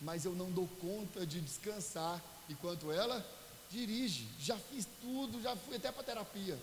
mas 0.00 0.24
eu 0.24 0.32
não 0.32 0.50
dou 0.50 0.68
conta 0.80 1.26
de 1.26 1.40
descansar 1.40 2.22
enquanto 2.48 2.90
ela 2.90 3.24
dirige. 3.70 4.26
Já 4.40 4.56
fiz 4.56 4.86
tudo, 5.00 5.40
já 5.42 5.54
fui 5.56 5.76
até 5.76 5.92
para 5.92 6.02
terapia, 6.02 6.58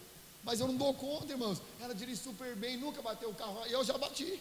mas 0.46 0.60
eu 0.60 0.68
não 0.68 0.76
dou 0.76 0.93
conta, 0.93 1.34
irmãos. 1.34 1.62
Ela 1.82 1.93
dirige 1.93 2.22
super 2.22 2.56
bem, 2.56 2.78
nunca 2.78 3.02
bateu 3.02 3.30
o 3.30 3.36
carro, 3.36 3.66
eu 3.66 3.84
já 3.84 3.98
bati. 3.98 4.39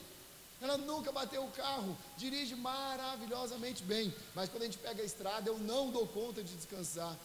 Ela 0.60 0.78
nunca 0.78 1.10
bateu 1.10 1.44
o 1.44 1.50
carro, 1.50 1.96
dirige 2.16 2.54
maravilhosamente 2.54 3.82
bem, 3.82 4.14
mas 4.34 4.48
quando 4.48 4.62
a 4.62 4.66
gente 4.66 4.78
pega 4.78 5.02
a 5.02 5.04
estrada, 5.04 5.50
eu 5.50 5.58
não 5.58 5.90
dou 5.90 6.06
conta 6.06 6.42
de 6.42 6.54
descansar. 6.54 7.16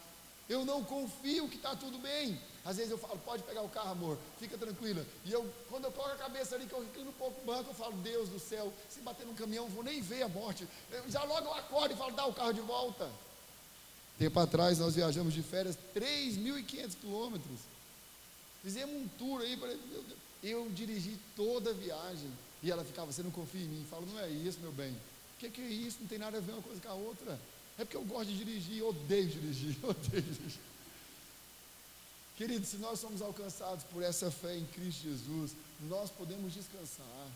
Eu 0.48 0.66
não 0.66 0.84
confio 0.84 1.48
que 1.48 1.58
está 1.58 1.76
tudo 1.76 2.00
bem. 2.00 2.42
Às 2.66 2.78
vezes 2.78 2.92
eu 2.92 2.98
falo, 2.98 3.20
pode 3.20 3.44
pegar 3.44 3.62
o 3.62 3.70
carro, 3.70 3.92
amor, 3.92 4.18
fica 4.40 4.58
tranquila. 4.58 5.06
E 5.24 5.32
eu, 5.32 5.48
quando 5.70 5.86
eu 5.86 5.92
coloco 5.92 6.16
a 6.16 6.18
cabeça 6.18 6.56
ali, 6.56 6.66
que 6.66 6.74
eu 6.74 6.82
reclino 6.82 7.12
um 7.12 7.14
pouco 7.14 7.40
o 7.40 7.46
banco, 7.46 7.70
eu 7.70 7.74
falo, 7.76 7.94
Deus 7.98 8.30
do 8.30 8.40
céu, 8.40 8.74
se 8.90 9.00
bater 9.02 9.28
num 9.28 9.36
caminhão, 9.36 9.66
eu 9.66 9.70
vou 9.70 9.84
nem 9.84 10.02
ver 10.02 10.24
a 10.24 10.28
morte. 10.28 10.68
Eu, 10.92 11.10
já 11.10 11.24
logo 11.24 11.46
eu 11.46 11.54
acordo 11.54 11.94
e 11.94 11.98
falo, 11.98 12.16
dá 12.16 12.26
o 12.26 12.34
carro 12.34 12.54
de 12.54 12.62
volta. 12.62 13.10
Tempo 14.18 14.40
atrás 14.40 14.80
nós 14.80 14.96
viajamos 14.96 15.34
de 15.34 15.44
férias 15.44 15.78
3.500 15.96 16.96
quilômetros. 17.00 17.60
Fizemos 18.64 18.96
um 18.96 19.08
tour 19.18 19.42
aí, 19.42 19.58
eu, 19.62 20.06
eu 20.44 20.70
dirigi 20.72 21.18
toda 21.36 21.72
a 21.72 21.74
viagem. 21.74 22.30
E 22.62 22.70
ela 22.70 22.84
ficava, 22.84 23.12
você 23.12 23.24
não 23.24 23.32
confia 23.32 23.62
em 23.62 23.68
mim? 23.68 23.86
Falo, 23.90 24.06
não 24.06 24.20
é 24.20 24.30
isso, 24.30 24.60
meu 24.60 24.72
bem. 24.72 24.92
O 24.92 25.40
que, 25.40 25.50
que 25.50 25.62
é 25.62 25.68
isso? 25.68 25.98
Não 26.02 26.08
tem 26.08 26.18
nada 26.18 26.38
a 26.38 26.42
ver 26.42 26.52
uma 26.52 26.62
coisa 26.62 26.82
com 26.82 26.90
a 26.90 26.94
outra. 26.94 27.40
É 27.78 27.86
porque 27.86 27.96
eu 27.96 28.04
gosto 28.04 28.30
de 28.30 28.38
dirigir, 28.38 28.84
odeio 28.84 29.28
dirigir, 29.28 29.78
odeio 29.84 30.22
dirigir. 30.22 30.60
Queridos, 32.38 32.70
se 32.70 32.78
nós 32.78 33.00
somos 33.00 33.22
alcançados 33.22 33.84
por 33.86 34.04
essa 34.04 34.30
fé 34.32 34.58
em 34.58 34.66
Cristo 34.66 35.04
Jesus, 35.04 35.52
nós 35.90 36.10
podemos 36.10 36.54
descansar. 36.54 37.28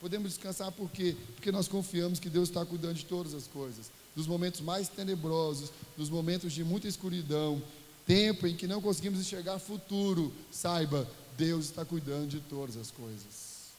Podemos 0.00 0.30
descansar 0.30 0.70
por 0.72 0.90
quê? 0.90 1.16
Porque 1.34 1.50
nós 1.50 1.66
confiamos 1.68 2.20
que 2.20 2.28
Deus 2.28 2.48
está 2.48 2.64
cuidando 2.64 2.94
de 2.94 3.04
todas 3.04 3.34
as 3.34 3.46
coisas. 3.46 3.90
Dos 4.14 4.26
momentos 4.26 4.60
mais 4.60 4.88
tenebrosos, 4.88 5.70
dos 5.96 6.10
momentos 6.10 6.52
de 6.52 6.62
muita 6.62 6.86
escuridão, 6.86 7.62
tempo 8.06 8.46
em 8.46 8.56
que 8.56 8.66
não 8.66 8.80
conseguimos 8.80 9.20
enxergar 9.20 9.58
futuro, 9.58 10.32
saiba, 10.50 11.08
Deus 11.36 11.66
está 11.66 11.84
cuidando 11.84 12.28
de 12.28 12.40
todas 12.40 12.76
as 12.76 12.90
coisas. 12.90 13.72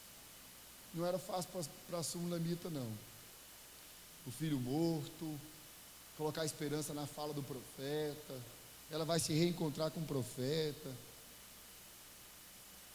Não 0.94 1.06
era 1.06 1.18
fácil 1.18 1.50
para 1.88 1.98
a 1.98 2.02
Sulamita, 2.02 2.68
não. 2.70 2.88
O 4.26 4.30
filho 4.30 4.58
morto, 4.58 5.38
colocar 6.16 6.44
esperança 6.44 6.92
na 6.92 7.06
fala 7.06 7.32
do 7.32 7.42
profeta, 7.42 8.34
ela 8.90 9.04
vai 9.04 9.18
se 9.18 9.32
reencontrar 9.32 9.90
com 9.90 10.00
o 10.00 10.06
profeta. 10.06 10.90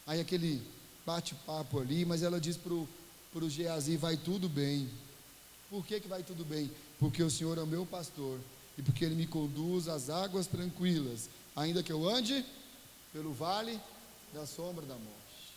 Aí 0.05 0.19
aquele 0.19 0.61
bate-papo 1.05 1.79
ali, 1.79 2.05
mas 2.05 2.21
ela 2.21 2.39
diz 2.39 2.57
para 2.57 2.73
o 2.73 3.49
Geazi: 3.49 3.97
vai 3.97 4.17
tudo 4.17 4.47
bem. 4.47 4.89
Por 5.69 5.85
que, 5.85 5.99
que 5.99 6.07
vai 6.07 6.21
tudo 6.21 6.45
bem? 6.45 6.69
Porque 6.99 7.23
o 7.23 7.31
Senhor 7.31 7.57
é 7.57 7.61
o 7.61 7.67
meu 7.67 7.85
pastor 7.85 8.39
e 8.77 8.81
porque 8.81 9.05
Ele 9.05 9.15
me 9.15 9.27
conduz 9.27 9.87
às 9.87 10.09
águas 10.09 10.47
tranquilas, 10.47 11.29
ainda 11.55 11.83
que 11.83 11.91
eu 11.91 12.07
ande 12.07 12.45
pelo 13.11 13.33
vale 13.33 13.79
da 14.33 14.45
sombra 14.45 14.85
da 14.85 14.95
morte. 14.95 15.53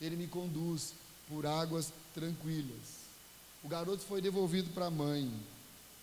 Ele 0.00 0.16
me 0.16 0.26
conduz 0.26 0.92
por 1.28 1.46
águas 1.46 1.92
tranquilas. 2.14 3.06
O 3.64 3.68
garoto 3.68 4.02
foi 4.04 4.20
devolvido 4.20 4.70
para 4.70 4.86
a 4.86 4.90
mãe 4.90 5.32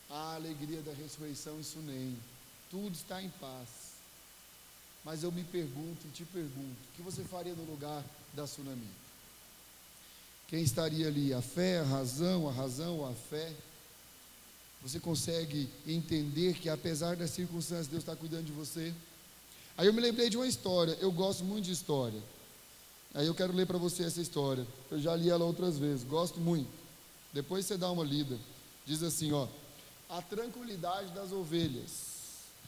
a 0.10 0.36
alegria 0.36 0.82
da 0.82 0.93
ressurreição 0.93 1.60
em 1.60 1.64
Sunem. 1.64 2.18
Tudo 2.70 2.93
está 2.93 3.22
em 3.22 3.30
paz. 3.30 3.93
Mas 5.04 5.24
eu 5.24 5.32
me 5.32 5.43
pergunto 5.43 6.08
e 6.08 6.12
te 6.12 6.26
pergunto: 6.26 6.78
o 6.91 6.95
que 6.95 7.01
você 7.01 7.24
faria 7.24 7.54
no 7.54 7.64
lugar 7.64 8.04
da 8.34 8.45
tsunami? 8.45 8.88
Quem 10.47 10.62
estaria 10.62 11.08
ali? 11.08 11.34
A 11.34 11.41
fé, 11.41 11.80
a 11.80 11.84
razão, 11.84 12.47
a 12.47 12.51
razão 12.51 12.99
ou 12.99 13.10
a 13.10 13.14
fé? 13.14 13.54
Você 14.84 14.99
consegue 14.99 15.69
entender 15.88 16.55
que 16.55 16.67
apesar 16.67 17.15
das 17.15 17.29
circunstâncias, 17.29 17.88
Deus 17.88 18.03
está 18.03 18.15
cuidando 18.15 18.45
de 18.45 18.51
você? 18.51 18.93
Aí 19.77 19.88
eu 19.88 19.93
me 19.93 20.01
lembrei 20.01 20.29
de 20.29 20.36
uma 20.36 20.45
história, 20.45 20.97
eu 20.99 21.11
gosto 21.11 21.43
muito 21.43 21.65
de 21.65 21.71
história. 21.71 22.21
Aí 23.13 23.25
eu 23.25 23.34
quero 23.34 23.53
ler 23.53 23.65
para 23.65 23.77
você 23.77 24.03
essa 24.03 24.19
história. 24.19 24.67
Eu 24.91 24.99
já 24.99 25.15
li 25.15 25.29
ela 25.29 25.45
outras 25.45 25.77
vezes, 25.77 26.03
gosto 26.03 26.39
muito. 26.39 26.69
Depois 27.31 27.65
você 27.65 27.77
dá 27.77 27.89
uma 27.89 28.03
lida. 28.03 28.38
Diz 28.86 29.01
assim, 29.01 29.31
ó: 29.31 29.47
A 30.09 30.21
tranquilidade 30.21 31.11
das 31.13 31.31
ovelhas. 31.31 32.11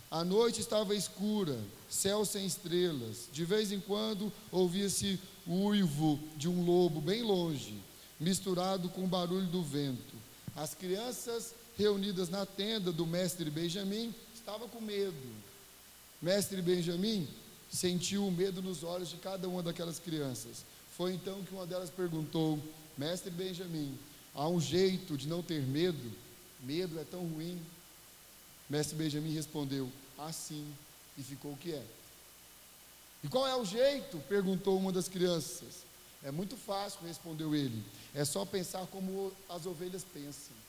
A 0.10 0.24
noite 0.24 0.62
estava 0.62 0.96
escura, 0.96 1.60
céu 1.90 2.24
sem 2.24 2.46
estrelas. 2.46 3.28
De 3.34 3.44
vez 3.44 3.72
em 3.72 3.80
quando 3.80 4.32
ouvia-se 4.52 5.20
o 5.46 5.66
uivo 5.66 6.20
de 6.38 6.48
um 6.48 6.64
lobo 6.64 7.02
bem 7.02 7.24
longe, 7.24 7.78
misturado 8.20 8.88
com 8.90 9.04
o 9.04 9.08
barulho 9.08 9.48
do 9.48 9.62
vento. 9.62 10.16
As 10.56 10.74
crianças 10.74 11.54
reunidas 11.78 12.30
na 12.30 12.46
tenda 12.46 12.92
do 12.92 13.06
mestre 13.06 13.50
Benjamim 13.50 14.14
estavam 14.34 14.68
com 14.68 14.82
medo. 14.82 15.16
Mestre 16.22 16.62
Benjamim 16.62 17.28
sentiu 17.72 18.26
o 18.26 18.32
medo 18.32 18.62
nos 18.62 18.84
olhos 18.84 19.10
de 19.10 19.18
cada 19.18 19.48
uma 19.48 19.62
daquelas 19.62 20.00
crianças. 20.00 20.66
Foi 20.96 21.14
então 21.14 21.44
que 21.44 21.54
uma 21.54 21.66
delas 21.66 21.90
perguntou: 21.90 22.60
Mestre 22.98 23.30
Benjamim, 23.30 23.98
há 24.34 24.48
um 24.48 24.62
jeito 24.62 25.18
de 25.18 25.28
não 25.28 25.44
ter 25.44 25.62
medo? 25.62 26.12
Medo 26.62 27.00
é 27.00 27.04
tão 27.04 27.22
ruim. 27.22 27.62
Mestre 28.70 28.96
Benjamim 28.96 29.34
respondeu: 29.34 29.92
Assim, 30.18 30.66
e 31.18 31.24
ficou 31.24 31.52
o 31.52 31.58
que 31.58 31.74
é. 31.74 31.84
E 33.24 33.28
qual 33.28 33.48
é 33.48 33.56
o 33.56 33.66
jeito? 33.66 34.20
perguntou 34.30 34.78
uma 34.78 34.92
das 34.92 35.08
crianças. 35.08 35.84
É 36.24 36.32
muito 36.32 36.56
fácil, 36.56 37.00
respondeu 37.06 37.56
ele. 37.56 37.84
É 38.14 38.24
só 38.24 38.46
pensar 38.46 38.86
como 38.88 39.32
as 39.50 39.66
ovelhas 39.66 40.04
pensam. 40.04 40.65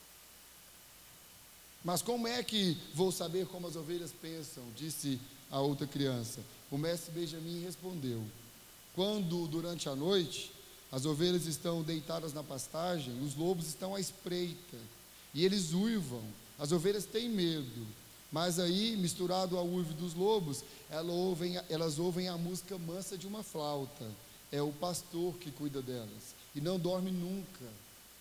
Mas 1.86 2.02
como 2.02 2.26
é 2.26 2.42
que 2.42 2.76
vou 2.92 3.12
saber 3.12 3.46
como 3.46 3.68
as 3.68 3.76
ovelhas 3.76 4.10
pensam? 4.20 4.64
Disse 4.74 5.20
a 5.48 5.60
outra 5.60 5.86
criança. 5.86 6.40
O 6.68 6.76
mestre 6.76 7.12
Benjamin 7.12 7.62
respondeu: 7.62 8.24
Quando 8.92 9.46
durante 9.46 9.88
a 9.88 9.94
noite 9.94 10.50
as 10.90 11.06
ovelhas 11.06 11.46
estão 11.46 11.84
deitadas 11.84 12.32
na 12.32 12.42
pastagem, 12.42 13.16
os 13.24 13.36
lobos 13.36 13.68
estão 13.68 13.94
à 13.94 14.00
espreita 14.00 14.76
e 15.32 15.44
eles 15.44 15.72
uivam. 15.72 16.24
As 16.58 16.72
ovelhas 16.72 17.04
têm 17.04 17.28
medo, 17.28 17.86
mas 18.32 18.58
aí, 18.58 18.96
misturado 18.96 19.56
ao 19.56 19.68
uivo 19.68 19.94
dos 19.94 20.12
lobos, 20.12 20.64
elas 20.90 21.14
ouvem, 21.14 21.56
elas 21.70 22.00
ouvem 22.00 22.26
a 22.26 22.36
música 22.36 22.76
mansa 22.76 23.16
de 23.16 23.28
uma 23.28 23.44
flauta. 23.44 24.10
É 24.50 24.60
o 24.60 24.72
pastor 24.72 25.34
que 25.34 25.52
cuida 25.52 25.80
delas 25.80 26.34
e 26.52 26.60
não 26.60 26.80
dorme 26.80 27.12
nunca. 27.12 27.64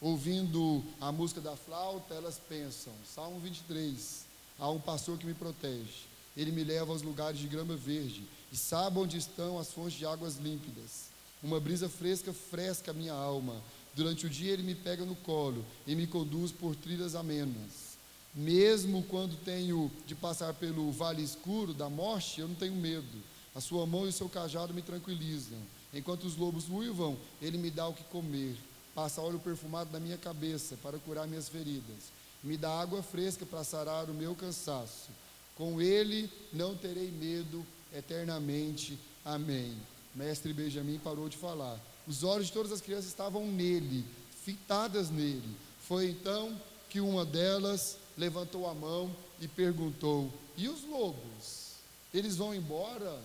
Ouvindo 0.02 0.84
a 1.00 1.12
música 1.12 1.40
da 1.40 1.56
flauta, 1.56 2.14
elas 2.14 2.40
pensam: 2.50 2.94
Salmo 3.06 3.40
23, 3.40 4.26
há 4.60 4.70
um 4.70 4.80
pastor 4.80 5.18
que 5.18 5.26
me 5.26 5.34
protege. 5.34 6.06
Ele 6.36 6.52
me 6.52 6.64
leva 6.64 6.92
aos 6.92 7.02
lugares 7.02 7.40
de 7.40 7.48
grama 7.48 7.76
verde 7.76 8.24
e 8.52 8.58
sabe 8.58 9.00
onde 9.00 9.18
estão 9.18 9.58
as 9.58 9.72
fontes 9.72 9.98
de 9.98 10.06
águas 10.06 10.36
límpidas. 10.36 11.06
Uma 11.42 11.60
brisa 11.60 11.88
fresca 11.88 12.34
fresca 12.34 12.92
a 12.92 12.94
minha 12.94 13.14
alma. 13.14 13.62
Durante 13.96 14.26
o 14.26 14.30
dia 14.30 14.52
ele 14.52 14.64
me 14.64 14.76
pega 14.76 15.06
no 15.06 15.16
colo 15.16 15.66
e 15.88 15.96
me 15.96 16.06
conduz 16.06 16.52
por 16.52 16.76
trilhas 16.76 17.16
amenas. 17.16 17.96
Mesmo 18.34 19.02
quando 19.04 19.38
tenho 19.46 19.90
de 20.06 20.14
passar 20.14 20.54
pelo 20.54 20.92
vale 20.92 21.24
escuro 21.24 21.74
da 21.74 21.90
morte, 21.90 22.42
eu 22.42 22.50
não 22.50 22.56
tenho 22.56 22.76
medo. 22.76 23.24
A 23.56 23.62
sua 23.62 23.86
mão 23.86 24.06
e 24.06 24.10
o 24.10 24.12
seu 24.12 24.28
cajado 24.28 24.74
me 24.74 24.82
tranquilizam. 24.82 25.58
Enquanto 25.94 26.26
os 26.26 26.36
lobos 26.36 26.70
uivam, 26.70 27.18
ele 27.42 27.58
me 27.58 27.72
dá 27.72 27.88
o 27.88 27.94
que 27.94 28.04
comer. 28.06 28.58
Passa 28.96 29.22
óleo 29.22 29.40
perfumado 29.40 29.92
na 29.92 30.00
minha 30.00 30.18
cabeça 30.18 30.78
para 30.82 30.98
curar 30.98 31.28
minhas 31.28 31.50
feridas. 31.50 32.12
Me 32.42 32.56
dá 32.56 32.80
água 32.80 33.04
fresca 33.04 33.46
para 33.46 33.64
sarar 33.64 34.10
o 34.10 34.14
meu 34.14 34.34
cansaço. 34.34 35.10
Com 35.56 35.82
ele 35.82 36.32
não 36.54 36.78
terei 36.78 37.12
medo 37.12 37.66
eternamente. 37.94 38.98
Amém. 39.24 39.78
Mestre 40.16 40.54
Benjamin 40.54 40.98
parou 40.98 41.28
de 41.28 41.36
falar. 41.36 41.78
Os 42.08 42.24
olhos 42.24 42.48
de 42.48 42.54
todas 42.54 42.72
as 42.72 42.82
crianças 42.82 43.08
estavam 43.08 43.46
nele, 43.46 44.06
fitadas 44.44 45.10
nele. 45.10 45.56
Foi 45.82 46.10
então 46.10 46.60
que 46.90 47.02
uma 47.02 47.26
delas 47.26 47.98
levantou 48.18 48.70
a 48.70 48.74
mão 48.74 49.14
e 49.42 49.48
perguntou: 49.48 50.32
E 50.56 50.70
os 50.70 50.84
lobos? 50.84 51.74
Eles 52.14 52.38
vão 52.38 52.56
embora? 52.56 53.20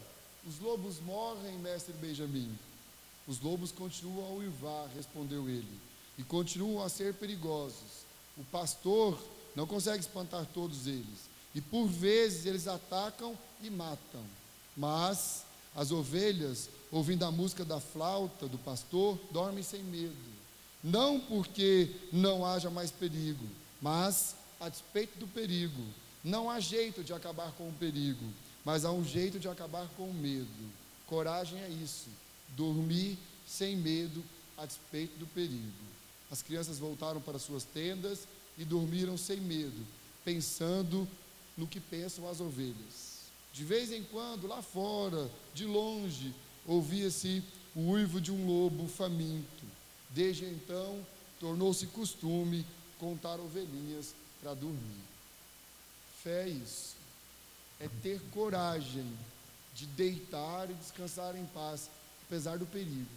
Os 0.45 0.59
lobos 0.59 0.99
morrem, 1.01 1.59
mestre 1.59 1.93
Benjamin. 1.95 2.59
Os 3.31 3.39
lobos 3.39 3.71
continuam 3.71 4.27
a 4.27 4.35
uivar, 4.39 4.89
respondeu 4.97 5.49
ele, 5.49 5.81
e 6.19 6.25
continuam 6.25 6.85
a 6.85 6.89
ser 6.89 7.15
perigosos. 7.15 8.03
O 8.37 8.43
pastor 8.43 9.17
não 9.55 9.69
consegue 9.69 10.01
espantar 10.01 10.45
todos 10.53 10.89
eles, 10.89 11.31
e 11.55 11.61
por 11.61 11.87
vezes 11.87 12.45
eles 12.45 12.67
atacam 12.67 13.39
e 13.63 13.71
matam. 13.71 14.25
Mas 14.77 15.45
as 15.77 15.93
ovelhas, 15.93 16.69
ouvindo 16.91 17.25
a 17.25 17.31
música 17.31 17.65
da 17.65 17.79
flauta 17.79 18.49
do 18.49 18.59
pastor, 18.59 19.17
dormem 19.31 19.63
sem 19.63 19.85
medo. 19.85 20.17
Não 20.83 21.21
porque 21.21 21.95
não 22.13 22.45
haja 22.45 22.69
mais 22.69 22.91
perigo, 22.91 23.47
mas 23.81 24.35
a 24.59 24.69
despeito 24.69 25.17
do 25.21 25.29
perigo. 25.29 25.85
Não 26.25 26.51
há 26.51 26.59
jeito 26.59 27.05
de 27.05 27.13
acabar 27.13 27.53
com 27.53 27.69
o 27.69 27.75
perigo, 27.75 28.27
mas 28.65 28.85
há 28.85 28.91
um 28.91 29.05
jeito 29.05 29.39
de 29.39 29.47
acabar 29.47 29.87
com 29.97 30.11
o 30.11 30.15
medo. 30.15 30.49
Coragem 31.07 31.61
é 31.61 31.69
isso. 31.69 32.09
Dormir 32.57 33.19
sem 33.47 33.77
medo 33.77 34.23
a 34.57 34.67
despeito 34.67 35.19
do 35.19 35.27
perigo. 35.27 35.73
As 36.31 36.43
crianças 36.43 36.79
voltaram 36.79 37.21
para 37.21 37.39
suas 37.39 37.65
tendas 37.65 38.27
e 38.57 38.65
dormiram 38.65 39.17
sem 39.17 39.41
medo, 39.41 39.87
pensando 40.25 41.09
no 41.57 41.67
que 41.67 41.81
pensam 41.81 42.29
as 42.29 42.41
ovelhas. 42.41 43.21
De 43.53 43.65
vez 43.65 43.91
em 43.91 44.03
quando, 44.05 44.47
lá 44.47 44.63
fora, 44.63 45.31
de 45.55 45.65
longe, 45.65 46.35
ouvia-se 46.67 47.43
o 47.75 47.91
uivo 47.91 48.21
de 48.21 48.31
um 48.31 48.47
lobo 48.47 48.87
faminto. 48.87 49.65
Desde 50.11 50.45
então, 50.45 51.05
tornou-se 51.39 51.87
costume 51.89 52.65
contar 52.99 53.41
ovelhinhas 53.41 54.15
para 54.41 54.55
dormir. 54.55 55.05
Fé 56.23 56.45
é 56.45 56.49
isso. 56.49 56.97
É 57.81 57.89
ter 58.03 58.21
coragem 58.33 59.07
de 59.75 59.87
deitar 59.87 60.71
e 60.71 60.75
descansar 60.75 61.35
em 61.35 61.47
paz, 61.47 61.89
apesar 62.31 62.57
do 62.57 62.67
perigo. 62.67 63.11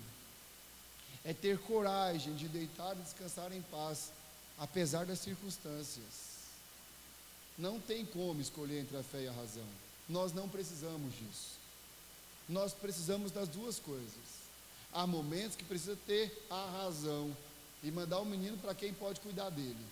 É 1.24 1.34
ter 1.34 1.60
coragem 1.60 2.36
de 2.36 2.48
deitar 2.48 2.98
e 2.98 3.02
descansar 3.02 3.54
em 3.54 3.62
paz, 3.62 4.12
apesar 4.58 5.06
das 5.06 5.20
circunstâncias. 5.20 6.34
Não 7.56 7.80
tem 7.80 8.04
como 8.04 8.42
escolher 8.42 8.82
entre 8.82 8.98
a 8.98 9.04
fé 9.04 9.22
e 9.22 9.28
a 9.28 9.32
razão. 9.32 9.68
Nós 10.10 10.34
não 10.34 10.50
precisamos 10.50 11.14
disso. 11.14 11.60
Nós 12.50 12.74
precisamos 12.74 13.32
das 13.32 13.48
duas 13.48 13.78
coisas. 13.78 14.44
Há 14.92 15.06
momentos 15.06 15.56
que 15.56 15.64
precisa 15.64 15.96
ter 16.08 16.46
a 16.50 16.82
razão 16.82 17.36
e 17.84 17.92
mandar 17.92 18.20
o 18.20 18.26
menino 18.26 18.58
para 18.58 18.74
quem 18.74 18.94
pode 18.94 19.20
cuidar 19.20 19.50
dele. 19.52 19.86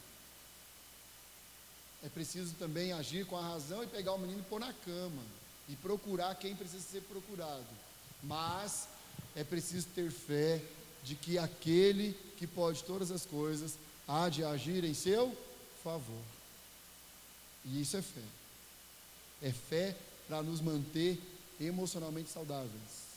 É 2.03 2.09
preciso 2.09 2.55
também 2.55 2.91
agir 2.91 3.25
com 3.27 3.37
a 3.37 3.47
razão 3.47 3.83
e 3.83 3.87
pegar 3.87 4.13
o 4.13 4.17
menino 4.17 4.39
e 4.39 4.49
pôr 4.49 4.59
na 4.59 4.73
cama 4.73 5.21
e 5.69 5.75
procurar 5.75 6.33
quem 6.35 6.55
precisa 6.55 6.83
ser 6.83 7.01
procurado. 7.01 7.63
Mas 8.23 8.87
é 9.35 9.43
preciso 9.43 9.87
ter 9.95 10.11
fé 10.11 10.61
de 11.03 11.15
que 11.15 11.37
aquele 11.37 12.13
que 12.37 12.45
pode 12.45 12.83
todas 12.83 13.11
as 13.11 13.25
coisas 13.25 13.73
há 14.07 14.29
de 14.29 14.43
agir 14.43 14.83
em 14.83 14.93
seu 14.93 15.35
favor. 15.83 16.23
E 17.65 17.81
isso 17.81 17.97
é 17.97 18.01
fé. 18.01 18.21
É 19.41 19.51
fé 19.51 19.95
para 20.27 20.41
nos 20.43 20.61
manter 20.61 21.19
emocionalmente 21.59 22.29
saudáveis. 22.29 23.11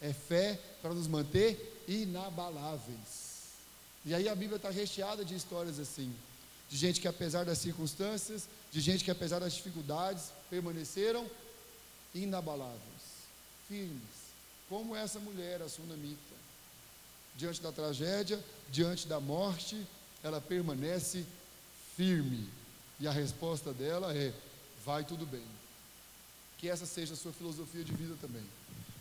É 0.00 0.12
fé 0.12 0.58
para 0.80 0.94
nos 0.94 1.06
manter 1.06 1.82
inabaláveis. 1.88 3.28
E 4.04 4.14
aí 4.14 4.28
a 4.28 4.34
Bíblia 4.34 4.56
está 4.56 4.70
recheada 4.70 5.24
de 5.24 5.34
histórias 5.34 5.78
assim. 5.78 6.14
De 6.68 6.76
gente 6.76 7.00
que 7.00 7.08
apesar 7.08 7.44
das 7.44 7.58
circunstâncias, 7.58 8.48
de 8.70 8.80
gente 8.80 9.02
que 9.02 9.10
apesar 9.10 9.40
das 9.40 9.54
dificuldades, 9.54 10.24
permaneceram 10.50 11.28
inabaláveis, 12.14 12.78
firmes. 13.66 14.17
Como 14.68 14.94
essa 14.94 15.18
mulher, 15.18 15.62
a 15.62 15.68
Sunamita. 15.68 16.38
Diante 17.36 17.60
da 17.62 17.72
tragédia, 17.72 18.42
diante 18.70 19.06
da 19.06 19.20
morte, 19.20 19.86
ela 20.22 20.40
permanece 20.40 21.24
firme. 21.96 22.48
E 23.00 23.06
a 23.06 23.12
resposta 23.12 23.72
dela 23.72 24.14
é: 24.14 24.32
vai 24.84 25.04
tudo 25.04 25.24
bem. 25.24 25.44
Que 26.58 26.68
essa 26.68 26.84
seja 26.84 27.14
a 27.14 27.16
sua 27.16 27.32
filosofia 27.32 27.84
de 27.84 27.92
vida 27.92 28.16
também. 28.20 28.42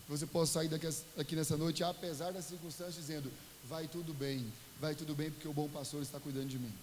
Que 0.05 0.11
você 0.11 0.26
possa 0.26 0.53
sair 0.53 0.70
daqui, 0.70 0.88
aqui 1.18 1.36
nessa 1.36 1.57
noite, 1.57 1.84
apesar 1.84 2.32
das 2.32 2.45
circunstâncias, 2.45 2.95
dizendo: 2.95 3.32
vai 3.68 3.88
tudo 3.88 4.13
bem, 4.13 4.45
vai 4.80 4.95
tudo 4.95 5.13
bem, 5.15 5.32
porque 5.32 5.47
o 5.47 5.53
bom 5.53 5.68
pastor 5.68 6.01
está 6.01 6.20
cuidando 6.20 6.47
de 6.47 6.59
mim. 6.59 6.74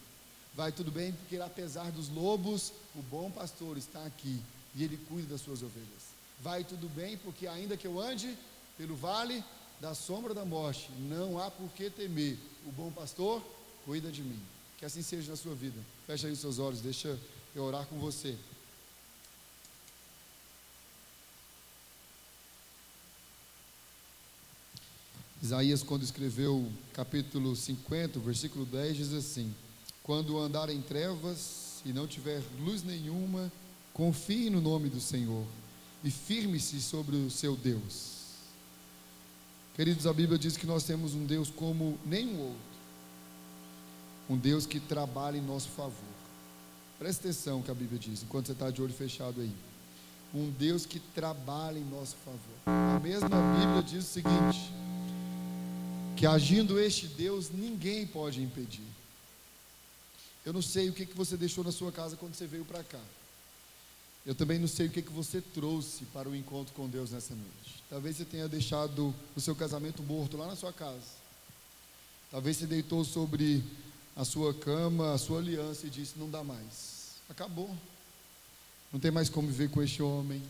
Vai 0.55 0.70
tudo 0.70 0.91
bem, 0.91 1.12
porque 1.12 1.37
apesar 1.39 1.91
dos 1.91 2.09
lobos, 2.09 2.72
o 2.95 3.03
bom 3.03 3.30
pastor 3.30 3.76
está 3.76 4.05
aqui 4.05 4.41
e 4.74 4.85
ele 4.85 4.97
cuida 5.09 5.28
das 5.28 5.41
suas 5.41 5.62
ovelhas. 5.62 6.14
Vai 6.41 6.62
tudo 6.62 6.89
bem, 6.89 7.16
porque 7.18 7.47
ainda 7.47 7.76
que 7.76 7.87
eu 7.87 8.01
ande 8.01 8.37
pelo 8.77 8.97
vale 8.97 9.43
da 9.81 9.95
sombra 9.95 10.33
da 10.33 10.45
morte, 10.45 10.91
não 10.99 11.39
há 11.39 11.51
por 11.51 11.68
que 11.70 11.91
temer. 11.91 12.39
O 12.66 12.72
bom 12.72 12.91
pastor 12.91 13.43
cuida 13.85 14.11
de 14.11 14.22
mim. 14.22 14.41
Que 14.79 14.85
assim 14.85 15.03
seja 15.03 15.31
na 15.31 15.37
sua 15.37 15.55
vida. 15.55 15.79
Feche 16.07 16.27
aí 16.27 16.33
os 16.33 16.39
seus 16.39 16.59
olhos, 16.59 16.81
deixa 16.81 17.18
eu 17.55 17.62
orar 17.62 17.87
com 17.87 17.99
você. 17.99 18.37
Isaías, 25.43 25.83
quando 25.83 26.03
escreveu 26.03 26.66
capítulo 26.95 27.55
50, 27.55 28.18
versículo 28.20 28.64
10, 28.64 28.97
diz 28.97 29.12
assim: 29.12 29.55
Quando 30.03 30.39
andar 30.39 30.70
em 30.70 30.81
trevas 30.81 31.83
e 31.85 31.93
não 31.93 32.07
tiver 32.07 32.43
luz 32.59 32.83
nenhuma, 32.83 33.53
confie 33.93 34.49
no 34.49 34.62
nome 34.62 34.89
do 34.89 35.01
Senhor 35.01 35.45
e 36.03 36.11
firme-se 36.11 36.81
sobre 36.81 37.16
o 37.16 37.31
seu 37.31 37.55
Deus. 37.55 38.13
Queridos, 39.75 40.07
a 40.07 40.12
Bíblia 40.12 40.39
diz 40.39 40.57
que 40.57 40.66
nós 40.66 40.85
temos 40.85 41.14
um 41.14 41.27
Deus 41.27 41.51
como 41.51 41.99
nenhum 42.07 42.41
outro, 42.41 42.59
um 44.31 44.37
Deus 44.37 44.66
que 44.66 44.79
trabalha 44.79 45.37
em 45.37 45.43
nosso 45.43 45.68
favor. 45.70 46.14
Presta 46.97 47.29
atenção 47.29 47.61
que 47.61 47.72
a 47.72 47.75
Bíblia 47.75 47.99
diz, 47.99 48.22
enquanto 48.22 48.47
você 48.47 48.53
está 48.53 48.70
de 48.70 48.81
olho 48.81 48.95
fechado 48.95 49.41
aí. 49.41 49.53
Um 50.33 50.49
Deus 50.51 50.87
que 50.87 51.01
trabalha 51.01 51.79
em 51.79 51.85
nosso 51.85 52.14
favor. 52.25 52.39
A 52.66 53.01
mesma 53.01 53.29
Bíblia 53.29 53.83
diz 53.83 54.05
o 54.05 54.09
seguinte: 54.09 54.72
que 56.16 56.25
agindo 56.25 56.79
este 56.79 57.09
Deus, 57.09 57.51
ninguém 57.51 58.07
pode 58.07 58.43
impedir. 58.43 58.87
Eu 60.45 60.53
não 60.53 60.62
sei 60.62 60.89
o 60.89 60.93
que, 60.93 61.05
que 61.05 61.16
você 61.16 61.37
deixou 61.37 61.64
na 61.64 61.72
sua 61.72 61.91
casa 61.91 62.16
quando 62.16 62.35
você 62.35 62.47
veio 62.47 62.64
para 62.64 62.83
cá. 62.85 63.01
Eu 64.27 64.35
também 64.35 64.59
não 64.59 64.66
sei 64.66 64.87
o 64.87 64.91
que, 64.91 65.03
que 65.03 65.12
você 65.12 65.41
trouxe 65.41 66.07
para 66.07 66.29
o 66.29 66.35
encontro 66.35 66.72
com 66.75 66.89
Deus 66.89 67.11
nessa 67.11 67.35
noite. 67.35 67.85
Talvez 67.91 68.16
você 68.16 68.25
tenha 68.25 68.49
deixado 68.49 69.14
o 69.37 69.41
seu 69.41 69.55
casamento 69.55 70.03
morto 70.03 70.37
lá 70.37 70.47
na 70.47 70.57
sua 70.57 70.72
casa. 70.72 71.25
Talvez 72.31 72.57
você 72.57 72.66
deitou 72.66 73.05
sobre 73.05 73.62
a 74.16 74.25
sua 74.25 74.55
cama, 74.55 75.12
a 75.12 75.18
sua 75.18 75.41
aliança 75.41 75.87
e 75.87 75.91
disse: 75.91 76.18
Não 76.18 76.31
dá 76.31 76.43
mais. 76.43 77.16
Acabou. 77.29 77.70
Não 78.91 78.99
tem 78.99 79.11
mais 79.11 79.29
como 79.29 79.49
viver 79.49 79.70
com 79.70 79.83
este 79.83 80.03
homem. 80.03 80.43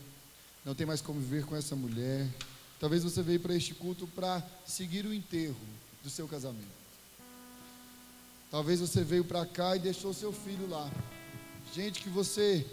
Não 0.63 0.73
tem 0.73 0.85
mais 0.85 1.01
como 1.01 1.19
viver 1.19 1.45
com 1.45 1.55
essa 1.55 1.75
mulher. 1.75 2.27
Talvez 2.79 3.03
você 3.03 3.21
veio 3.21 3.39
para 3.41 3.55
este 3.55 3.73
culto 3.73 4.07
para 4.07 4.41
seguir 4.65 5.05
o 5.05 5.13
enterro 5.13 5.55
do 6.01 6.09
seu 6.09 6.27
casamento. 6.27 6.85
Talvez 8.49 8.79
você 8.79 9.03
veio 9.03 9.25
para 9.25 9.45
cá 9.45 9.75
e 9.75 9.79
deixou 9.79 10.13
seu 10.13 10.31
filho 10.31 10.69
lá. 10.69 10.89
Gente 11.73 12.01
que 12.01 12.09
você 12.09 12.65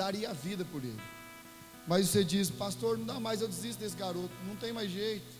daria 0.00 0.30
a 0.30 0.32
vida 0.32 0.64
por 0.64 0.82
ele. 0.82 1.00
Mas 1.86 2.08
você 2.08 2.24
diz, 2.24 2.48
pastor, 2.50 2.96
não 2.96 3.04
dá 3.04 3.20
mais, 3.20 3.42
eu 3.42 3.48
desisto 3.48 3.80
desse 3.80 3.96
garoto, 3.96 4.30
não 4.48 4.56
tem 4.56 4.72
mais 4.72 4.90
jeito. 4.90 5.30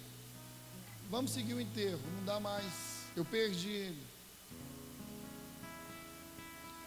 Vamos 1.10 1.30
seguir 1.30 1.54
o 1.54 1.60
enterro, 1.60 2.00
não 2.18 2.24
dá 2.26 2.38
mais. 2.38 2.64
Eu 3.16 3.24
perdi 3.24 3.70
ele. 3.70 4.02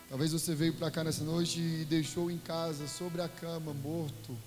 Talvez 0.08 0.32
você 0.32 0.54
veio 0.54 0.74
para 0.74 0.92
cá 0.92 1.04
nessa 1.04 1.24
noite 1.24 1.60
e 1.60 1.86
deixou 1.86 2.30
em 2.30 2.38
casa, 2.38 2.88
sobre 2.88 3.22
a 3.22 3.28
cama, 3.28 3.74
morto, 3.74 4.38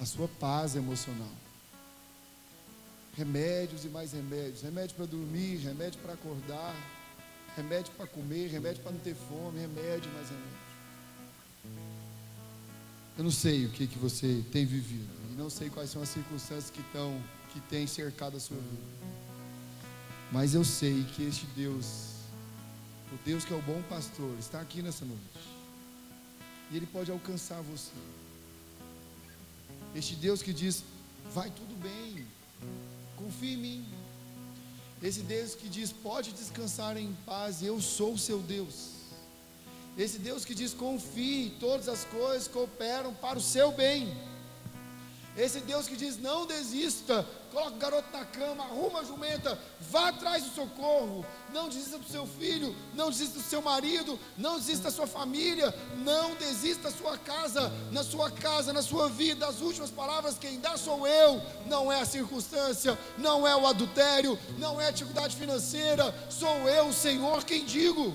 a 0.00 0.06
sua 0.06 0.28
paz 0.28 0.74
emocional 0.74 1.44
remédios 3.16 3.84
e 3.84 3.88
mais 3.88 4.12
remédios, 4.12 4.62
remédio 4.62 4.96
para 4.96 5.06
dormir, 5.06 5.58
remédio 5.58 6.00
para 6.00 6.14
acordar, 6.14 6.74
remédio 7.56 7.92
para 7.92 8.08
comer, 8.08 8.48
remédio 8.48 8.82
para 8.82 8.90
não 8.90 8.98
ter 8.98 9.14
fome, 9.14 9.60
remédio 9.60 10.10
mais 10.12 10.28
remédio. 10.28 10.63
Eu 13.16 13.22
não 13.22 13.30
sei 13.30 13.66
o 13.66 13.70
que, 13.70 13.86
que 13.86 13.98
você 13.98 14.42
tem 14.50 14.66
vivido, 14.66 15.08
e 15.32 15.36
não 15.36 15.48
sei 15.48 15.70
quais 15.70 15.90
são 15.90 16.02
as 16.02 16.08
circunstâncias 16.08 16.68
que 16.68 16.80
estão, 16.80 17.22
que 17.52 17.60
têm 17.60 17.86
cercado 17.86 18.36
a 18.36 18.40
sua 18.40 18.56
vida. 18.56 18.82
Mas 20.32 20.52
eu 20.52 20.64
sei 20.64 21.04
que 21.04 21.22
este 21.22 21.46
Deus, 21.54 22.14
o 23.12 23.16
Deus 23.24 23.44
que 23.44 23.52
é 23.52 23.56
o 23.56 23.62
bom 23.62 23.80
pastor, 23.88 24.36
está 24.40 24.60
aqui 24.60 24.82
nessa 24.82 25.04
noite. 25.04 25.22
E 26.72 26.76
Ele 26.76 26.86
pode 26.86 27.10
alcançar 27.12 27.60
você. 27.62 27.92
Este 29.94 30.16
Deus 30.16 30.42
que 30.42 30.52
diz: 30.52 30.82
vai 31.32 31.50
tudo 31.50 31.76
bem, 31.80 32.26
confie 33.16 33.54
em 33.54 33.56
mim. 33.56 33.84
Esse 35.00 35.20
Deus 35.20 35.54
que 35.54 35.68
diz: 35.68 35.92
pode 35.92 36.32
descansar 36.32 36.96
em 36.96 37.12
paz, 37.24 37.62
eu 37.62 37.80
sou 37.80 38.14
o 38.14 38.18
seu 38.18 38.42
Deus. 38.42 38.93
Esse 39.96 40.18
Deus 40.18 40.44
que 40.44 40.54
diz: 40.54 40.74
confie, 40.74 41.56
todas 41.60 41.88
as 41.88 42.04
coisas 42.04 42.48
cooperam 42.48 43.14
para 43.14 43.38
o 43.38 43.42
seu 43.42 43.72
bem. 43.72 44.14
Esse 45.36 45.60
Deus 45.60 45.86
que 45.86 45.96
diz: 45.96 46.16
não 46.20 46.46
desista, 46.46 47.26
coloca 47.50 47.70
o 47.70 47.78
garoto 47.78 48.08
na 48.12 48.24
cama, 48.24 48.64
arruma 48.64 49.00
a 49.00 49.04
jumenta, 49.04 49.58
vá 49.80 50.08
atrás 50.08 50.44
do 50.44 50.54
socorro. 50.54 51.24
Não 51.52 51.68
desista 51.68 51.98
do 51.98 52.08
seu 52.08 52.26
filho, 52.26 52.74
não 52.94 53.10
desista 53.10 53.38
do 53.38 53.44
seu 53.44 53.62
marido, 53.62 54.18
não 54.36 54.58
desista 54.58 54.84
da 54.84 54.90
sua 54.90 55.06
família, 55.06 55.72
não 56.04 56.34
desista 56.36 56.90
da 56.90 56.96
sua 56.96 57.16
casa, 57.16 57.72
na 57.92 58.02
sua 58.02 58.30
casa, 58.30 58.72
na 58.72 58.82
sua 58.82 59.08
vida. 59.08 59.46
As 59.46 59.60
últimas 59.60 59.90
palavras 59.90 60.38
quem 60.38 60.58
dá 60.58 60.76
sou 60.76 61.06
eu, 61.06 61.40
não 61.66 61.90
é 61.92 62.00
a 62.00 62.06
circunstância, 62.06 62.98
não 63.16 63.46
é 63.46 63.54
o 63.54 63.66
adultério, 63.66 64.36
não 64.58 64.80
é 64.80 64.88
a 64.88 64.92
dificuldade 64.92 65.36
financeira, 65.36 66.12
sou 66.28 66.68
eu, 66.68 66.92
Senhor, 66.92 67.44
quem 67.44 67.64
digo. 67.64 68.12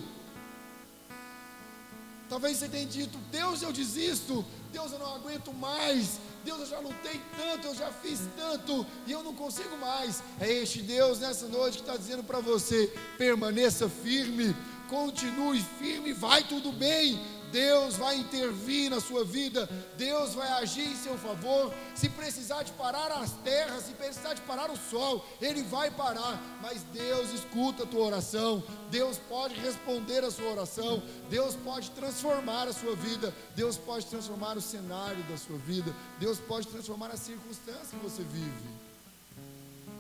Talvez 2.30 2.58
você 2.58 2.70
tenha 2.70 2.86
dito: 2.86 3.18
Deus, 3.32 3.62
eu 3.62 3.74
desisto, 3.74 4.46
Deus, 4.72 4.92
eu 4.92 5.00
não 5.00 5.16
aguento 5.16 5.52
mais. 5.54 6.20
Deus, 6.46 6.60
eu 6.62 6.66
já 6.68 6.80
lutei 6.80 7.20
tanto, 7.36 7.68
eu 7.68 7.76
já 7.76 7.92
fiz 7.92 8.22
tanto 8.38 8.86
e 9.06 9.12
eu 9.12 9.24
não 9.24 9.34
consigo 9.34 9.76
mais. 9.78 10.24
É 10.40 10.50
este 10.50 10.82
Deus 10.82 11.20
nessa 11.20 11.48
noite 11.48 11.78
que 11.78 11.84
está 11.84 11.98
dizendo 11.98 12.24
para 12.24 12.40
você: 12.40 12.94
permaneça 13.18 13.90
firme, 13.90 14.56
continue 14.88 15.62
firme, 15.80 16.14
vai 16.14 16.44
tudo 16.44 16.72
bem. 16.72 17.20
Deus 17.52 17.96
vai 17.96 18.18
intervir 18.18 18.90
na 18.90 19.00
sua 19.00 19.24
vida, 19.26 19.68
Deus 19.98 20.34
vai 20.34 20.48
agir 20.62 20.88
em 20.88 20.96
seu 20.96 21.18
favor. 21.18 21.74
Se 21.96 22.10
precisar 22.10 22.64
de 22.64 22.72
parar 22.74 23.12
as 23.12 23.32
terras, 23.44 23.84
se 23.84 23.94
precisar 23.94 24.34
de 24.34 24.42
parar 24.42 24.70
o 24.70 24.78
sol, 24.78 25.26
Ele 25.42 25.64
vai 25.64 25.92
parar. 25.92 26.42
Mas 26.62 26.84
Deus 26.94 27.34
escuta 27.34 27.84
a 27.84 27.88
tua 27.88 28.06
oração, 28.06 28.64
Deus 28.90 29.18
pode 29.18 29.56
responder 29.56 30.24
a 30.24 30.32
sua 30.32 30.52
oração, 30.52 31.02
Deus 31.30 31.56
pode 31.56 31.92
transformar 31.92 32.68
a 32.68 32.74
sua 32.74 32.96
vida, 32.96 33.34
Deus 33.56 33.78
pode 33.78 34.06
transformar 34.06 34.58
o 34.58 34.62
cenário 34.62 35.24
da 35.24 35.38
sua 35.38 35.58
vida, 35.58 35.94
Deus 36.20 36.40
pode 36.40 36.68
transformar 36.68 37.08
as 37.08 37.20
circunstâncias 37.20 37.90
que 37.90 37.98
você 37.98 38.24
vive. 38.24 38.70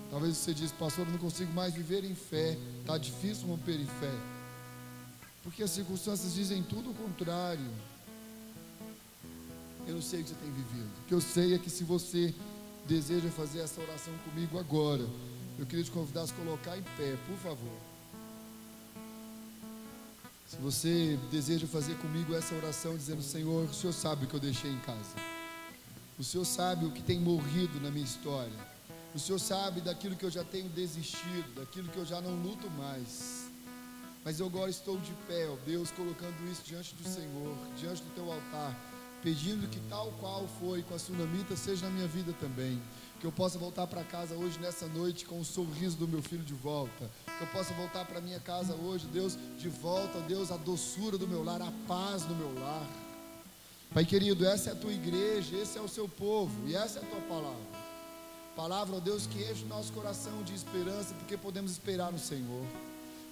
Talvez 0.09 0.37
você 0.37 0.53
diz, 0.53 0.71
pastor, 0.71 1.05
eu 1.05 1.11
não 1.11 1.19
consigo 1.19 1.53
mais 1.53 1.73
viver 1.73 2.03
em 2.03 2.15
fé, 2.15 2.57
está 2.81 2.97
difícil 2.97 3.47
romper 3.47 3.79
em 3.79 3.85
fé. 3.85 4.38
Porque 5.49 5.63
as 5.63 5.71
circunstâncias 5.71 6.35
dizem 6.35 6.61
tudo 6.61 6.91
o 6.91 6.93
contrário. 6.93 7.65
Eu 9.87 9.95
não 9.95 10.01
sei 10.01 10.21
o 10.21 10.23
que 10.23 10.29
você 10.29 10.35
tem 10.35 10.51
vivido. 10.51 10.91
O 11.01 11.07
que 11.07 11.13
eu 11.15 11.19
sei 11.19 11.55
é 11.55 11.57
que 11.57 11.71
se 11.71 11.83
você 11.83 12.35
deseja 12.87 13.31
fazer 13.31 13.61
essa 13.61 13.81
oração 13.81 14.13
comigo 14.25 14.59
agora, 14.59 15.03
eu 15.57 15.65
queria 15.65 15.83
te 15.83 15.89
convidar 15.89 16.21
a 16.21 16.27
se 16.27 16.33
colocar 16.33 16.77
em 16.77 16.83
pé, 16.83 17.17
por 17.25 17.35
favor. 17.37 17.79
Se 20.47 20.57
você 20.57 21.17
deseja 21.31 21.65
fazer 21.65 21.95
comigo 21.95 22.35
essa 22.35 22.53
oração 22.53 22.95
dizendo, 22.95 23.23
Senhor, 23.23 23.67
o 23.67 23.73
Senhor 23.73 23.93
sabe 23.93 24.25
o 24.25 24.27
que 24.27 24.35
eu 24.35 24.39
deixei 24.39 24.69
em 24.69 24.79
casa. 24.81 25.15
O 26.19 26.23
Senhor 26.23 26.45
sabe 26.45 26.85
o 26.85 26.91
que 26.91 27.01
tem 27.01 27.19
morrido 27.19 27.81
na 27.81 27.89
minha 27.89 28.05
história. 28.05 28.53
O 29.15 29.19
Senhor 29.19 29.39
sabe 29.39 29.81
daquilo 29.81 30.15
que 30.15 30.25
eu 30.25 30.31
já 30.31 30.43
tenho 30.43 30.69
desistido, 30.69 31.55
daquilo 31.55 31.89
que 31.89 31.97
eu 31.97 32.05
já 32.05 32.21
não 32.21 32.35
luto 32.35 32.69
mais. 32.69 33.38
Mas 34.29 34.39
eu 34.39 34.45
agora 34.45 34.69
estou 34.69 34.95
de 34.95 35.11
pé, 35.27 35.49
ó 35.49 35.55
Deus, 35.65 35.89
colocando 35.89 36.35
isso 36.51 36.61
diante 36.63 36.93
do 36.93 37.03
Senhor, 37.03 37.57
diante 37.75 38.03
do 38.03 38.13
teu 38.13 38.31
altar, 38.31 38.79
pedindo 39.23 39.67
que 39.67 39.79
tal 39.89 40.11
qual 40.19 40.47
foi 40.59 40.83
com 40.83 40.93
a 40.93 40.99
sunamita 40.99 41.57
seja 41.57 41.87
na 41.87 41.91
minha 41.91 42.07
vida 42.07 42.31
também. 42.39 42.79
Que 43.19 43.25
eu 43.25 43.31
possa 43.31 43.57
voltar 43.57 43.87
para 43.87 44.03
casa 44.03 44.35
hoje, 44.35 44.59
nessa 44.59 44.85
noite, 44.85 45.25
com 45.25 45.39
o 45.39 45.43
sorriso 45.43 45.97
do 45.97 46.07
meu 46.07 46.21
filho 46.21 46.43
de 46.43 46.53
volta. 46.53 47.09
Que 47.25 47.43
eu 47.43 47.47
possa 47.47 47.73
voltar 47.73 48.05
para 48.05 48.21
minha 48.21 48.39
casa 48.39 48.75
hoje, 48.75 49.07
Deus, 49.07 49.35
de 49.57 49.67
volta, 49.67 50.19
Deus, 50.19 50.51
a 50.51 50.57
doçura 50.57 51.17
do 51.17 51.27
meu 51.27 51.43
lar, 51.43 51.63
a 51.63 51.73
paz 51.87 52.21
do 52.21 52.35
meu 52.35 52.53
lar. 52.61 52.87
Pai 53.91 54.05
querido, 54.05 54.45
essa 54.45 54.69
é 54.69 54.73
a 54.73 54.75
tua 54.75 54.93
igreja, 54.93 55.57
esse 55.57 55.75
é 55.75 55.81
o 55.81 55.89
seu 55.89 56.07
povo 56.07 56.67
e 56.67 56.75
essa 56.75 56.99
é 56.99 57.01
a 57.01 57.05
tua 57.07 57.21
palavra. 57.21 57.79
Palavra, 58.55 58.97
ó 58.97 58.99
Deus, 58.99 59.25
que 59.25 59.41
enche 59.41 59.63
o 59.63 59.67
nosso 59.67 59.91
coração 59.91 60.43
de 60.43 60.53
esperança, 60.53 61.15
porque 61.15 61.35
podemos 61.35 61.71
esperar 61.71 62.11
no 62.11 62.19
Senhor. 62.19 62.63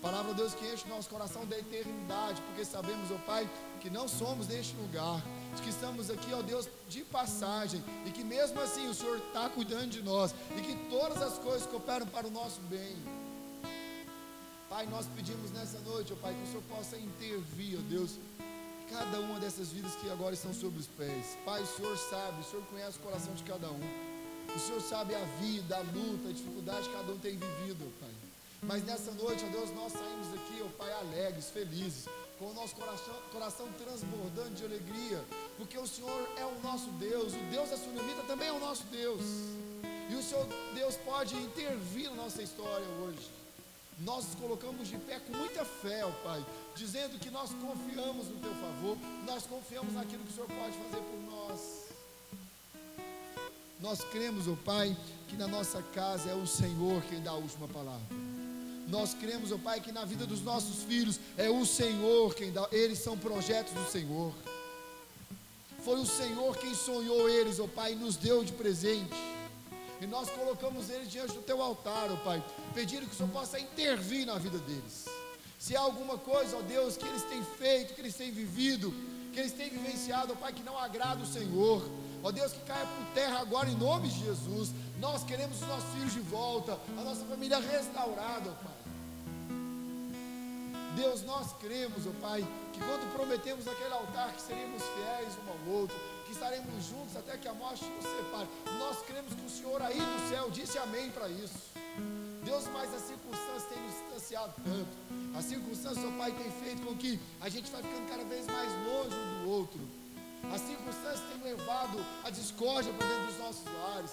Palavra, 0.07 0.33
Deus, 0.33 0.53
que 0.53 0.65
enche 0.65 0.85
o 0.85 0.87
nosso 0.87 1.09
coração 1.09 1.45
da 1.45 1.59
eternidade, 1.59 2.41
porque 2.43 2.63
sabemos, 2.63 3.11
ó 3.11 3.17
Pai, 3.25 3.45
que 3.81 3.89
não 3.89 4.07
somos 4.07 4.47
deste 4.47 4.73
lugar, 4.77 5.21
que 5.61 5.69
estamos 5.69 6.09
aqui, 6.09 6.33
ó 6.33 6.41
Deus, 6.41 6.69
de 6.87 7.01
passagem, 7.03 7.83
e 8.05 8.11
que 8.11 8.23
mesmo 8.23 8.57
assim 8.61 8.87
o 8.87 8.93
Senhor 8.93 9.17
está 9.17 9.49
cuidando 9.49 9.89
de 9.89 10.01
nós, 10.01 10.33
e 10.57 10.61
que 10.61 10.75
todas 10.89 11.21
as 11.21 11.37
coisas 11.39 11.67
cooperam 11.67 12.07
para 12.07 12.25
o 12.25 12.31
nosso 12.31 12.61
bem. 12.69 12.95
Pai, 14.69 14.85
nós 14.85 15.05
pedimos 15.13 15.51
nessa 15.51 15.77
noite, 15.79 16.13
ó 16.13 16.15
Pai, 16.15 16.33
que 16.33 16.43
o 16.43 16.47
Senhor 16.47 16.63
possa 16.69 16.95
intervir, 16.95 17.77
ó 17.77 17.81
Deus, 17.89 18.11
cada 18.89 19.19
uma 19.19 19.41
dessas 19.41 19.73
vidas 19.73 19.93
que 19.95 20.09
agora 20.09 20.33
estão 20.33 20.53
sobre 20.53 20.79
os 20.79 20.87
pés. 20.87 21.37
Pai, 21.43 21.61
o 21.61 21.67
Senhor 21.67 21.97
sabe, 21.97 22.39
o 22.39 22.45
Senhor 22.45 22.65
conhece 22.67 22.97
o 22.97 23.01
coração 23.01 23.33
de 23.33 23.43
cada 23.43 23.69
um. 23.69 23.81
O 24.55 24.57
Senhor 24.57 24.79
sabe 24.79 25.15
a 25.15 25.25
vida, 25.41 25.75
a 25.75 25.81
luta, 25.81 26.29
a 26.29 26.31
dificuldade 26.31 26.87
que 26.87 26.95
cada 26.95 27.11
um 27.11 27.17
tem 27.17 27.31
vivido, 27.31 27.93
Pai. 27.99 28.16
Mas 28.61 28.83
nessa 28.83 29.11
noite, 29.11 29.45
ó 29.45 29.49
Deus, 29.49 29.69
nós 29.71 29.93
saímos 29.93 30.27
aqui, 30.33 30.61
ó 30.63 30.69
Pai, 30.77 30.91
alegres, 30.93 31.49
felizes, 31.49 32.05
com 32.39 32.45
o 32.45 32.53
nosso 32.53 32.75
coração, 32.75 33.15
coração 33.31 33.67
transbordando 33.77 34.51
de 34.51 34.65
alegria, 34.65 35.23
porque 35.57 35.77
o 35.77 35.87
Senhor 35.87 36.29
é 36.37 36.45
o 36.45 36.59
nosso 36.61 36.89
Deus, 36.91 37.33
o 37.33 37.43
Deus 37.51 37.69
da 37.69 37.77
Sunamita 37.77 38.23
também 38.23 38.47
é 38.47 38.51
o 38.51 38.59
nosso 38.59 38.83
Deus. 38.85 39.21
E 40.09 40.15
o 40.15 40.23
Senhor 40.23 40.47
Deus 40.73 40.95
pode 40.97 41.35
intervir 41.35 42.09
na 42.09 42.15
nossa 42.15 42.41
história 42.41 42.87
hoje. 43.01 43.29
Nós 43.99 44.25
nos 44.25 44.35
colocamos 44.35 44.87
de 44.87 44.97
pé 44.97 45.19
com 45.19 45.35
muita 45.35 45.65
fé, 45.65 46.05
ó 46.05 46.11
Pai, 46.23 46.45
dizendo 46.75 47.17
que 47.19 47.29
nós 47.29 47.51
confiamos 47.51 48.27
no 48.27 48.39
Teu 48.39 48.53
favor, 48.55 48.97
nós 49.25 49.43
confiamos 49.45 49.93
naquilo 49.93 50.23
que 50.23 50.31
o 50.31 50.33
Senhor 50.33 50.47
pode 50.47 50.77
fazer 50.77 51.03
por 51.03 51.19
nós. 51.31 51.87
Nós 53.79 54.03
cremos, 54.05 54.47
ó 54.47 54.55
Pai, 54.63 54.95
que 55.27 55.35
na 55.35 55.47
nossa 55.47 55.81
casa 55.81 56.29
é 56.29 56.35
o 56.35 56.45
Senhor 56.47 57.01
quem 57.03 57.21
dá 57.21 57.31
a 57.31 57.35
última 57.35 57.67
palavra. 57.67 58.26
Nós 58.87 59.13
cremos, 59.13 59.51
ó 59.51 59.57
Pai, 59.57 59.81
que 59.81 59.91
na 59.91 60.05
vida 60.05 60.25
dos 60.25 60.41
nossos 60.41 60.83
filhos 60.83 61.19
é 61.37 61.49
o 61.49 61.65
Senhor 61.65 62.33
quem 62.33 62.51
dá, 62.51 62.67
eles 62.71 62.99
são 62.99 63.17
projetos 63.17 63.73
do 63.73 63.85
Senhor. 63.91 64.33
Foi 65.83 65.99
o 65.99 66.05
Senhor 66.05 66.57
quem 66.57 66.73
sonhou 66.73 67.29
eles, 67.29 67.59
ó 67.59 67.67
Pai, 67.67 67.93
e 67.93 67.95
nos 67.95 68.15
deu 68.15 68.43
de 68.43 68.53
presente. 68.53 69.15
E 69.99 70.07
nós 70.07 70.29
colocamos 70.29 70.89
eles 70.89 71.11
diante 71.11 71.33
do 71.33 71.41
teu 71.41 71.61
altar, 71.61 72.09
ó 72.11 72.15
Pai, 72.17 72.43
pedindo 72.73 73.05
que 73.05 73.13
o 73.13 73.15
Senhor 73.15 73.31
possa 73.31 73.59
intervir 73.59 74.25
na 74.25 74.37
vida 74.37 74.57
deles. 74.59 75.05
Se 75.59 75.75
há 75.75 75.81
alguma 75.81 76.17
coisa, 76.17 76.55
ó 76.55 76.61
Deus, 76.61 76.95
que 76.95 77.05
eles 77.05 77.23
têm 77.23 77.43
feito, 77.43 77.93
que 77.93 77.99
eles 78.01 78.15
têm 78.15 78.31
vivido, 78.31 78.93
que 79.33 79.39
eles 79.39 79.51
têm 79.51 79.69
vivenciado, 79.69 80.31
ó 80.31 80.35
Pai, 80.35 80.53
que 80.53 80.63
não 80.63 80.77
agrada 80.77 81.23
o 81.23 81.27
Senhor, 81.27 81.83
ó 82.23 82.31
Deus, 82.31 82.53
que 82.53 82.59
caia 82.61 82.85
por 82.85 83.05
terra 83.13 83.39
agora 83.39 83.69
em 83.69 83.75
nome 83.75 84.07
de 84.07 84.19
Jesus. 84.23 84.69
Nós 84.97 85.23
queremos 85.25 85.61
os 85.61 85.67
nossos 85.67 85.89
filhos 85.93 86.13
de 86.13 86.21
volta, 86.21 86.79
a 86.97 87.01
nossa 87.01 87.25
família 87.25 87.59
restaurada, 87.59 88.49
ó 88.49 88.63
Pai. 88.63 88.76
Deus, 90.97 91.21
nós 91.21 91.53
cremos, 91.59 92.07
ó 92.07 92.11
Pai, 92.19 92.41
que 92.73 92.79
quando 92.79 93.13
prometemos 93.13 93.65
naquele 93.65 93.93
altar 93.93 94.33
que 94.33 94.41
seríamos 94.41 94.81
fiéis 94.81 95.33
um 95.45 95.51
ao 95.51 95.75
outro, 95.77 95.95
que 96.25 96.31
estaremos 96.31 96.85
juntos 96.85 97.15
até 97.15 97.37
que 97.37 97.47
a 97.47 97.53
morte 97.53 97.85
nos 97.85 98.03
separe. 98.03 98.49
Nós 98.79 98.97
cremos 99.05 99.31
que 99.31 99.45
o 99.45 99.49
Senhor 99.49 99.79
aí 99.83 99.99
do 99.99 100.29
céu 100.29 100.49
disse 100.49 100.77
amém 100.79 101.11
para 101.11 101.29
isso. 101.29 101.69
Deus, 102.43 102.63
mas 102.73 102.91
as 102.95 103.03
circunstâncias 103.03 103.63
têm 103.69 103.79
nos 103.83 103.93
distanciado 103.93 104.53
tanto. 104.63 105.37
As 105.37 105.45
circunstâncias, 105.45 105.99
seu 105.99 106.11
Pai, 106.13 106.31
têm 106.31 106.51
feito 106.63 106.81
com 106.81 106.97
que 106.97 107.19
a 107.41 107.47
gente 107.47 107.69
vai 107.69 107.83
ficando 107.83 108.09
cada 108.09 108.23
vez 108.23 108.47
mais 108.47 108.71
longe 108.87 109.15
um 109.15 109.43
do 109.43 109.49
outro. 109.51 109.79
As 110.51 110.61
circunstâncias 110.61 111.21
têm 111.29 111.43
levado 111.43 112.03
a 112.23 112.31
discórdia 112.31 112.91
para 112.93 113.05
dentro 113.05 113.25
dos 113.27 113.37
nossos 113.37 113.65
lares. 113.65 114.11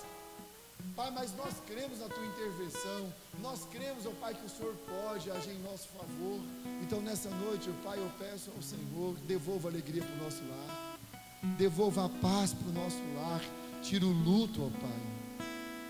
Pai, 0.95 1.11
mas 1.13 1.35
nós 1.35 1.55
cremos 1.67 1.99
na 1.99 2.09
tua 2.09 2.27
intervenção, 2.27 3.13
nós 3.41 3.65
cremos, 3.71 4.07
ó 4.07 4.11
Pai, 4.21 4.35
que 4.35 4.45
o 4.45 4.49
Senhor 4.49 4.75
pode 4.87 5.31
agir 5.31 5.53
em 5.53 5.63
nosso 5.63 5.89
favor. 5.89 6.41
Então, 6.83 7.01
nessa 7.01 7.31
noite, 7.31 7.71
ó 7.71 7.85
Pai, 7.85 7.99
eu 7.99 8.11
peço 8.19 8.51
ao 8.55 8.63
Senhor, 8.63 9.17
devolva 9.27 9.69
alegria 9.69 10.03
para 10.03 10.15
o 10.15 10.25
nosso 10.25 10.43
lar. 10.45 10.99
Devolva 11.59 12.07
a 12.07 12.09
paz 12.09 12.55
para 12.55 12.69
o 12.69 12.73
nosso 12.73 13.01
lar, 13.17 13.41
tira 13.83 14.07
o 14.07 14.13
luto, 14.13 14.65
ó 14.65 14.71
Pai, 14.81 15.47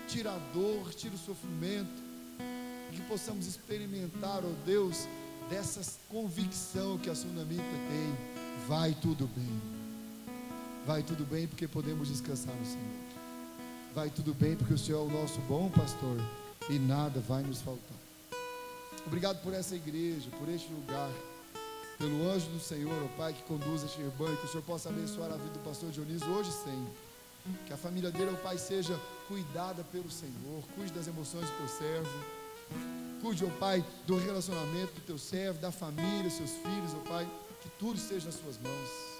tira 0.07 0.31
a 0.33 0.37
dor, 0.53 0.93
tira 0.93 1.15
o 1.15 1.17
sofrimento, 1.17 2.03
que 2.91 3.01
possamos 3.03 3.47
experimentar, 3.47 4.43
ó 4.43 4.65
Deus, 4.65 5.07
dessa 5.49 5.81
convicção 6.09 6.97
que 6.97 7.09
a 7.09 7.15
Sunamita 7.15 7.63
tem, 7.63 8.67
vai 8.67 8.93
tudo 9.01 9.27
bem, 9.27 9.61
vai 10.85 11.03
tudo 11.03 11.25
bem 11.25 11.47
porque 11.47 11.67
podemos 11.67 12.09
descansar 12.09 12.53
no 12.53 12.65
Senhor, 12.65 12.95
vai 13.93 14.09
tudo 14.09 14.33
bem 14.33 14.57
porque 14.57 14.73
o 14.73 14.77
Senhor 14.77 14.99
é 14.99 15.13
o 15.13 15.21
nosso 15.21 15.39
bom 15.41 15.69
pastor 15.69 16.17
e 16.69 16.79
nada 16.79 17.19
vai 17.19 17.43
nos 17.43 17.61
faltar. 17.61 17.97
Obrigado 19.05 19.41
por 19.43 19.53
essa 19.53 19.75
igreja, 19.75 20.29
por 20.39 20.49
este 20.49 20.71
lugar 20.73 21.09
pelo 21.97 22.29
anjo 22.29 22.47
do 22.49 22.59
Senhor, 22.59 23.03
ó 23.03 23.07
Pai, 23.17 23.33
que 23.33 23.43
conduz 23.43 23.83
este 23.83 24.01
rebanho, 24.01 24.35
que 24.37 24.45
o 24.45 24.49
Senhor 24.49 24.63
possa 24.63 24.89
abençoar 24.89 25.31
a 25.31 25.37
vida 25.37 25.53
do 25.53 25.59
pastor 25.59 25.91
Dionísio 25.91 26.27
hoje 26.29 26.51
sempre. 26.51 26.93
Que 27.67 27.73
a 27.73 27.77
família 27.77 28.11
dele, 28.11 28.31
ó 28.33 28.37
Pai, 28.37 28.57
seja 28.57 28.99
cuidada 29.27 29.83
pelo 29.83 30.09
Senhor, 30.09 30.63
cuide 30.75 30.91
das 30.91 31.07
emoções 31.07 31.49
do 31.49 31.57
teu 31.57 31.67
servo, 31.67 32.09
cuide, 33.21 33.45
ó 33.45 33.49
Pai, 33.59 33.85
do 34.05 34.17
relacionamento 34.17 34.93
do 34.93 35.01
teu 35.01 35.17
servo, 35.17 35.59
da 35.59 35.71
família, 35.71 36.29
seus 36.29 36.51
filhos, 36.51 36.93
ó 36.95 37.09
Pai, 37.09 37.29
que 37.61 37.69
tudo 37.79 37.97
esteja 37.97 38.25
nas 38.25 38.35
suas 38.35 38.57
mãos. 38.57 39.14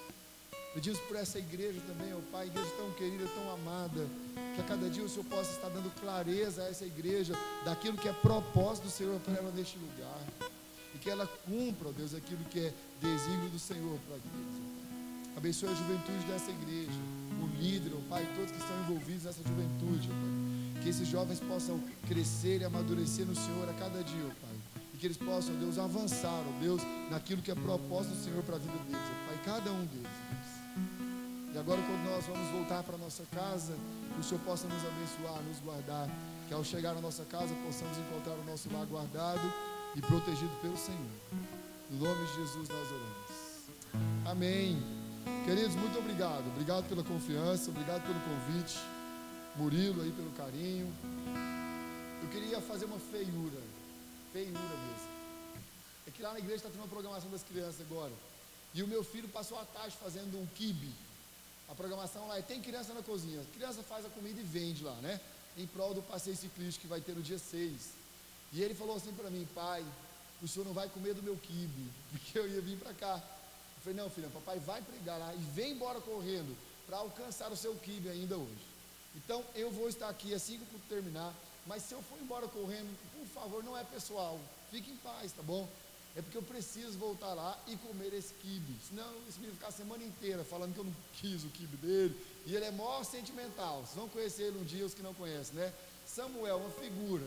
Pedimos 0.76 1.00
por 1.00 1.16
essa 1.16 1.38
igreja 1.38 1.80
também, 1.86 2.12
ó 2.12 2.18
Pai, 2.30 2.48
igreja 2.48 2.70
tão 2.76 2.90
querida, 2.90 3.24
tão 3.34 3.50
amada, 3.50 4.06
que 4.54 4.60
a 4.60 4.64
cada 4.64 4.90
dia 4.90 5.02
o 5.02 5.08
Senhor 5.08 5.24
possa 5.24 5.50
estar 5.52 5.70
dando 5.70 5.90
clareza 5.98 6.62
a 6.62 6.68
essa 6.68 6.84
igreja 6.84 7.32
daquilo 7.64 7.96
que 7.96 8.06
é 8.06 8.12
propósito 8.12 8.84
do 8.84 8.90
Senhor 8.90 9.18
para 9.20 9.36
ela 9.36 9.50
neste 9.52 9.78
lugar 9.78 10.20
e 10.94 10.98
que 10.98 11.08
ela 11.08 11.26
cumpra, 11.26 11.88
ó 11.88 11.92
Deus, 11.92 12.14
aquilo 12.14 12.44
que 12.50 12.60
é 12.60 12.74
desígnio 13.00 13.48
do 13.48 13.58
Senhor 13.58 13.98
para 14.00 14.16
eles. 14.16 14.60
Abençoe 15.34 15.70
a 15.70 15.74
juventude 15.74 16.26
dessa 16.26 16.50
igreja, 16.50 17.00
o 17.42 17.46
líder, 17.58 17.94
o 17.94 18.02
Pai, 18.10 18.28
todos 18.36 18.50
que 18.50 18.58
estão 18.58 18.78
envolvidos 18.80 19.24
nessa 19.24 19.42
juventude, 19.42 20.10
ó 20.10 20.12
Pai. 20.12 20.82
Que 20.82 20.90
esses 20.90 21.08
jovens 21.08 21.40
possam 21.40 21.80
crescer 22.06 22.60
e 22.60 22.64
amadurecer 22.66 23.24
no 23.24 23.34
Senhor 23.34 23.66
a 23.66 23.72
cada 23.72 24.04
dia, 24.04 24.26
ó 24.26 24.46
Pai. 24.46 24.56
E 24.92 24.98
que 24.98 25.06
eles 25.06 25.16
possam, 25.16 25.56
ó 25.56 25.58
Deus, 25.58 25.78
avançar, 25.78 26.44
ó 26.46 26.60
Deus, 26.60 26.82
naquilo 27.10 27.40
que 27.40 27.50
é 27.50 27.54
propósito 27.54 28.14
do 28.14 28.22
Senhor 28.22 28.42
para 28.42 28.56
a 28.56 28.58
vida 28.58 28.76
deles, 28.84 29.00
ó 29.00 29.26
Pai. 29.26 29.40
Cada 29.42 29.72
um 29.72 29.86
deles. 29.86 30.65
E 31.56 31.58
agora, 31.58 31.80
quando 31.80 32.04
nós 32.04 32.26
vamos 32.26 32.50
voltar 32.50 32.82
para 32.82 32.98
nossa 32.98 33.24
casa, 33.32 33.72
que 34.12 34.20
o 34.20 34.22
Senhor 34.22 34.42
possa 34.42 34.68
nos 34.68 34.84
abençoar, 34.84 35.42
nos 35.42 35.58
guardar. 35.60 36.06
Que 36.46 36.52
ao 36.52 36.62
chegar 36.62 36.94
na 36.94 37.00
nossa 37.00 37.24
casa 37.24 37.54
possamos 37.64 37.96
encontrar 37.96 38.34
o 38.34 38.44
nosso 38.44 38.70
lar 38.70 38.84
guardado 38.84 39.50
e 39.94 40.02
protegido 40.02 40.54
pelo 40.60 40.76
Senhor. 40.76 41.00
No 41.90 42.04
nome 42.04 42.26
de 42.26 42.34
Jesus 42.34 42.68
nós 42.68 42.88
oramos. 42.92 44.26
Amém. 44.26 44.76
Queridos, 45.46 45.74
muito 45.76 45.98
obrigado. 45.98 46.46
Obrigado 46.48 46.86
pela 46.90 47.02
confiança, 47.02 47.70
obrigado 47.70 48.02
pelo 48.02 48.20
convite. 48.20 48.76
Murilo 49.56 50.02
aí 50.02 50.12
pelo 50.12 50.30
carinho. 50.32 50.92
Eu 52.22 52.28
queria 52.28 52.60
fazer 52.60 52.84
uma 52.84 52.98
feiura. 52.98 53.62
Feiura 54.30 54.60
mesmo. 54.60 55.10
É 56.06 56.10
que 56.10 56.22
lá 56.22 56.34
na 56.34 56.38
igreja 56.38 56.56
está 56.56 56.68
tendo 56.68 56.82
uma 56.82 56.88
programação 56.88 57.30
das 57.30 57.42
crianças 57.42 57.80
agora. 57.80 58.12
E 58.74 58.82
o 58.82 58.86
meu 58.86 59.02
filho 59.02 59.28
passou 59.30 59.58
a 59.58 59.64
tarde 59.64 59.96
fazendo 59.96 60.38
um 60.38 60.44
kibe. 60.54 61.05
A 61.68 61.74
programação 61.74 62.28
lá 62.28 62.38
é 62.38 62.42
tem 62.42 62.62
criança 62.62 62.94
na 62.94 63.02
cozinha. 63.02 63.40
A 63.40 63.54
criança 63.56 63.82
faz 63.82 64.04
a 64.04 64.08
comida 64.08 64.40
e 64.40 64.44
vende 64.44 64.84
lá, 64.84 64.94
né? 64.96 65.20
Em 65.56 65.66
prol 65.66 65.94
do 65.94 66.02
passeio 66.02 66.36
ciclístico 66.36 66.82
que 66.82 66.88
vai 66.88 67.00
ter 67.00 67.14
no 67.14 67.22
dia 67.22 67.38
6. 67.38 67.90
E 68.52 68.62
ele 68.62 68.74
falou 68.74 68.96
assim 68.96 69.12
para 69.12 69.30
mim, 69.30 69.46
pai, 69.54 69.84
o 70.42 70.46
senhor 70.48 70.64
não 70.64 70.72
vai 70.72 70.88
comer 70.88 71.14
do 71.14 71.22
meu 71.22 71.36
quibe, 71.36 71.90
porque 72.10 72.38
eu 72.38 72.48
ia 72.48 72.60
vir 72.60 72.78
para 72.78 72.94
cá. 72.94 73.14
Eu 73.76 73.82
falei, 73.82 73.98
não, 73.98 74.10
filha, 74.10 74.28
papai 74.28 74.58
vai 74.58 74.82
pregar 74.82 75.18
lá 75.18 75.34
e 75.34 75.38
vem 75.38 75.72
embora 75.72 76.00
correndo 76.00 76.56
para 76.86 76.98
alcançar 76.98 77.50
o 77.50 77.56
seu 77.56 77.74
quibe 77.74 78.08
ainda 78.08 78.36
hoje. 78.36 78.66
Então 79.16 79.42
eu 79.54 79.70
vou 79.70 79.88
estar 79.88 80.08
aqui 80.08 80.34
assim 80.34 80.58
que 80.58 80.74
eu 80.74 80.80
terminar, 80.88 81.34
mas 81.66 81.82
se 81.82 81.94
eu 81.94 82.02
for 82.02 82.18
embora 82.20 82.46
correndo, 82.48 82.96
por 83.12 83.26
favor, 83.28 83.64
não 83.64 83.76
é 83.76 83.82
pessoal, 83.82 84.38
fique 84.70 84.90
em 84.90 84.96
paz, 84.96 85.32
tá 85.32 85.42
bom? 85.42 85.68
É 86.16 86.22
porque 86.22 86.38
eu 86.38 86.42
preciso 86.42 86.98
voltar 86.98 87.34
lá 87.34 87.58
e 87.66 87.76
comer 87.76 88.14
esse 88.14 88.32
quibe. 88.34 88.74
Senão 88.88 89.06
esse 89.28 89.38
menino 89.38 89.54
ficar 89.54 89.68
a 89.68 89.72
semana 89.72 90.02
inteira 90.02 90.42
falando 90.44 90.72
que 90.72 90.80
eu 90.80 90.84
não 90.84 90.96
quis 91.20 91.44
o 91.44 91.48
quibe 91.48 91.76
dele. 91.76 92.18
E 92.46 92.56
ele 92.56 92.64
é 92.64 92.70
mó 92.70 93.02
sentimental. 93.04 93.80
Vocês 93.80 93.94
vão 93.94 94.08
conhecer 94.08 94.44
ele 94.44 94.58
um 94.58 94.64
dia, 94.64 94.86
os 94.86 94.94
que 94.94 95.02
não 95.02 95.12
conhecem, 95.12 95.54
né? 95.54 95.72
Samuel, 96.06 96.56
uma 96.56 96.70
figura 96.70 97.26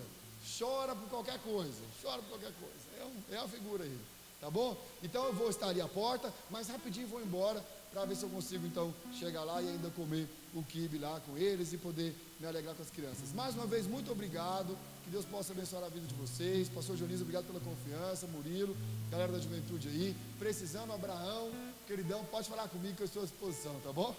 chora 0.57 0.95
por 0.95 1.09
qualquer 1.09 1.39
coisa, 1.39 1.81
chora 2.01 2.21
por 2.21 2.29
qualquer 2.29 2.53
coisa. 2.53 2.75
É, 2.99 3.05
um, 3.05 3.35
é 3.35 3.39
uma 3.39 3.47
figura 3.47 3.83
aí, 3.83 3.97
tá 4.39 4.49
bom? 4.49 4.77
Então 5.03 5.25
eu 5.25 5.33
vou 5.33 5.49
estar 5.49 5.67
ali 5.67 5.81
à 5.81 5.87
porta, 5.87 6.33
mas 6.49 6.67
rapidinho 6.67 7.07
vou 7.07 7.21
embora 7.21 7.63
para 7.91 8.05
ver 8.05 8.15
se 8.15 8.23
eu 8.23 8.29
consigo 8.29 8.65
então 8.65 8.93
chegar 9.13 9.43
lá 9.43 9.61
e 9.61 9.67
ainda 9.67 9.89
comer 9.91 10.27
o 10.53 10.63
quibe 10.63 10.97
lá 10.97 11.19
com 11.25 11.37
eles 11.37 11.73
e 11.73 11.77
poder 11.77 12.15
me 12.39 12.47
alegrar 12.47 12.75
com 12.75 12.81
as 12.81 12.89
crianças. 12.89 13.33
Mais 13.33 13.55
uma 13.55 13.65
vez, 13.65 13.87
muito 13.87 14.11
obrigado. 14.11 14.77
Que 15.09 15.13
Deus 15.13 15.25
possa 15.25 15.53
abençoar 15.53 15.83
a 15.83 15.89
vida 15.89 16.05
de 16.05 16.13
vocês. 16.13 16.69
Pastor 16.69 16.95
Dionísio, 16.95 17.23
obrigado 17.23 17.47
pela 17.47 17.59
confiança. 17.59 18.27
Murilo, 18.27 18.77
galera 19.09 19.31
da 19.31 19.39
juventude 19.39 19.87
aí. 19.87 20.15
Precisando, 20.37 20.93
Abraão, 20.93 21.49
queridão, 21.87 22.23
pode 22.25 22.47
falar 22.47 22.69
comigo 22.69 22.95
que 22.95 23.01
eu 23.01 23.07
estou 23.07 23.23
à 23.23 23.25
disposição, 23.25 23.73
tá 23.83 23.91
bom? 23.91 24.15